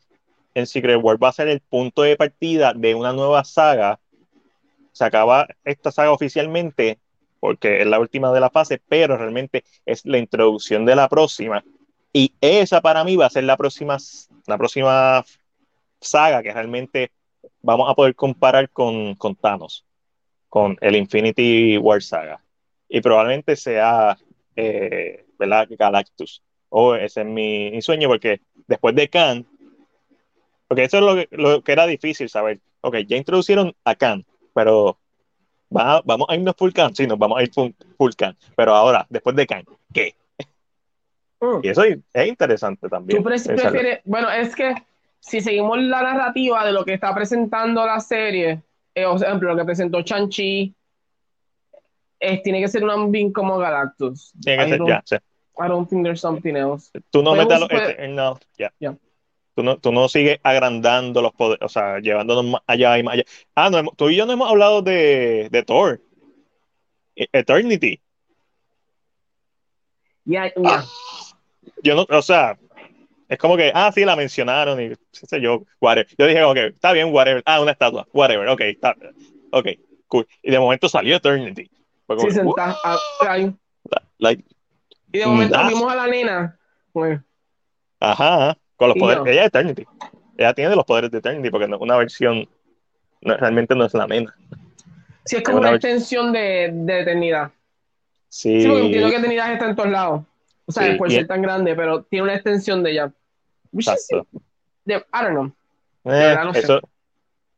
[0.55, 4.01] en Secret Wars va a ser el punto de partida de una nueva saga
[4.93, 6.99] se acaba esta saga oficialmente
[7.39, 11.65] porque es la última de la fase, pero realmente es la introducción de la próxima.
[12.13, 13.97] Y esa para mí va a ser la próxima,
[14.47, 15.25] la próxima
[16.01, 17.13] saga que realmente
[17.63, 19.85] vamos a poder comparar con, con Thanos,
[20.49, 22.43] con el Infinity War Saga.
[22.89, 24.17] Y probablemente sea,
[24.57, 25.69] eh, ¿verdad?
[25.71, 26.43] Galactus.
[26.69, 29.47] O ese es mi, sueño, porque después de Khan,
[30.69, 32.61] porque eso es lo que, lo que era difícil saber.
[32.81, 34.99] Ok, ya introducieron a Khan, pero
[35.71, 39.37] vamos a irnos full can, sí, nos vamos a ir full, can, pero ahora, después
[39.37, 40.15] de can, ¿qué?
[41.41, 41.61] Mm.
[41.63, 43.19] Y eso es interesante también.
[43.19, 44.75] ¿Tú prefieres, bueno, es que
[45.21, 48.63] si seguimos la narrativa de lo que está presentando la serie,
[48.95, 50.75] eh, o ejemplo, lo que presentó Chanchi,
[52.43, 54.33] tiene que ser un ambing como Galactus.
[54.43, 55.17] Tiene que ser, ya, sí.
[55.59, 56.91] I don't think there's something else.
[57.11, 58.73] Tú no metes a los Eternals, ya.
[59.55, 63.15] Tú no, tú no sigues agrandando los poderes, o sea, llevándonos más allá y más
[63.15, 63.25] allá.
[63.55, 66.01] Ah, no, tú y yo no hemos hablado de, de Thor.
[67.17, 68.01] E, Eternity.
[70.25, 70.85] Ya, ya.
[71.83, 72.59] Yo no, o sea,
[73.31, 76.09] es como que, ah, sí, la mencionaron y sé yo, whatever.
[76.19, 77.41] Yo dije, ok, está bien, whatever.
[77.47, 78.97] Ah, una estatua, whatever, ok, está,
[79.53, 79.69] ok,
[80.09, 80.27] cool.
[80.43, 81.71] Y de momento salió Eternity.
[82.19, 82.77] sí, sentado.
[84.19, 84.45] Like,
[85.13, 86.59] y de momento vimos a la nena.
[86.93, 87.21] Pues.
[88.01, 88.59] Ajá.
[88.75, 89.25] Con los poderes.
[89.27, 89.87] Ella es Eternity.
[90.37, 92.49] Ella tiene los poderes de Eternity porque no una versión.
[93.21, 94.35] realmente no es la nena.
[95.25, 97.53] Sí, es como una, extensión de, de, Eternidad.
[98.29, 98.63] Sí.
[98.63, 100.23] Sí, porque entiendo que Eternidad está en todos lados.
[100.67, 103.13] O sea, por ser tan grande, pero tiene una extensión de ella.
[103.73, 104.27] Exacto.
[104.87, 105.53] I don't know.
[106.05, 106.81] Eh, eso,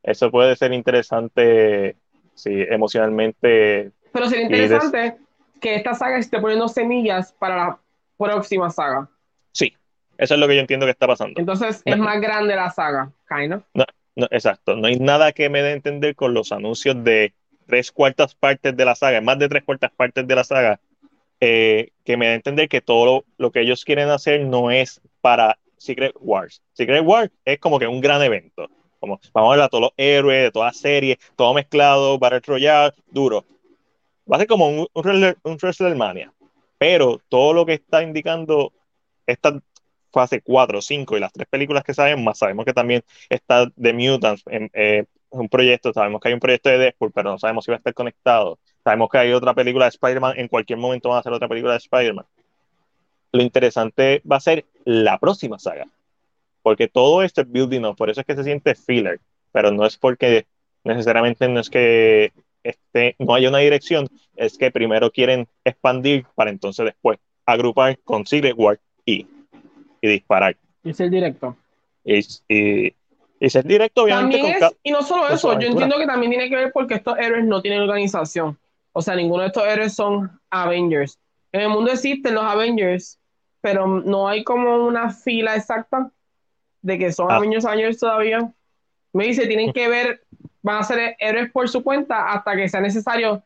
[0.03, 1.95] eso puede ser interesante,
[2.35, 3.91] sí, emocionalmente.
[4.11, 5.17] Pero sería interesante
[5.61, 7.79] que esta saga esté poniendo semillas para la
[8.17, 9.09] próxima saga.
[9.53, 9.73] Sí,
[10.17, 11.39] eso es lo que yo entiendo que está pasando.
[11.39, 13.63] Entonces es más grande la saga, kind of.
[13.73, 13.85] No,
[14.15, 14.75] no, exacto.
[14.75, 17.33] No hay nada que me dé a entender con los anuncios de
[17.65, 20.79] tres cuartas partes de la saga, más de tres cuartas partes de la saga,
[21.39, 25.01] eh, que me da a entender que todo lo, que ellos quieren hacer no es
[25.21, 26.61] para Secret Wars.
[26.73, 28.69] Secret Wars es como que un gran evento.
[28.99, 32.39] Como, vamos a ver a todos los héroes de toda la serie, todo mezclado, Battle
[32.39, 33.45] Royale, duro.
[34.31, 34.87] Va a ser como un,
[35.43, 36.33] WrestleMania.
[36.77, 38.71] Pero todo lo que está indicando
[39.27, 39.59] esta
[40.11, 43.93] fase 4, 5 y las tres películas que sabemos, más sabemos que también está The
[43.93, 47.65] Mutants en eh, un proyecto, sabemos que hay un proyecto de Deadpool, pero no sabemos
[47.65, 48.59] si va a estar conectado.
[48.83, 51.73] Sabemos que hay otra película de Spider-Man, en cualquier momento van a hacer otra película
[51.73, 52.25] de Spider-Man.
[53.33, 55.87] Lo interesante va a ser la próxima saga,
[56.61, 59.19] porque todo esto es building up, por eso es que se siente filler,
[59.51, 60.45] pero no es porque
[60.83, 62.31] necesariamente no es que
[62.63, 68.25] este, no haya una dirección, es que primero quieren expandir para entonces después agrupar con
[68.25, 69.27] Secret War y,
[70.01, 70.55] y disparar.
[70.83, 71.57] Y ser directo.
[72.05, 72.93] Y, y,
[73.39, 74.57] y ser directo, obviamente.
[74.83, 77.61] y no solo eso, yo entiendo que también tiene que ver porque estos héroes no
[77.61, 78.57] tienen organización.
[78.93, 81.19] O sea, ninguno de estos héroes son Avengers.
[81.51, 83.19] En el mundo existen los Avengers,
[83.63, 86.11] pero no hay como una fila exacta
[86.81, 87.37] de que son ah.
[87.37, 88.51] Avengers Avengers todavía.
[89.13, 90.21] Me dice, tienen que ver,
[90.61, 93.41] van a ser héroes por su cuenta hasta que sea necesario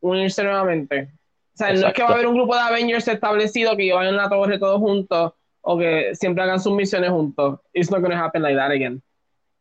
[0.00, 1.08] unirse nuevamente.
[1.54, 4.12] O sea, no es que va a haber un grupo de Avengers establecido que vayan
[4.12, 5.32] a la torre todos juntos
[5.62, 7.58] o que siempre hagan sus misiones juntos.
[7.72, 9.02] It's not going to happen like that again.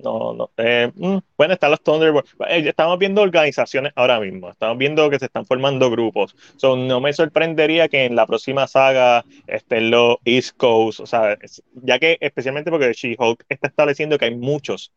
[0.03, 0.51] No, no.
[0.57, 2.35] Eh, mm, pueden estar los Thunderbolts.
[2.49, 4.49] Eh, estamos viendo organizaciones ahora mismo.
[4.49, 6.35] Estamos viendo que se están formando grupos.
[6.57, 10.99] So, no me sorprendería que en la próxima saga estén los East Coast.
[10.99, 11.37] O sea,
[11.83, 14.91] ya que especialmente porque She-Hulk está estableciendo que hay muchos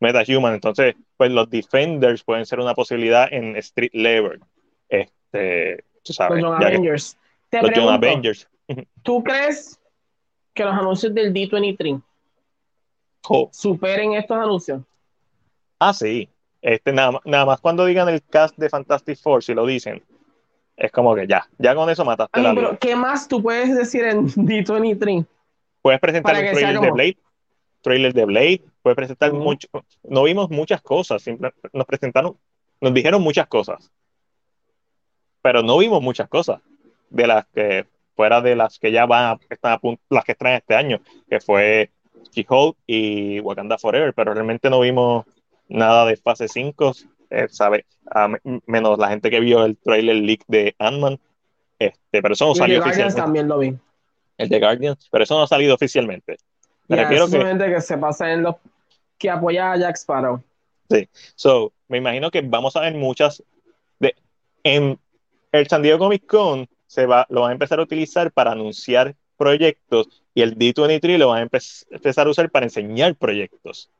[0.00, 0.54] MetaHuman.
[0.54, 4.40] Entonces, pues los Defenders pueden ser una posibilidad en Street Level.
[4.88, 6.42] Este, tú sabes.
[6.42, 7.18] Los Avengers.
[7.52, 8.48] los Avengers.
[9.02, 9.78] ¿Tú crees
[10.54, 12.02] que los anuncios del D23
[13.52, 14.82] superen estos anuncios.
[15.78, 16.28] Ah, sí.
[16.62, 20.02] Este, nada, nada más cuando digan el cast de Fantastic Four, si lo dicen,
[20.76, 24.04] es como que ya, ya con eso mataste la pero ¿Qué más tú puedes decir
[24.04, 25.26] en D23?
[25.82, 27.18] Puedes presentar el trailer de Blade,
[27.80, 29.68] trailer de Blade, puedes presentar mucho,
[30.02, 31.24] no vimos muchas cosas,
[31.72, 32.36] nos presentaron,
[32.80, 33.90] nos dijeron muchas cosas,
[35.40, 36.60] pero no vimos muchas cosas
[37.08, 40.34] de las que, fuera de las que ya van a, están a punto, las que
[40.34, 41.90] traen este año, que fue
[42.32, 45.24] She-Hulk y Wakanda Forever, pero realmente no vimos
[45.68, 46.92] nada de fase 5,
[47.30, 47.86] eh, sabe,
[48.66, 51.18] menos la gente que vio el trailer leak de Ant-Man,
[51.78, 53.20] este, pero eso no salió oficialmente.
[53.20, 53.76] también lo vi.
[54.36, 56.38] El de Guardians, pero eso no ha salido oficialmente.
[56.88, 57.38] Me refiero que,
[57.72, 58.56] que se pasa en los
[59.16, 60.42] que apoya a Jack Sparrow.
[60.90, 63.42] Sí, so, me imagino que vamos a ver muchas
[64.00, 64.14] de
[64.64, 64.98] en
[65.52, 69.14] el San Diego Comic Con se va, lo van a empezar a utilizar para anunciar
[69.36, 71.42] proyectos y el D23 lo van a
[71.90, 73.90] empezar a usar para enseñar proyectos.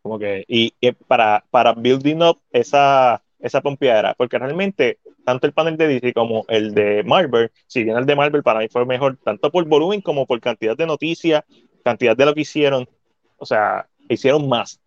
[0.00, 0.72] Como que, y,
[1.06, 6.46] para, para building up esa, esa pompeadera, porque realmente tanto el panel de DC como
[6.48, 10.00] el de Marvel, si bien el de Marvel para mí fue mejor, tanto por volumen
[10.00, 11.44] como por cantidad de noticias,
[11.84, 12.88] cantidad de lo que hicieron,
[13.36, 14.80] o sea, hicieron más.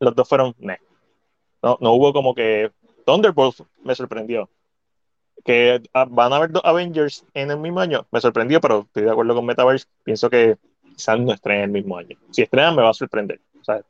[0.00, 2.72] Los dos fueron, no, no hubo como que
[3.06, 4.50] Thunderbolt me sorprendió
[5.44, 9.04] que ah, van a haber dos Avengers en el mismo año, me sorprendió, pero estoy
[9.04, 9.86] de acuerdo con Metaverse.
[10.04, 10.56] Pienso que
[10.94, 12.16] quizás no estrenen el mismo año.
[12.30, 13.40] Si estrenan, me va a sorprender.
[13.60, 13.82] O sea,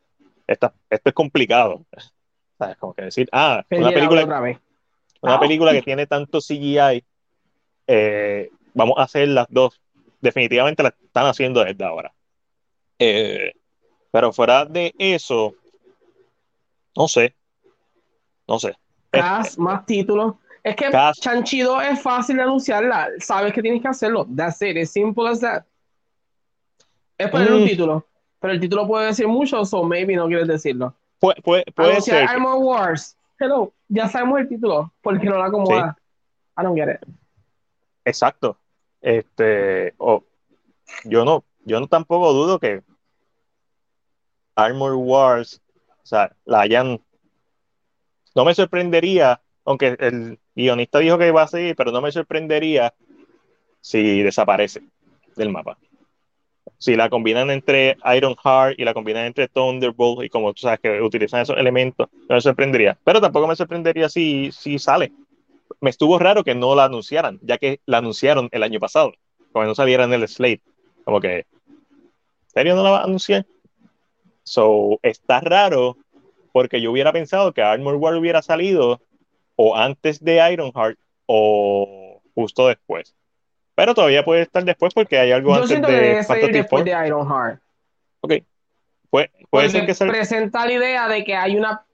[0.47, 1.85] esto es complicado.
[2.59, 2.77] ¿Sabes?
[2.77, 4.57] Como que decir, ah, una película,
[5.21, 7.05] una película que tiene tanto CGI,
[7.87, 9.81] eh, vamos a hacer las dos.
[10.21, 12.13] Definitivamente la están haciendo desde ahora.
[12.99, 13.53] Eh,
[14.11, 15.55] pero fuera de eso,
[16.97, 17.37] no sé.
[18.49, 18.75] No sé.
[19.59, 20.91] más títulos es que
[21.21, 23.09] Chanchido es fácil de anunciarla.
[23.19, 24.27] Sabes que tienes que hacerlo.
[24.35, 24.77] That's it.
[24.77, 25.65] It's simple as that.
[27.17, 27.67] Es poner un mm.
[27.67, 28.07] título.
[28.41, 30.95] Pero el título puede decir mucho, o maybe no quieres decirlo.
[31.19, 32.29] puede, puede ser.
[32.29, 33.17] Armor Wars.
[33.39, 33.73] Hello.
[33.89, 34.93] Ya sabemos el título.
[35.03, 35.97] Porque no la acomoda.
[36.57, 37.09] I don't get it.
[38.05, 38.57] Exacto.
[39.01, 39.95] Este.
[41.05, 41.45] yo no.
[41.65, 42.83] Yo no tampoco dudo que
[44.55, 45.61] Armor Wars.
[46.03, 47.01] O sea, la hayan.
[48.35, 52.95] No me sorprendería aunque el guionista dijo que va a seguir, pero no me sorprendería
[53.83, 54.81] si desaparece
[55.37, 55.77] del mapa.
[56.79, 60.81] Si la combinan entre Iron Heart y la combinan entre Thunderbolt, y como tú sabes
[60.81, 62.97] que utilizan esos elementos, no me sorprendería.
[63.05, 65.13] Pero tampoco me sorprendería si, si sale.
[65.83, 69.13] Me estuvo raro que no la anunciaran, ya que la anunciaron el año pasado,
[69.53, 70.63] cuando no saliera en el slate.
[71.05, 71.45] Como que, ¿en
[72.47, 73.45] serio no la va a anunciar?
[74.45, 75.99] So, está raro
[76.53, 79.03] porque yo hubiera pensado que Armor War hubiera salido
[79.61, 83.15] o antes de Ironheart o justo después.
[83.75, 87.61] Pero todavía puede estar después porque hay algo antes de Fantastic después de Ironheart.
[88.21, 88.35] Ok.
[89.11, 91.85] puede ser que se presenta la idea de que hay una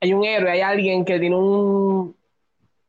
[0.00, 2.16] hay un héroe, hay alguien que tiene un,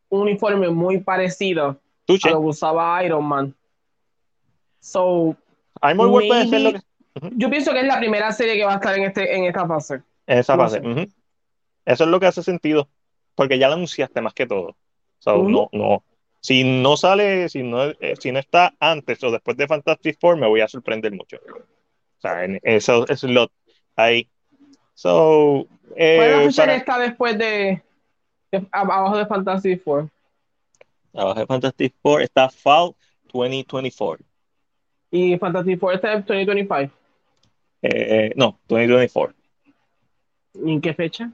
[0.09, 3.55] un uniforme muy parecido a lo que usaba Iron Man.
[4.79, 5.35] So,
[5.81, 6.79] World puede ser lo que.
[7.35, 9.65] Yo pienso que es la primera serie que va a estar en, este, en esta
[9.65, 10.01] fase.
[10.27, 10.81] En esa fase.
[11.85, 12.89] Eso es lo que hace sentido.
[13.35, 14.75] Porque ya la anunciaste más que todo.
[15.25, 16.03] no, no.
[16.39, 20.37] Si no sale, si no, eh, si no está antes o después de Fantastic Four,
[20.37, 21.37] me voy a sorprender mucho.
[21.37, 23.49] O sea, en eso es lo
[23.95, 24.29] ahí.
[24.93, 26.75] So, eh, ¿Cuál para...
[26.75, 27.81] está después de,
[28.71, 30.09] abajo de Fantastic Four?
[31.13, 32.95] Abajo de Fantastic Four está Fall
[33.33, 34.23] 2024.
[35.11, 36.93] ¿Y Fantastic Four está en 2025?
[37.81, 39.35] Eh, no, 2024.
[40.63, 41.31] ¿Y en qué fecha?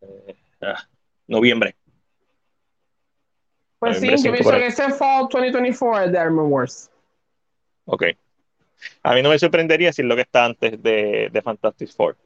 [0.00, 0.88] Eh, ah,
[1.26, 1.76] noviembre.
[3.78, 6.90] Pues sí, yo pienso que ese Fall 2024 de Armor Wars.
[7.84, 8.04] Ok.
[9.02, 12.16] A mí no me sorprendería si lo que está antes de, de Fantastic Four.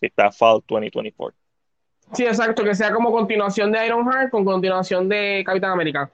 [0.00, 1.38] Si está Fall 2024.
[2.12, 6.10] Sí, exacto, que sea como continuación de Iron Heart con continuación de Capitán América.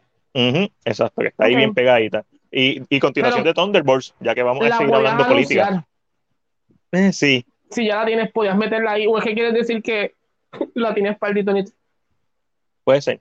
[0.85, 2.25] exacto, que está ahí bien pegadita.
[2.53, 5.87] Y, y continuación de Thunderbolts, ya que vamos a seguir hablando política.
[6.93, 7.45] Eh, sí.
[7.71, 9.07] Si ya la tienes, podías meterla ahí.
[9.07, 10.15] ¿O es que quieres decir que
[10.75, 11.73] la tienes para el
[12.85, 13.21] Puede ser.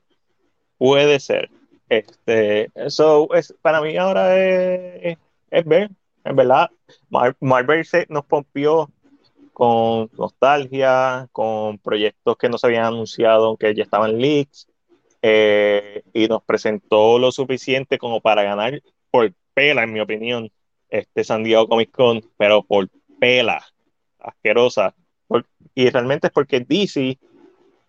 [0.77, 1.49] Puede ser.
[1.89, 5.18] Este, eso es, para mí ahora es,
[5.49, 5.89] es ver,
[6.23, 6.69] en verdad,
[7.39, 8.89] Marvel se nos pompió
[9.53, 14.68] con nostalgia, con proyectos que no se habían anunciado, aunque ya estaban leaks,
[15.22, 18.81] eh, y nos presentó lo suficiente como para ganar
[19.11, 20.49] por pela, en mi opinión,
[20.88, 22.88] este San Diego Comic Con, pero por
[23.19, 23.65] pela,
[24.19, 24.95] asquerosa.
[25.76, 27.18] Y realmente es porque DC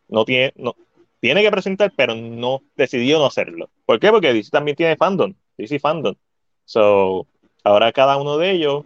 [0.09, 0.75] no tiene, no,
[1.21, 3.69] tiene que presentar, pero no decidió no hacerlo.
[3.87, 4.11] ¿Por qué?
[4.11, 6.15] Porque DC también tiene fandom, DC fandom.
[6.65, 7.27] So,
[7.65, 8.85] ahora cada uno de ellos,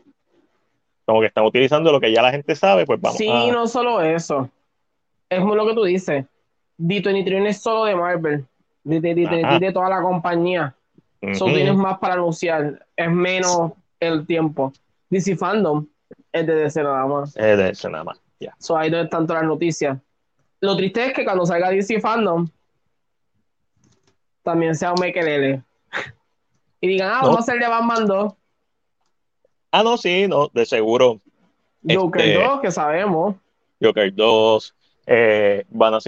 [1.04, 4.00] como que están utilizando lo que ya la gente sabe, pues vamos sí, no solo
[4.00, 4.50] eso.
[5.28, 6.24] Es como lo que tú dices.
[6.78, 8.46] D23 no es solo de Marvel.
[8.84, 10.74] D23 de toda la compañía.
[11.32, 12.86] Solo tienes más para anunciar.
[12.96, 14.72] Es menos el tiempo.
[15.10, 15.86] DC Fandom
[16.32, 17.36] es de DC nada más.
[17.36, 18.54] Es de DC nada más, ya.
[18.58, 19.98] So, ahí donde están todas las noticias.
[20.60, 22.48] Lo triste es que cuando salga DC Fandom,
[24.42, 25.62] también sea un Mekelele.
[26.80, 28.32] y digan, ah, vamos a hacer de Batman 2.
[29.72, 31.20] Ah, no, sí, no, de seguro.
[31.82, 33.36] Joker 2, este, que sabemos.
[33.82, 34.74] Joker 2.
[35.06, 35.98] Eh, van a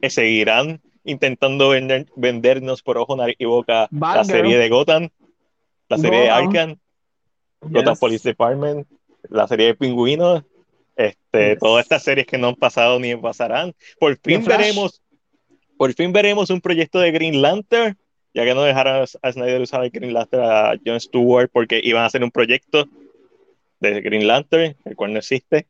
[0.00, 5.08] eh, seguirán intentando vender, vendernos por ojo, nariz y boca la serie de Gotham,
[5.88, 6.76] la serie de Arkham,
[7.60, 8.86] Gotham Police Department,
[9.28, 10.44] la serie de Pingüinos,
[10.98, 13.72] este, todas estas series que no han pasado ni pasarán.
[14.00, 15.00] Por fin veremos,
[15.76, 17.96] por fin veremos un proyecto de Green Lantern,
[18.34, 22.02] ya que no dejaron a Snyder usar el Green Lantern a Jon Stewart porque iban
[22.02, 22.88] a hacer un proyecto
[23.78, 25.68] de Green Lantern, el cual no existe.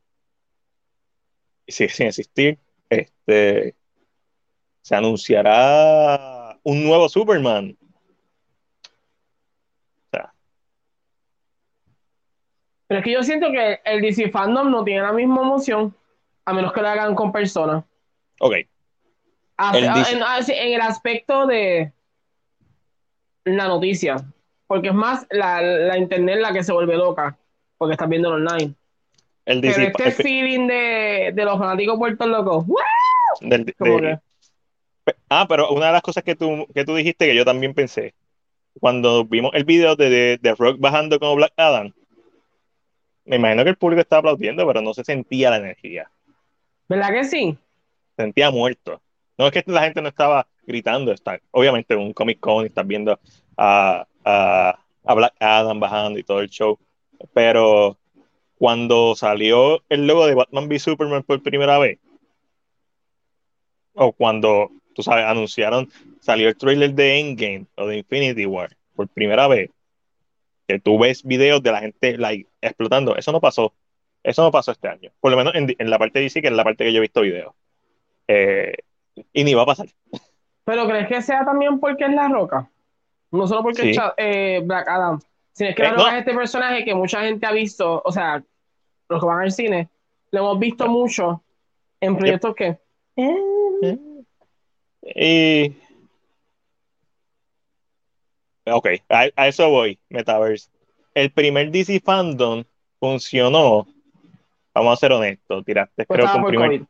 [1.67, 2.57] Y sigue sin existir.
[2.89, 3.75] Este,
[4.81, 7.77] se anunciará un nuevo Superman.
[12.89, 15.95] Pero es que yo siento que el DC Fandom no tiene la misma emoción,
[16.43, 17.83] a menos que lo hagan con personas.
[18.39, 18.55] Ok.
[19.75, 21.93] En, el aspecto de
[23.43, 24.15] la noticia,
[24.65, 27.37] porque es más la, internet la que se vuelve loca,
[27.77, 28.73] porque estás viendo online.
[29.45, 32.65] El Pero este feeling de, los fanáticos puertos locos.
[35.29, 38.15] Ah, pero una de las cosas que tú, que tú dijiste que yo también pensé,
[38.79, 41.93] cuando vimos el video de, de, Rock bajando como Black Adam,
[43.29, 46.09] me imagino que el público estaba aplaudiendo, pero no se sentía la energía.
[46.87, 47.57] ¿Verdad que sí?
[48.15, 48.99] Se sentía muerto.
[49.37, 52.67] No es que la gente no estaba gritando, está, obviamente en un Comic Con y
[52.67, 53.19] estás viendo
[53.55, 56.79] a, a, a Black Adam bajando y todo el show,
[57.31, 57.97] pero
[58.57, 61.99] cuando salió el logo de Batman v Superman por primera vez,
[63.93, 65.87] o cuando tú sabes, anunciaron,
[66.19, 69.69] salió el trailer de Endgame o de Infinity War por primera vez,
[70.69, 73.73] que tú ves videos de la gente like, explotando, eso no pasó,
[74.21, 76.53] eso no pasó este año, por lo menos en, la parte de DC, que es
[76.53, 77.55] la parte que yo he visto videos.
[78.27, 78.73] Eh,
[79.33, 79.87] y ni va a pasar.
[80.65, 82.69] ¿Pero crees que sea también porque es La Roca?
[83.31, 85.19] No solo porque es eh, Black Adam,
[85.53, 88.43] sino que La eh, Roca es este personaje que mucha gente ha visto, o sea,
[89.09, 89.89] los que van al cine,
[90.29, 91.41] lo hemos visto mucho
[91.99, 92.77] en proyectos que...
[95.01, 95.75] Y.
[98.71, 100.69] Ok, a, eso voy, Metaverse.
[101.13, 102.63] El primer DC Fandom
[102.99, 103.87] funcionó.
[104.73, 106.69] Vamos a ser honestos, tiraste, pues creo que primer.
[106.69, 106.83] COVID.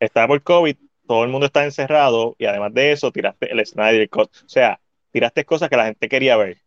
[0.00, 0.76] Estaba por COVID,
[1.06, 4.30] todo el mundo está encerrado y además de eso, tiraste el Snyder Cut.
[4.44, 4.80] O sea,
[5.12, 6.58] tiraste cosas que la gente quería ver.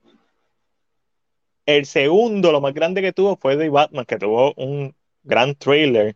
[1.65, 6.15] El segundo, lo más grande que tuvo fue de Batman, que tuvo un gran trailer.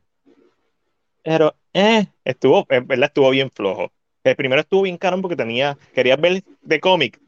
[1.23, 3.91] Pero, eh, estuvo, en verdad, estuvo bien flojo.
[4.23, 7.19] El primero estuvo bien caro porque tenía, querías ver de cómic,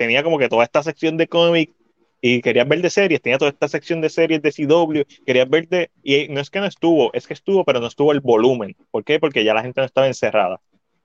[0.00, 1.74] tenía como que toda esta sección de cómics
[2.22, 5.68] y querías ver de series, tenía toda esta sección de series de CW, querías ver
[5.68, 8.74] de, y no es que no estuvo, es que estuvo, pero no estuvo el volumen.
[8.90, 9.20] ¿Por qué?
[9.20, 10.58] Porque ya la gente no estaba encerrada.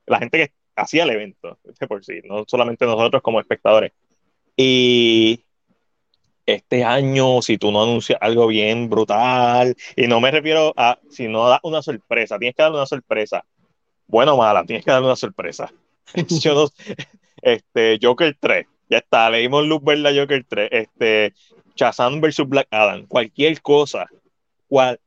[0.05, 1.59] La gente que hacía el evento,
[1.89, 3.91] por sí, no solamente nosotros como espectadores.
[4.55, 5.41] Y
[6.45, 11.27] este año, si tú no anuncias algo bien brutal, y no me refiero a si
[11.27, 13.43] no das una sorpresa, tienes que dar una sorpresa,
[14.07, 15.69] bueno o mala, tienes que dar una sorpresa.
[16.39, 16.69] Yo
[17.41, 21.33] este, Joker 3, ya está, leímos luz verde Joker 3, este,
[21.75, 24.07] Shazam versus Black Adam, cualquier cosa,
[24.67, 24.99] cual,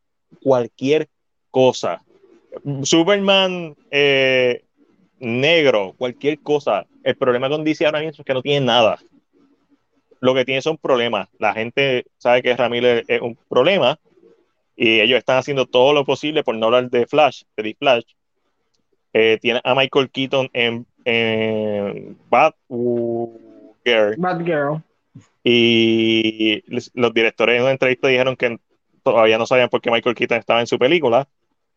[0.43, 1.09] cualquier
[1.51, 2.03] cosa.
[2.83, 4.65] Superman eh,
[5.19, 6.87] negro, cualquier cosa.
[7.03, 8.99] El problema con DC ahora mismo es que no tiene nada.
[10.21, 11.29] Lo que tiene son problemas.
[11.39, 13.99] La gente sabe que Ramírez es un problema
[14.77, 18.05] y ellos están haciendo todo lo posible por no hablar de Flash, de The Flash.
[19.13, 22.19] Eh, tiene a Michael Keaton en, en
[23.95, 24.83] Bad Bad Girl.
[25.45, 28.59] Y los directores en una entrevista dijeron que
[29.03, 31.29] todavía no sabían por qué Michael Keaton estaba en su película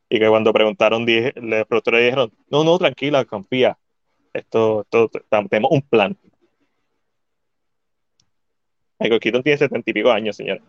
[0.10, 3.78] y que cuando preguntaron, los productores dijeron, no, no, tranquila, confía,
[4.34, 5.10] esto, esto
[5.50, 6.18] tenemos un plan.
[9.00, 10.62] Michael Keaton tiene setenta y pico años, señor.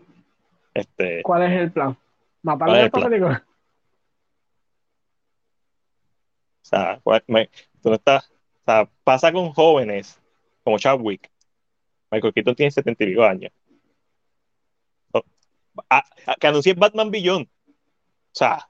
[0.73, 1.97] Este, ¿Cuál es el plan?
[2.43, 3.45] ¿Matarle a esta película?
[6.63, 7.01] O sea,
[7.83, 10.21] tú no estás, o sea, pasa con jóvenes
[10.63, 11.32] como Chadwick.
[12.13, 13.51] Michael Keaton tiene setenta y pico años.
[16.39, 17.47] que anuncie Batman Beyond.
[17.47, 18.69] O sea,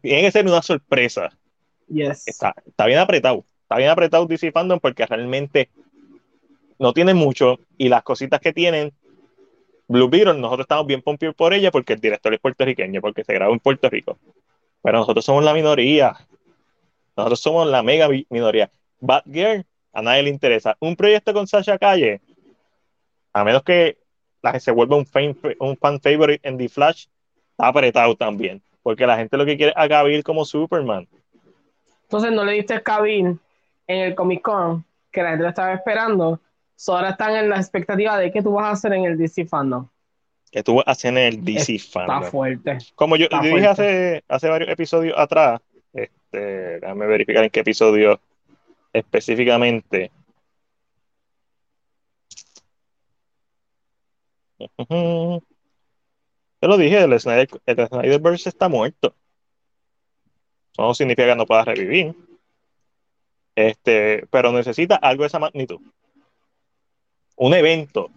[0.00, 1.36] tiene que ser una sorpresa.
[1.88, 2.54] Está,
[2.86, 3.44] bien apretado.
[3.62, 5.68] Está bien apretado DC Fandom porque realmente
[6.78, 8.92] no tiene mucho y las cositas que tienen,
[9.88, 13.34] Blue Beetle, nosotros estamos bien pompidos por ella porque el director es puertorriqueño, porque se
[13.34, 14.18] grabó en Puerto Rico.
[14.82, 16.14] Pero nosotros somos la minoría.
[17.16, 18.70] Nosotros somos la mega minoría.
[19.00, 20.76] Batgirl, a nadie le interesa.
[20.80, 22.20] Un proyecto con Sasha Calle,
[23.32, 23.98] a menos que
[24.42, 27.06] la, se vuelva un fan, un fan favorite en The Flash,
[27.50, 28.62] está apretado también.
[28.82, 31.06] Porque la gente lo que quiere es a Cavill como Superman.
[32.02, 33.38] Entonces no le diste a Cavill
[33.86, 36.40] en el Comic Con, que la gente lo estaba esperando.
[36.86, 39.88] ahora están en la expectativa de qué tú vas a hacer en el DC Fandom.
[40.50, 42.18] Que tú vas a hacer en el DC Fandom.
[42.18, 42.78] Está fuerte.
[42.94, 45.60] Como yo, dije hace, hace varios episodios atrás,
[45.92, 48.20] este, déjame verificar en qué episodio
[48.92, 50.10] específicamente.
[56.60, 59.14] Te lo dije, el, Snyder, el Snyderverse está muerto.
[60.72, 62.14] Eso no significa que no pueda revivir.
[63.54, 65.80] Este, pero necesita algo de esa magnitud.
[67.36, 68.10] Un evento.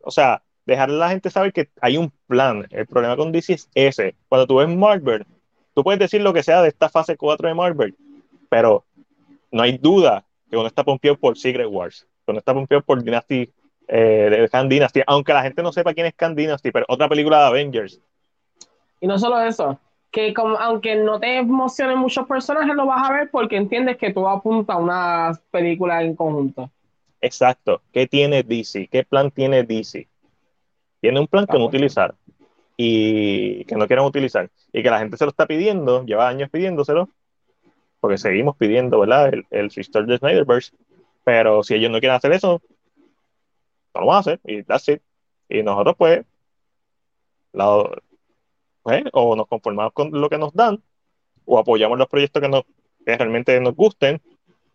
[0.00, 2.66] O sea, dejarle a la gente saber que hay un plan.
[2.70, 4.14] El problema con DC es ese.
[4.28, 5.26] Cuando tú ves Marvel,
[5.74, 7.96] tú puedes decir lo que sea de esta fase 4 de Marvel,
[8.50, 8.84] pero
[9.50, 13.02] no hay duda que uno está pompeado por Secret Wars, que uno está pompeado por
[13.02, 13.52] Dynasty
[13.86, 17.08] eh, de Khan Dynasty, aunque la gente no sepa quién es Khan Dynasty, pero otra
[17.08, 18.00] película de Avengers.
[19.00, 19.78] Y no solo eso,
[20.10, 24.12] que como, aunque no te emocionen muchos personajes, lo vas a ver porque entiendes que
[24.12, 26.70] tú apuntas a una película en conjunto.
[27.20, 27.82] Exacto.
[27.92, 28.88] ¿Qué tiene DC?
[28.88, 30.08] ¿Qué plan tiene DC?
[31.00, 32.14] Tiene un plan que no utilizar
[32.76, 36.50] y que no quieren utilizar y que la gente se lo está pidiendo, lleva años
[36.50, 37.08] pidiéndoselo,
[38.00, 39.32] porque seguimos pidiendo, ¿verdad?
[39.32, 40.72] El, el de Snyderverse,
[41.24, 42.62] pero si ellos no quieren hacer eso,
[43.94, 45.02] no lo vamos a hacer y that's it.
[45.48, 46.24] Y nosotros pues,
[48.82, 50.82] pues, o nos conformamos con lo que nos dan,
[51.44, 52.64] o apoyamos los proyectos que, nos,
[53.04, 54.20] que realmente nos gusten,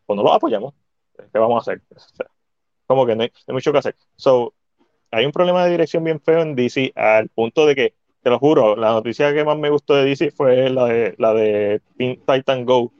[0.05, 0.73] o no los apoyamos.
[1.31, 1.81] ¿Qué vamos a hacer?
[2.87, 3.95] como que no hay, mucho que hacer.
[4.15, 4.53] So,
[5.11, 8.39] hay un problema de dirección bien feo en DC al punto de que, te lo
[8.39, 12.65] juro, la noticia que más me gustó de DC fue la de, la de Titan
[12.65, 12.93] Go,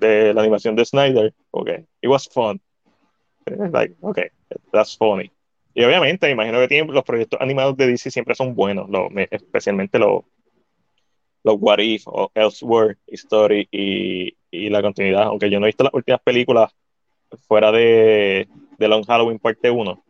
[0.00, 1.34] de la animación de Snyder.
[1.50, 1.70] Ok,
[2.00, 2.60] it was fun.
[3.46, 4.28] Like, okay,
[4.72, 5.30] that's funny.
[5.74, 8.88] Y obviamente, me imagino que tienen, los proyectos animados de DC siempre son buenos,
[9.30, 10.24] especialmente los,
[11.44, 15.24] los What If o Elsewhere Story y, y, la continuidad.
[15.24, 16.72] Aunque yo no he visto las últimas películas
[17.46, 18.48] fuera de,
[18.78, 20.04] de Long Halloween parte 1,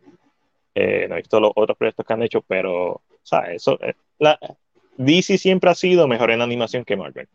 [0.74, 3.94] eh, no he visto los otros proyectos que han hecho, pero, o sea, eso, eh,
[4.18, 4.38] la,
[4.96, 7.28] DC siempre ha sido mejor en animación que Marvel.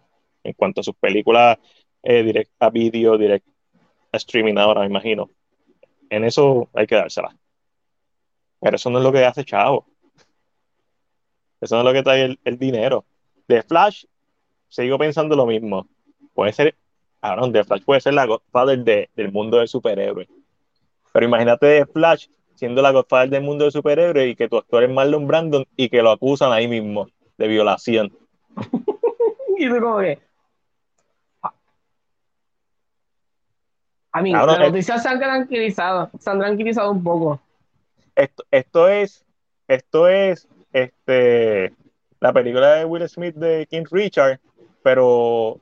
[0.43, 1.57] En cuanto a sus películas
[2.05, 3.45] eh, direct a video, direct
[4.13, 5.29] a streaming ahora, me imagino
[6.09, 7.35] en eso hay que dársela.
[8.59, 9.85] Pero eso no es lo que hace Chavo.
[11.61, 13.05] Eso no es lo que trae el, dinero.
[13.47, 14.05] De Flash,
[14.69, 15.87] sigo pensando lo mismo.
[16.33, 16.75] Puede ser,
[17.21, 20.27] ahora de Flash puede ser la Godfather del mundo del superhéroe.
[21.11, 24.83] Pero imagínate de Flash siendo la Godfather del mundo del superhéroe y que tu actor
[24.83, 27.07] es Marlon Brandon y que lo acusan ahí mismo
[27.37, 28.17] de violación.
[29.57, 29.99] y tú como
[34.15, 37.41] A mí, las noticias se han tranquilizado, se han tranquilizado un poco.
[38.15, 39.25] Esto, esto es,
[39.67, 41.73] esto es, este,
[42.21, 44.39] la película de Will Smith de King Richard,
[44.81, 45.59] pero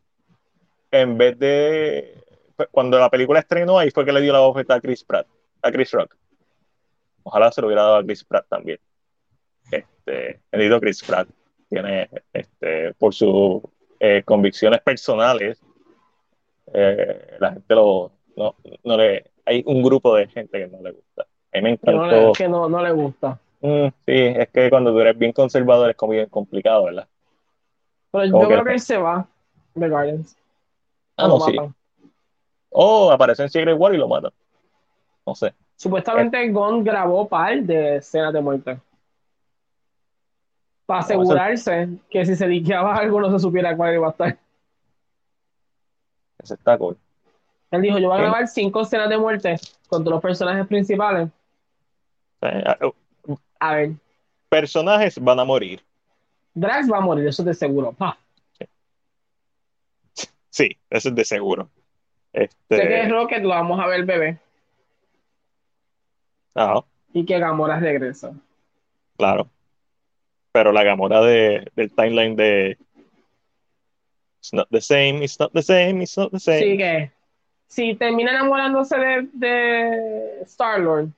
[0.91, 2.23] en vez de
[2.69, 5.25] cuando la película estrenó, ahí fue que le dio la oferta a Chris Pratt,
[5.63, 6.15] a Chris Rock.
[7.23, 8.77] Ojalá se lo hubiera dado a Chris Pratt también.
[9.71, 11.27] Este, el Chris Pratt
[11.69, 13.63] tiene, este, por sus
[13.99, 15.59] eh, convicciones personales,
[16.71, 20.91] eh, la gente lo, no, no le, hay un grupo de gente que no le
[20.91, 21.23] gusta.
[21.23, 22.33] A mí me encantó.
[22.33, 23.39] Que no, no, le gusta.
[23.61, 27.07] Mm, sí, es que cuando tú eres bien conservador es como bien complicado, ¿verdad?
[28.11, 29.27] Pero yo creo que él se va
[29.73, 30.37] de Guardians.
[31.17, 31.55] Ah, no, sí.
[32.69, 34.31] O aparece en Secret War y lo matan.
[35.25, 35.53] No sé.
[35.75, 38.79] Supuestamente Gon grabó par de escenas de muerte.
[40.85, 44.37] Para asegurarse que si se liqueaba algo no se supiera cuál iba a estar.
[46.39, 46.97] Ese está cool.
[47.73, 49.55] Él dijo, yo voy a grabar cinco escenas de muerte
[49.87, 51.27] con todos los personajes principales.
[52.39, 53.93] Uh, a ver.
[54.47, 55.81] Personajes van a morir.
[56.53, 57.95] Drax va a morir, eso es de seguro.
[60.51, 61.67] Sí, eso es de seguro.
[62.31, 62.77] Este...
[62.77, 64.37] Sé que Rocket lo vamos a ver bebé.
[67.11, 68.33] Y que Gamora regresa.
[69.17, 69.49] Claro.
[70.51, 72.77] Pero la Gamora de, del timeline de
[74.41, 76.59] It's not the same, it's not the same, it's not the same.
[76.59, 77.11] Sí, que
[77.67, 81.09] si termina enamorándose de, de Star-Lord,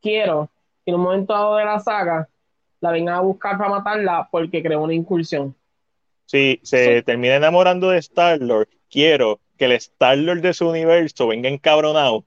[0.00, 0.48] quiero
[0.84, 2.28] que en un momento dado de la saga
[2.80, 5.54] la vengan a buscar para matarla porque creó una incursión.
[6.26, 12.24] Si se termina enamorando de Star-Lord, quiero que el Star-Lord de su universo venga encabronado.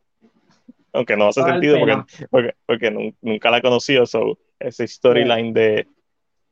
[0.94, 5.88] Aunque no hace sentido porque, porque, nunca la ha conocido, so, ese storyline de...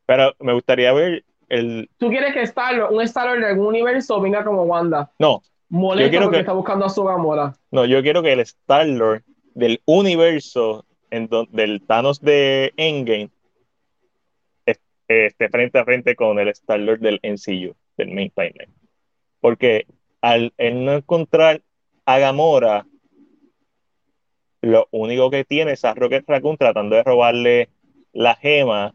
[0.06, 1.90] Pero me gustaría ver el...
[1.98, 5.12] ¿Tú quieres que Star un Star-Lord de algún universo venga como Wanda?
[5.20, 7.56] No, Molesto porque que, está buscando a su Gamora.
[7.72, 9.24] No, yo quiero que el Star-Lord
[9.54, 13.30] del universo en del Thanos de Endgame
[15.08, 18.74] esté frente a frente con el Star-Lord del MCU, del main timeline.
[19.40, 19.88] Porque
[20.22, 21.62] al no encontrar
[22.06, 22.86] a Gamora,
[24.62, 27.70] lo único que tiene es a Rocket Raccoon tratando de robarle
[28.12, 28.94] la gema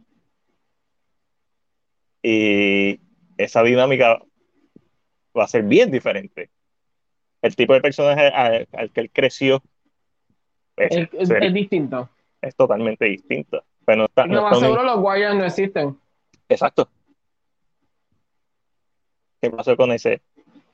[2.22, 3.00] y
[3.36, 4.20] esa dinámica
[5.36, 6.50] va a ser bien diferente
[7.44, 9.62] el tipo de personaje al, que él creció
[10.76, 12.08] es, distinto.
[12.40, 13.62] Es totalmente distinto.
[13.84, 15.98] Pero no, está, no, más seguro los Guardians no existen.
[16.48, 16.88] Exacto.
[19.42, 20.22] ¿Qué pasó con ese?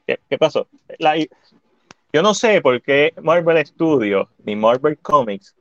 [0.06, 0.68] ¿Qué, pasó?
[2.12, 5.56] yo no sé por qué Marvel Studios ni Marvel Comics.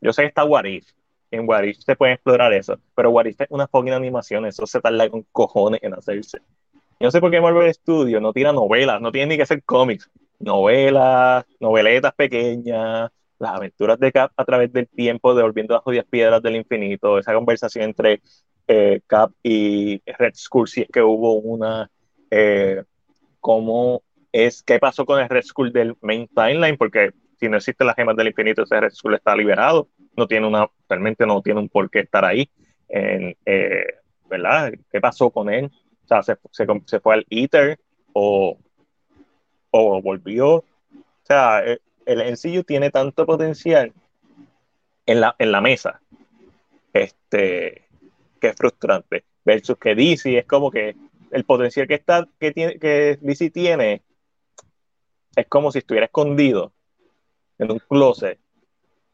[0.00, 0.88] Yo sé que está What If.
[1.30, 2.78] En What If se puede explorar eso.
[2.94, 4.46] Pero What If es una fucking animación.
[4.46, 6.40] Eso se tarda con cojones en hacerse.
[7.02, 9.00] No sé por qué Marvel Studios no tira novelas.
[9.00, 10.08] No tiene ni que hacer cómics
[10.38, 13.10] novelas, noveletas pequeñas,
[13.40, 17.34] las aventuras de Cap a través del tiempo, devolviendo las jodidas piedras del infinito, esa
[17.34, 18.22] conversación entre
[18.68, 21.90] eh, Cap y Red Skull, si es que hubo una,
[22.30, 22.82] eh,
[23.40, 27.84] cómo es, qué pasó con el Red Skull del main timeline, porque si no existe
[27.84, 31.60] las gemas del infinito, ese Red Skull está liberado, no tiene una, realmente no tiene
[31.60, 32.48] un por qué estar ahí,
[32.88, 33.86] en, eh,
[34.28, 34.72] ¿verdad?
[34.90, 35.70] ¿Qué pasó con él?
[36.04, 37.78] O sea, se, se, se fue al Ether
[38.12, 38.58] o
[39.72, 40.56] o volvió.
[40.56, 40.64] O
[41.24, 43.92] sea, el, el tiene tanto potencial
[45.06, 46.00] en la, en la mesa
[46.92, 47.88] este,
[48.40, 49.24] que es frustrante.
[49.44, 50.94] Versus que DC es como que
[51.32, 54.02] el potencial que, está, que, tiene, que DC tiene
[55.34, 56.72] es como si estuviera escondido
[57.58, 58.38] en un closet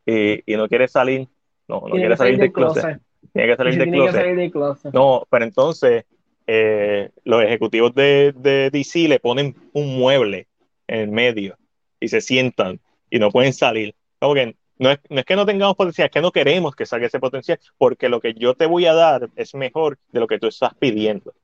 [0.04, 1.28] y, no quiere salir.
[1.66, 3.00] No, no quiere salir del closet.
[3.32, 4.92] Tiene que salir, del, closet.
[4.92, 6.04] No, pero entonces
[6.50, 10.48] eh, los ejecutivos de, de, DC le ponen un mueble
[10.86, 11.58] en el medio
[12.00, 12.80] y se sientan
[13.10, 13.94] y no pueden salir.
[14.18, 16.86] Como que no es, no es, que no tengamos potencial, es que no queremos que
[16.86, 20.26] salga ese potencial, porque lo que yo te voy a dar es mejor de lo
[20.26, 21.34] que tú estás pidiendo.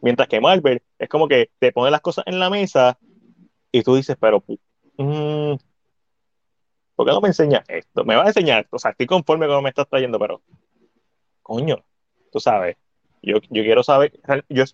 [0.00, 2.98] Mientras que Marvel es como que te pone las cosas en la mesa
[3.70, 4.42] y tú dices, pero,
[4.96, 5.54] mm,
[6.96, 8.04] ¿por qué no me enseñas esto?
[8.04, 10.42] Me va a enseñar, o sea, estoy conforme con lo que me estás trayendo, pero,
[11.44, 11.84] coño,
[12.32, 12.76] tú sabes,
[13.22, 14.18] yo, quiero saber,
[14.48, 14.64] yo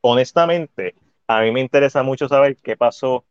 [0.00, 0.94] honestamente,
[1.26, 3.24] a mí me interesa mucho saber qué pasó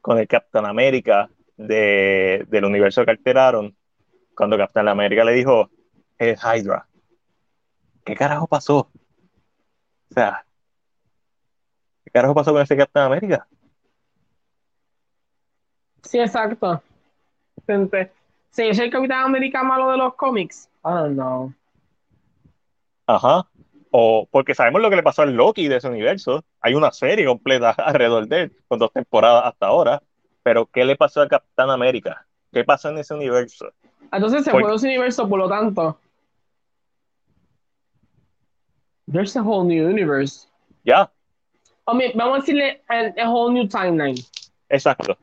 [0.00, 3.76] con el Captain América de, del universo que alteraron
[4.34, 5.70] cuando Captain América le dijo
[6.18, 6.86] es Hydra.
[8.04, 8.78] ¿Qué carajo pasó?
[10.10, 10.44] O sea,
[12.04, 13.46] ¿qué carajo pasó con ese Captain América?
[16.02, 16.82] Sí, exacto.
[18.50, 20.68] Sí, es el Capitán América malo de los cómics.
[20.84, 21.52] I don't know.
[23.06, 23.46] Ajá
[23.92, 26.44] o porque sabemos lo que le pasó al Loki de ese universo.
[26.60, 30.02] Hay una serie completa alrededor de él, con dos temporadas hasta ahora.
[30.42, 32.26] pero ¿qué le pasó a Capitán América?
[32.50, 33.70] ¿Qué pasó en ese universo?
[34.10, 35.98] Entonces se fue de ese universo, por lo tanto.
[39.10, 40.48] There's a whole new universe.
[40.84, 41.10] Ya.
[41.86, 44.16] vamos a decirle a, whole new timeline.
[44.70, 45.18] Exacto.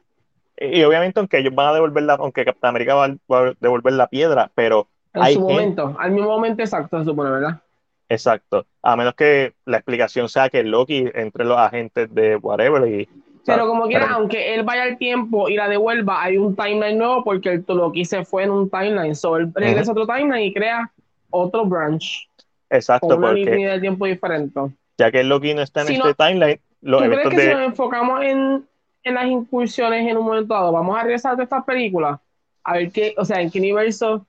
[0.57, 4.07] Y, obviamente, aunque ellos van a devolver la, aunque Capitán América va, a devolver la
[4.07, 4.87] piedra, pero.
[5.13, 7.61] En su momento, al mismo momento exacto, se supone, ¿verdad?
[8.09, 8.65] Exacto.
[8.81, 13.07] A menos que la explicación sea que Loki entre los agentes de whatever y
[13.45, 17.23] pero como quiera, aunque él vaya al tiempo y la devuelva, hay un timeline nuevo
[17.23, 19.15] porque el Loki se fue en un timeline.
[19.15, 20.91] So él regresa a otro timeline y crea
[21.31, 22.29] otro branch.
[22.69, 24.59] Exacto, con una línea de tiempo diferente.
[24.97, 27.61] Ya que el Loki no está en este timeline, los ¿tú crees que si nos
[27.61, 28.67] enfocamos en,
[29.03, 32.19] en, las incursiones en un momento dado, vamos a regresar de estas películas?
[32.63, 34.27] A ver qué, o sea, en qué universo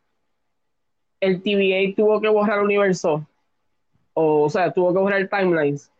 [1.21, 3.27] el TVA tuvo que borrar el universo.
[4.21, 5.91] O, o sea, tuvo que borrar timelines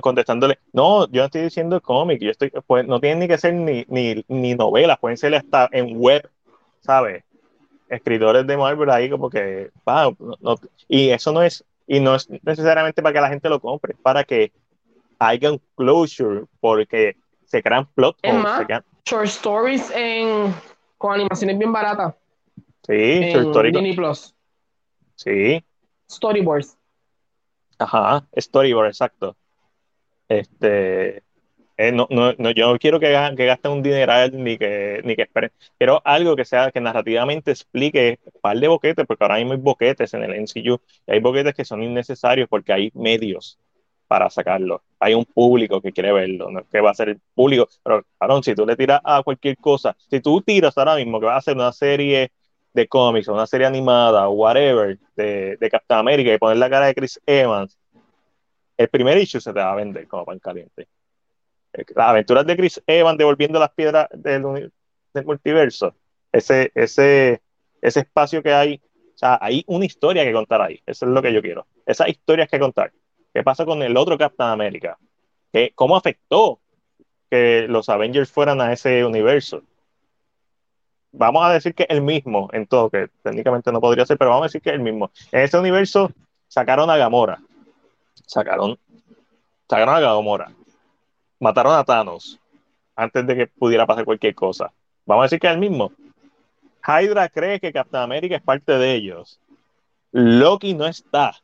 [0.00, 3.54] contestándole, no, yo no estoy diciendo cómic, yo estoy, pues, no tienen ni que ser
[3.54, 6.28] ni, ni, ni novelas, pueden ser hasta en web,
[6.80, 7.24] ¿sabes?
[7.88, 9.70] Escritores de Marvel ahí como que,
[10.88, 14.22] y eso no es, y no es necesariamente para que la gente lo compre, para
[14.22, 14.52] que
[15.18, 18.82] haya un closure, porque se crean plot holes.
[19.04, 20.54] Short stories en,
[20.96, 22.14] con animaciones bien baratas.
[22.86, 23.96] Sí, short stories.
[23.96, 24.34] Plus.
[25.16, 25.64] Sí.
[26.08, 26.76] Storyboards.
[27.80, 29.36] Ajá, storyboard, exacto.
[30.28, 31.24] Este,
[31.78, 35.22] eh, no, no, yo no quiero que, que gasten un dineral ni que, ni que
[35.22, 35.52] esperen.
[35.78, 39.58] Quiero algo que sea que narrativamente explique un par de boquetes, porque ahora mismo hay
[39.60, 43.58] boquetes en el NCU y hay boquetes que son innecesarios porque hay medios
[44.08, 44.82] para sacarlo.
[45.00, 47.68] Hay un público que quiere verlo, no que va a ser el público.
[47.84, 51.26] Pero, Aaron, si tú le tiras a cualquier cosa, si tú tiras ahora mismo que
[51.26, 52.32] va a ser una serie
[52.72, 56.94] de cómics, una serie animada, whatever, de, de Captain America y poner la cara de
[56.94, 57.80] Chris Evans
[58.80, 60.88] el primer issue se te va a vender como pan caliente.
[61.74, 64.72] Eh, las aventuras de Chris Evans devolviendo las piedras del,
[65.26, 65.94] multiverso,
[66.32, 67.42] ese, ese,
[67.82, 68.80] ese espacio que hay,
[69.14, 70.80] o sea, hay una historia que contar ahí.
[70.86, 71.66] Eso es lo que yo quiero.
[71.84, 72.90] Esas historias que contar.
[73.34, 74.96] ¿Qué pasa con el otro Captain America?
[75.52, 76.58] ¿Qué, ¿Cómo afectó
[77.30, 79.62] que los Avengers fueran a ese universo?
[81.12, 84.44] Vamos a decir que el mismo en todo, que técnicamente no podría ser, pero vamos
[84.44, 85.10] a decir que el mismo.
[85.32, 86.10] En ese universo
[86.48, 87.40] sacaron a Gamora
[88.30, 88.78] sacaron,
[89.68, 90.52] sacaron a Gamora,
[91.40, 92.38] mataron a Thanos
[92.94, 94.72] antes de que pudiera pasar cualquier cosa.
[95.04, 95.92] Vamos a decir que es el mismo.
[96.86, 99.40] Hydra cree que Captain America es parte de ellos.
[100.12, 101.34] Loki no está.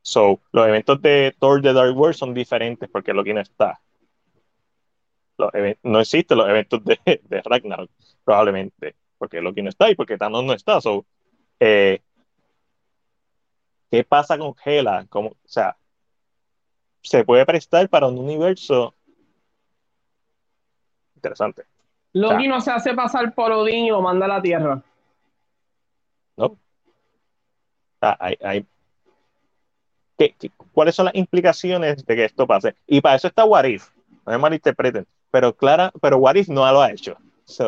[0.00, 3.80] So, los eventos de Thor The Dark World son diferentes porque Loki no está.
[5.82, 7.90] No existen los eventos de, de Ragnarok,
[8.24, 10.80] probablemente, porque Loki no está y porque Thanos no está.
[10.80, 11.04] So,
[11.60, 12.00] eh,
[13.92, 15.06] ¿Qué pasa con Hela?
[15.12, 15.76] o sea,
[17.02, 18.94] se puede prestar para un universo
[21.14, 21.66] interesante.
[22.14, 24.82] Loki no se hace pasar por Odín y lo manda a la Tierra.
[26.38, 26.56] No.
[28.00, 28.66] hay,
[30.72, 32.74] cuáles son las implicaciones de que esto pase?
[32.86, 33.90] Y para eso está Warif.
[34.24, 35.06] No me malinterpreten.
[35.32, 37.16] Pero Clara, pero Warif no lo ha hecho.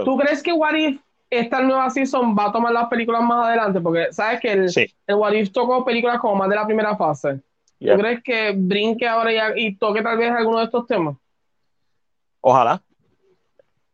[0.04, 1.00] ¿Tú crees que Warif
[1.38, 5.14] esta nueva season va a tomar las películas más adelante, porque sabes que el, el
[5.14, 7.40] What If tocó películas como más de la primera fase.
[7.78, 11.16] ¿Tú crees que brinque ahora y, toque tal vez alguno de estos temas?
[12.40, 12.82] Ojalá.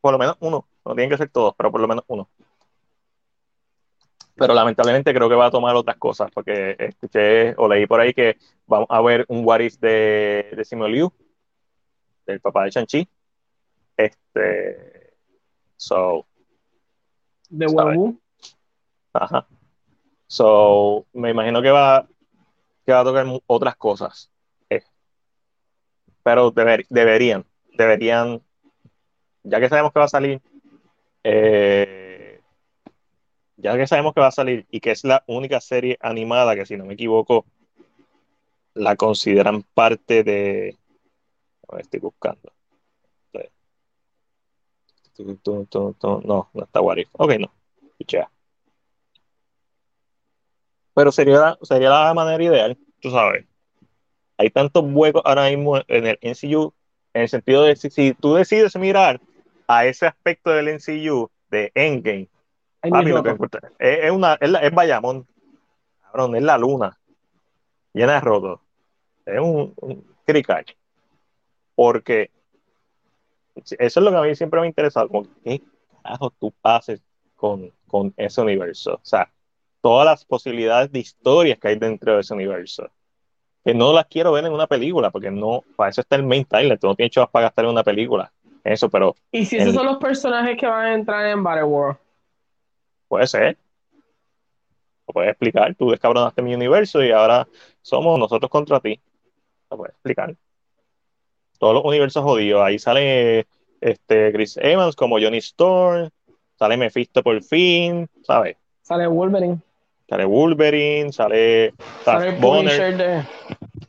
[0.01, 0.67] Por lo menos uno.
[0.85, 2.29] No tienen que ser todos, pero por lo menos uno.
[4.37, 8.15] Pero lamentablemente creo que va a tomar otras cosas, porque escuché o leí por ahí
[8.15, 11.13] que vamos a ver un What If de, de Liu,
[12.27, 13.09] del papá de Chanchi.
[13.97, 15.15] Este.
[15.77, 16.27] So,
[17.51, 18.19] de Wabu.
[19.13, 19.47] Ajá.
[20.27, 22.07] So, me imagino que va,
[22.87, 24.31] que va a tocar otras cosas.
[24.71, 24.83] Eh.
[26.23, 27.45] Pero deberían,
[27.77, 28.41] deberían,
[29.43, 30.41] ya que sabemos que va a salir,
[31.25, 32.41] eh,
[33.57, 36.67] ya que sabemos que va a salir y que es la única serie animada que,
[36.67, 37.45] si no me equivoco,
[38.75, 40.77] la consideran parte de.
[41.79, 42.53] estoy buscando.
[46.25, 47.53] No, no está What Ok, no.
[50.95, 53.45] Pero sería, sería la manera ideal, tú sabes.
[54.37, 56.73] Hay tantos huecos ahora mismo en el NCU,
[57.15, 59.21] en el sentido de si, tú decides mirar
[59.69, 62.29] a ese aspecto del NCU de Endgame,
[62.83, 65.27] es, una, es, es Bayamón,
[66.03, 66.99] cabrón, es la luna
[67.93, 68.61] llena de rotos.
[69.27, 70.05] Es un, un
[71.75, 72.31] Porque
[73.65, 75.63] eso es lo que a mí siempre me ha interesado, como qué
[76.03, 77.03] carajo tú haces
[77.37, 78.95] con, con ese universo.
[78.95, 79.31] O sea,
[79.81, 82.91] todas las posibilidades de historias que hay dentro de ese universo.
[83.65, 86.45] que no las quiero ver en una película, porque no, para eso está el main
[86.45, 88.33] trailer, tú no tienes chavos para gastar en una película.
[88.65, 89.15] Eso, pero.
[89.33, 91.99] ¿Y si esos son los personajes que van a entrar en Battleworld?
[93.09, 93.57] Puede ser.
[95.07, 95.75] Lo puedes explicar.
[95.75, 97.49] Tú descabronaste mi universo y ahora
[97.83, 99.01] somos nosotros contra ti.
[99.71, 100.37] Lo puedes explicar.
[101.61, 102.63] Todos los universos jodidos.
[102.63, 103.47] Ahí sale
[103.83, 106.09] este Chris Evans como Johnny Storm.
[106.59, 108.09] Sale Mephisto por fin.
[108.23, 108.57] ¿Sabes?
[108.81, 109.61] Sale Wolverine.
[110.09, 111.13] Sale Wolverine.
[111.13, 111.75] Sale.
[112.03, 113.23] Sale Bonner, de...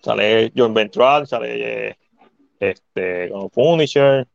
[0.02, 1.26] Sale John Ventral.
[1.26, 1.98] Sale
[2.60, 4.28] este como Punisher.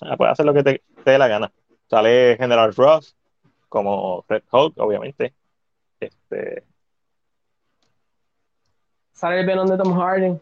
[0.00, 1.52] Ah, puede hacer lo que te, dé la gana.
[1.88, 3.14] Sale General Ross
[3.68, 5.32] como Red Hulk, obviamente.
[6.00, 6.64] Este,
[9.12, 10.36] Sale el Venom de Tom Hardy.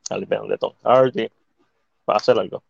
[0.00, 1.30] Sale el Venom de Tom Hardy.
[2.08, 2.62] Va a hacer algo.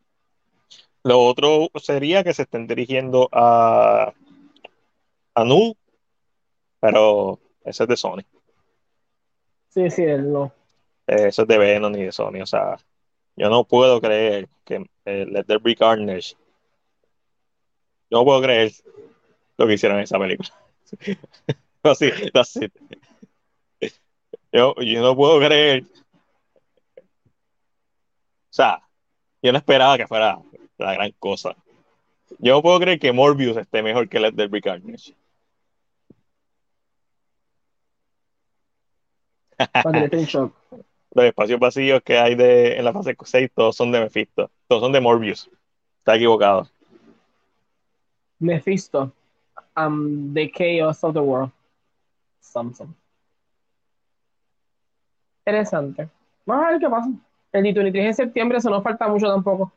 [1.05, 4.13] Lo otro sería que se estén dirigiendo a
[5.35, 5.75] a Nu,
[6.81, 8.23] pero ese es de Sony.
[9.71, 10.53] Sí, sí, no.
[11.07, 12.43] Eso es de Venom y de Sony.
[12.43, 12.77] O sea,
[13.37, 16.35] yo no puedo creer que eh, Let There Be Carnage.
[18.11, 18.73] Yo no puedo creer
[19.57, 20.51] lo que hicieron en esa película.
[21.85, 22.71] Así, así.
[24.53, 25.83] Yo, yo no puedo creer.
[26.97, 28.81] O sea,
[29.43, 30.39] yo no esperaba que fuera
[30.79, 31.57] la gran cosa.
[32.39, 35.15] Yo no puedo creer que Morbius esté mejor que Let There Be Carnage.
[41.15, 44.51] Los espacios vacíos que hay de, en la fase 6 todos son de Mephisto.
[44.67, 45.51] Todos son de Morbius.
[45.99, 46.69] Está equivocado.
[48.39, 49.13] Mephisto.
[49.77, 51.53] Um, the Chaos of the World.
[52.41, 52.95] Samsung.
[55.47, 56.09] Interesante.
[56.47, 57.11] Vamos a ver qué pasa.
[57.53, 59.73] El D23 en septiembre, eso no falta mucho tampoco.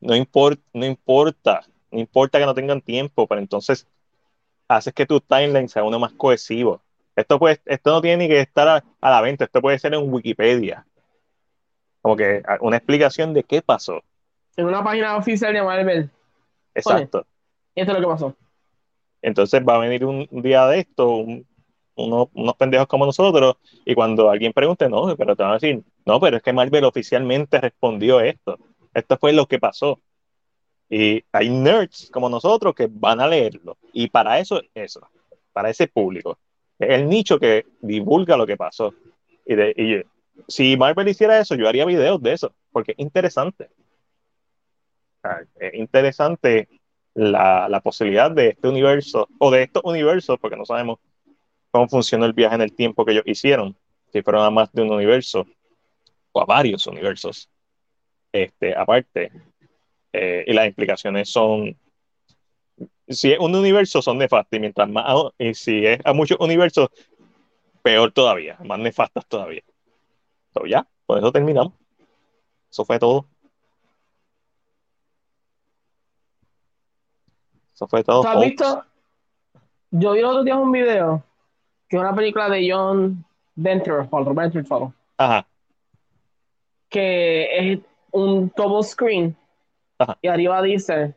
[0.00, 1.62] No, importa, no importa.
[1.90, 3.86] No importa que no tengan tiempo, pero entonces
[4.68, 6.82] haces que tu timeline sea uno más cohesivo.
[7.16, 10.12] Esto, puede, esto no tiene ni que estar a, la venta, esto puede ser en
[10.12, 10.84] Wikipedia.
[12.02, 14.02] Como que una explicación de qué pasó.
[14.56, 16.10] En una página oficial de Marvel.
[16.74, 17.24] Exacto.
[17.74, 18.36] esto es lo que pasó.
[19.22, 21.24] Entonces va a venir un día de esto,
[21.96, 26.20] unos, pendejos como nosotros, y cuando alguien pregunte, no, pero te van a decir, no,
[26.20, 28.58] pero es que Marvel oficialmente respondió esto.
[28.92, 30.00] Esto fue lo que pasó.
[30.88, 33.76] Y hay nerds como nosotros que van a leerlo.
[33.92, 35.08] Y para eso, eso,
[35.52, 36.38] para ese público
[36.78, 38.94] el nicho que divulga lo que pasó.
[39.46, 40.06] Y, de,
[40.48, 43.68] si Marvel hiciera eso, yo haría videos de eso, porque es interesante.
[45.58, 46.68] Es interesante
[47.14, 50.98] la, la, posibilidad de este universo, o de estos universos, porque no sabemos
[51.74, 53.76] cómo funciona el viaje en el tiempo que ellos hicieron,
[54.12, 55.44] si fueron a más de un universo,
[56.30, 57.50] o a varios universos,
[58.30, 59.32] este, aparte.
[60.12, 61.76] Eh, y las implicaciones son
[63.08, 64.56] si es un universo, son nefastas.
[64.56, 65.04] Y mientras más,
[65.36, 66.90] y si es a muchos universos,
[67.82, 69.64] peor todavía, más nefastas todavía.
[70.52, 71.72] Pero ya, por eso terminamos.
[72.70, 73.26] Eso fue todo.
[77.74, 78.24] Eso fue todo.
[78.28, 78.84] has visto?
[79.90, 81.33] Yo vi el otro día un video
[81.94, 84.08] que es una película de John Venture,
[85.16, 85.46] Ajá.
[86.88, 87.78] Que es
[88.10, 89.36] un double screen.
[90.00, 90.18] Ajá.
[90.20, 91.14] Y arriba dice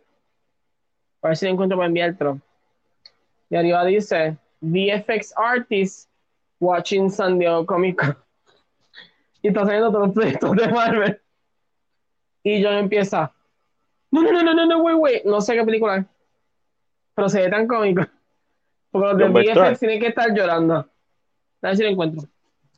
[1.24, 2.40] a ver si encuentro para enviártelo.
[3.50, 6.12] Y arriba dice VFX Artist
[6.60, 8.16] Watching San Diego Comic Con.
[9.42, 11.22] Y está saliendo todos los proyectos de Marvel.
[12.44, 13.34] Y John empieza.
[14.12, 15.26] No, no, no, no, no, no, wait, wait.
[15.26, 16.06] No sé qué película es.
[17.16, 18.04] Pero se ve tan cómico.
[18.92, 20.76] Porque los de VFX tienen que estar llorando.
[20.76, 20.88] A
[21.62, 22.28] ver si lo encuentro.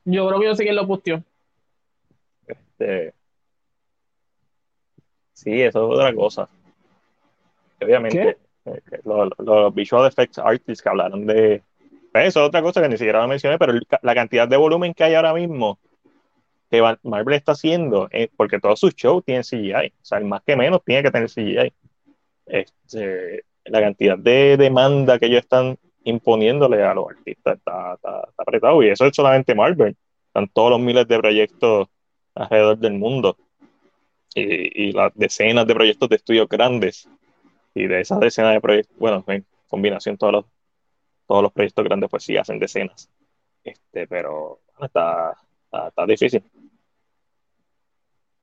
[0.06, 1.23] Yo creo que yo sé quién lo posteó.
[2.48, 3.14] Este.
[5.34, 6.49] Sí, eso es otra cosa
[7.81, 11.64] obviamente eh, los, visual effects artists que hablaron de
[12.11, 15.03] pues eso es otra cosa que ni siquiera mencioné pero la cantidad de volumen que
[15.03, 15.80] hay ahora mismo
[16.69, 20.41] que Marvel está haciendo eh, porque todos sus shows tienen CGI o sea el más
[20.44, 21.73] que menos tiene que tener CGI
[22.45, 27.98] este, la cantidad de demanda que ellos están imponiéndole a los artistas está,
[28.38, 29.96] apretado y eso es solamente Marvel
[30.28, 31.88] están todos los miles de proyectos
[32.36, 33.38] alrededor del mundo
[34.34, 37.10] y, y las decenas de proyectos de estudios grandes
[37.74, 40.46] y de esas decenas de proyectos, bueno, en combinación todos los,
[41.28, 43.10] todos los proyectos grandes pues sí hacen decenas.
[43.64, 45.36] Este, pero está,
[45.72, 46.44] está, difícil.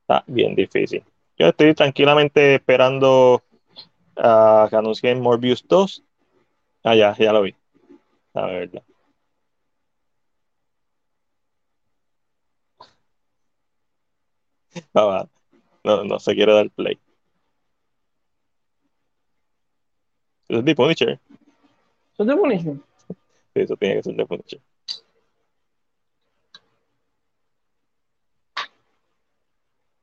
[0.03, 1.03] Está bien difícil.
[1.39, 3.43] Yo estoy tranquilamente esperando
[4.17, 6.05] a que anuncien Morbius 2.
[6.89, 7.53] Ah, ya, ya lo vi.
[8.35, 8.83] A ver, ya.
[14.95, 16.97] No, no se quiere dar play.
[20.49, 21.19] Es de Punisher.
[22.13, 22.77] ¿Eso es de Punisher?
[23.09, 24.61] Sí, eso tiene que ser de Punisher.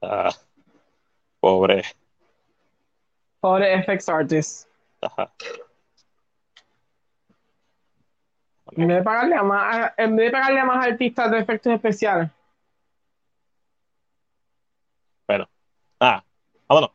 [0.02, 0.32] Ah,
[1.40, 1.84] pobre.
[3.40, 4.68] Pobre FX Artist.
[8.76, 11.74] En vez de pagarle a más, en vez de pagarle a más artistas de efectos
[11.74, 12.30] especiales.
[15.28, 15.50] Bueno.
[16.00, 16.24] Ah,
[16.68, 16.92] vámonos.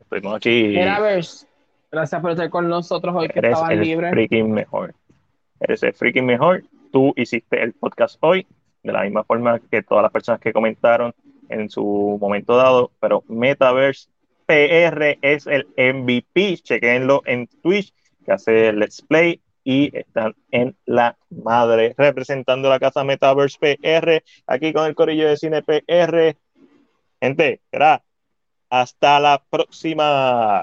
[0.00, 0.72] Estuvimos aquí.
[0.72, 4.10] gracias por estar con nosotros hoy que Eres el libre.
[4.10, 4.94] freaking mejor.
[5.60, 6.64] Eres el freaking mejor.
[6.92, 8.46] Tú hiciste el podcast hoy
[8.82, 11.14] de la misma forma que todas las personas que comentaron
[11.48, 14.08] en su momento dado, pero Metaverse
[14.46, 16.56] PR es el MVP.
[16.58, 17.92] Chequenlo en Twitch,
[18.24, 24.72] que hace Let's Play y están en la madre representando la casa Metaverse PR aquí
[24.72, 26.34] con el corillo de cine PR.
[27.20, 27.60] Gente,
[28.70, 30.56] hasta la próxima.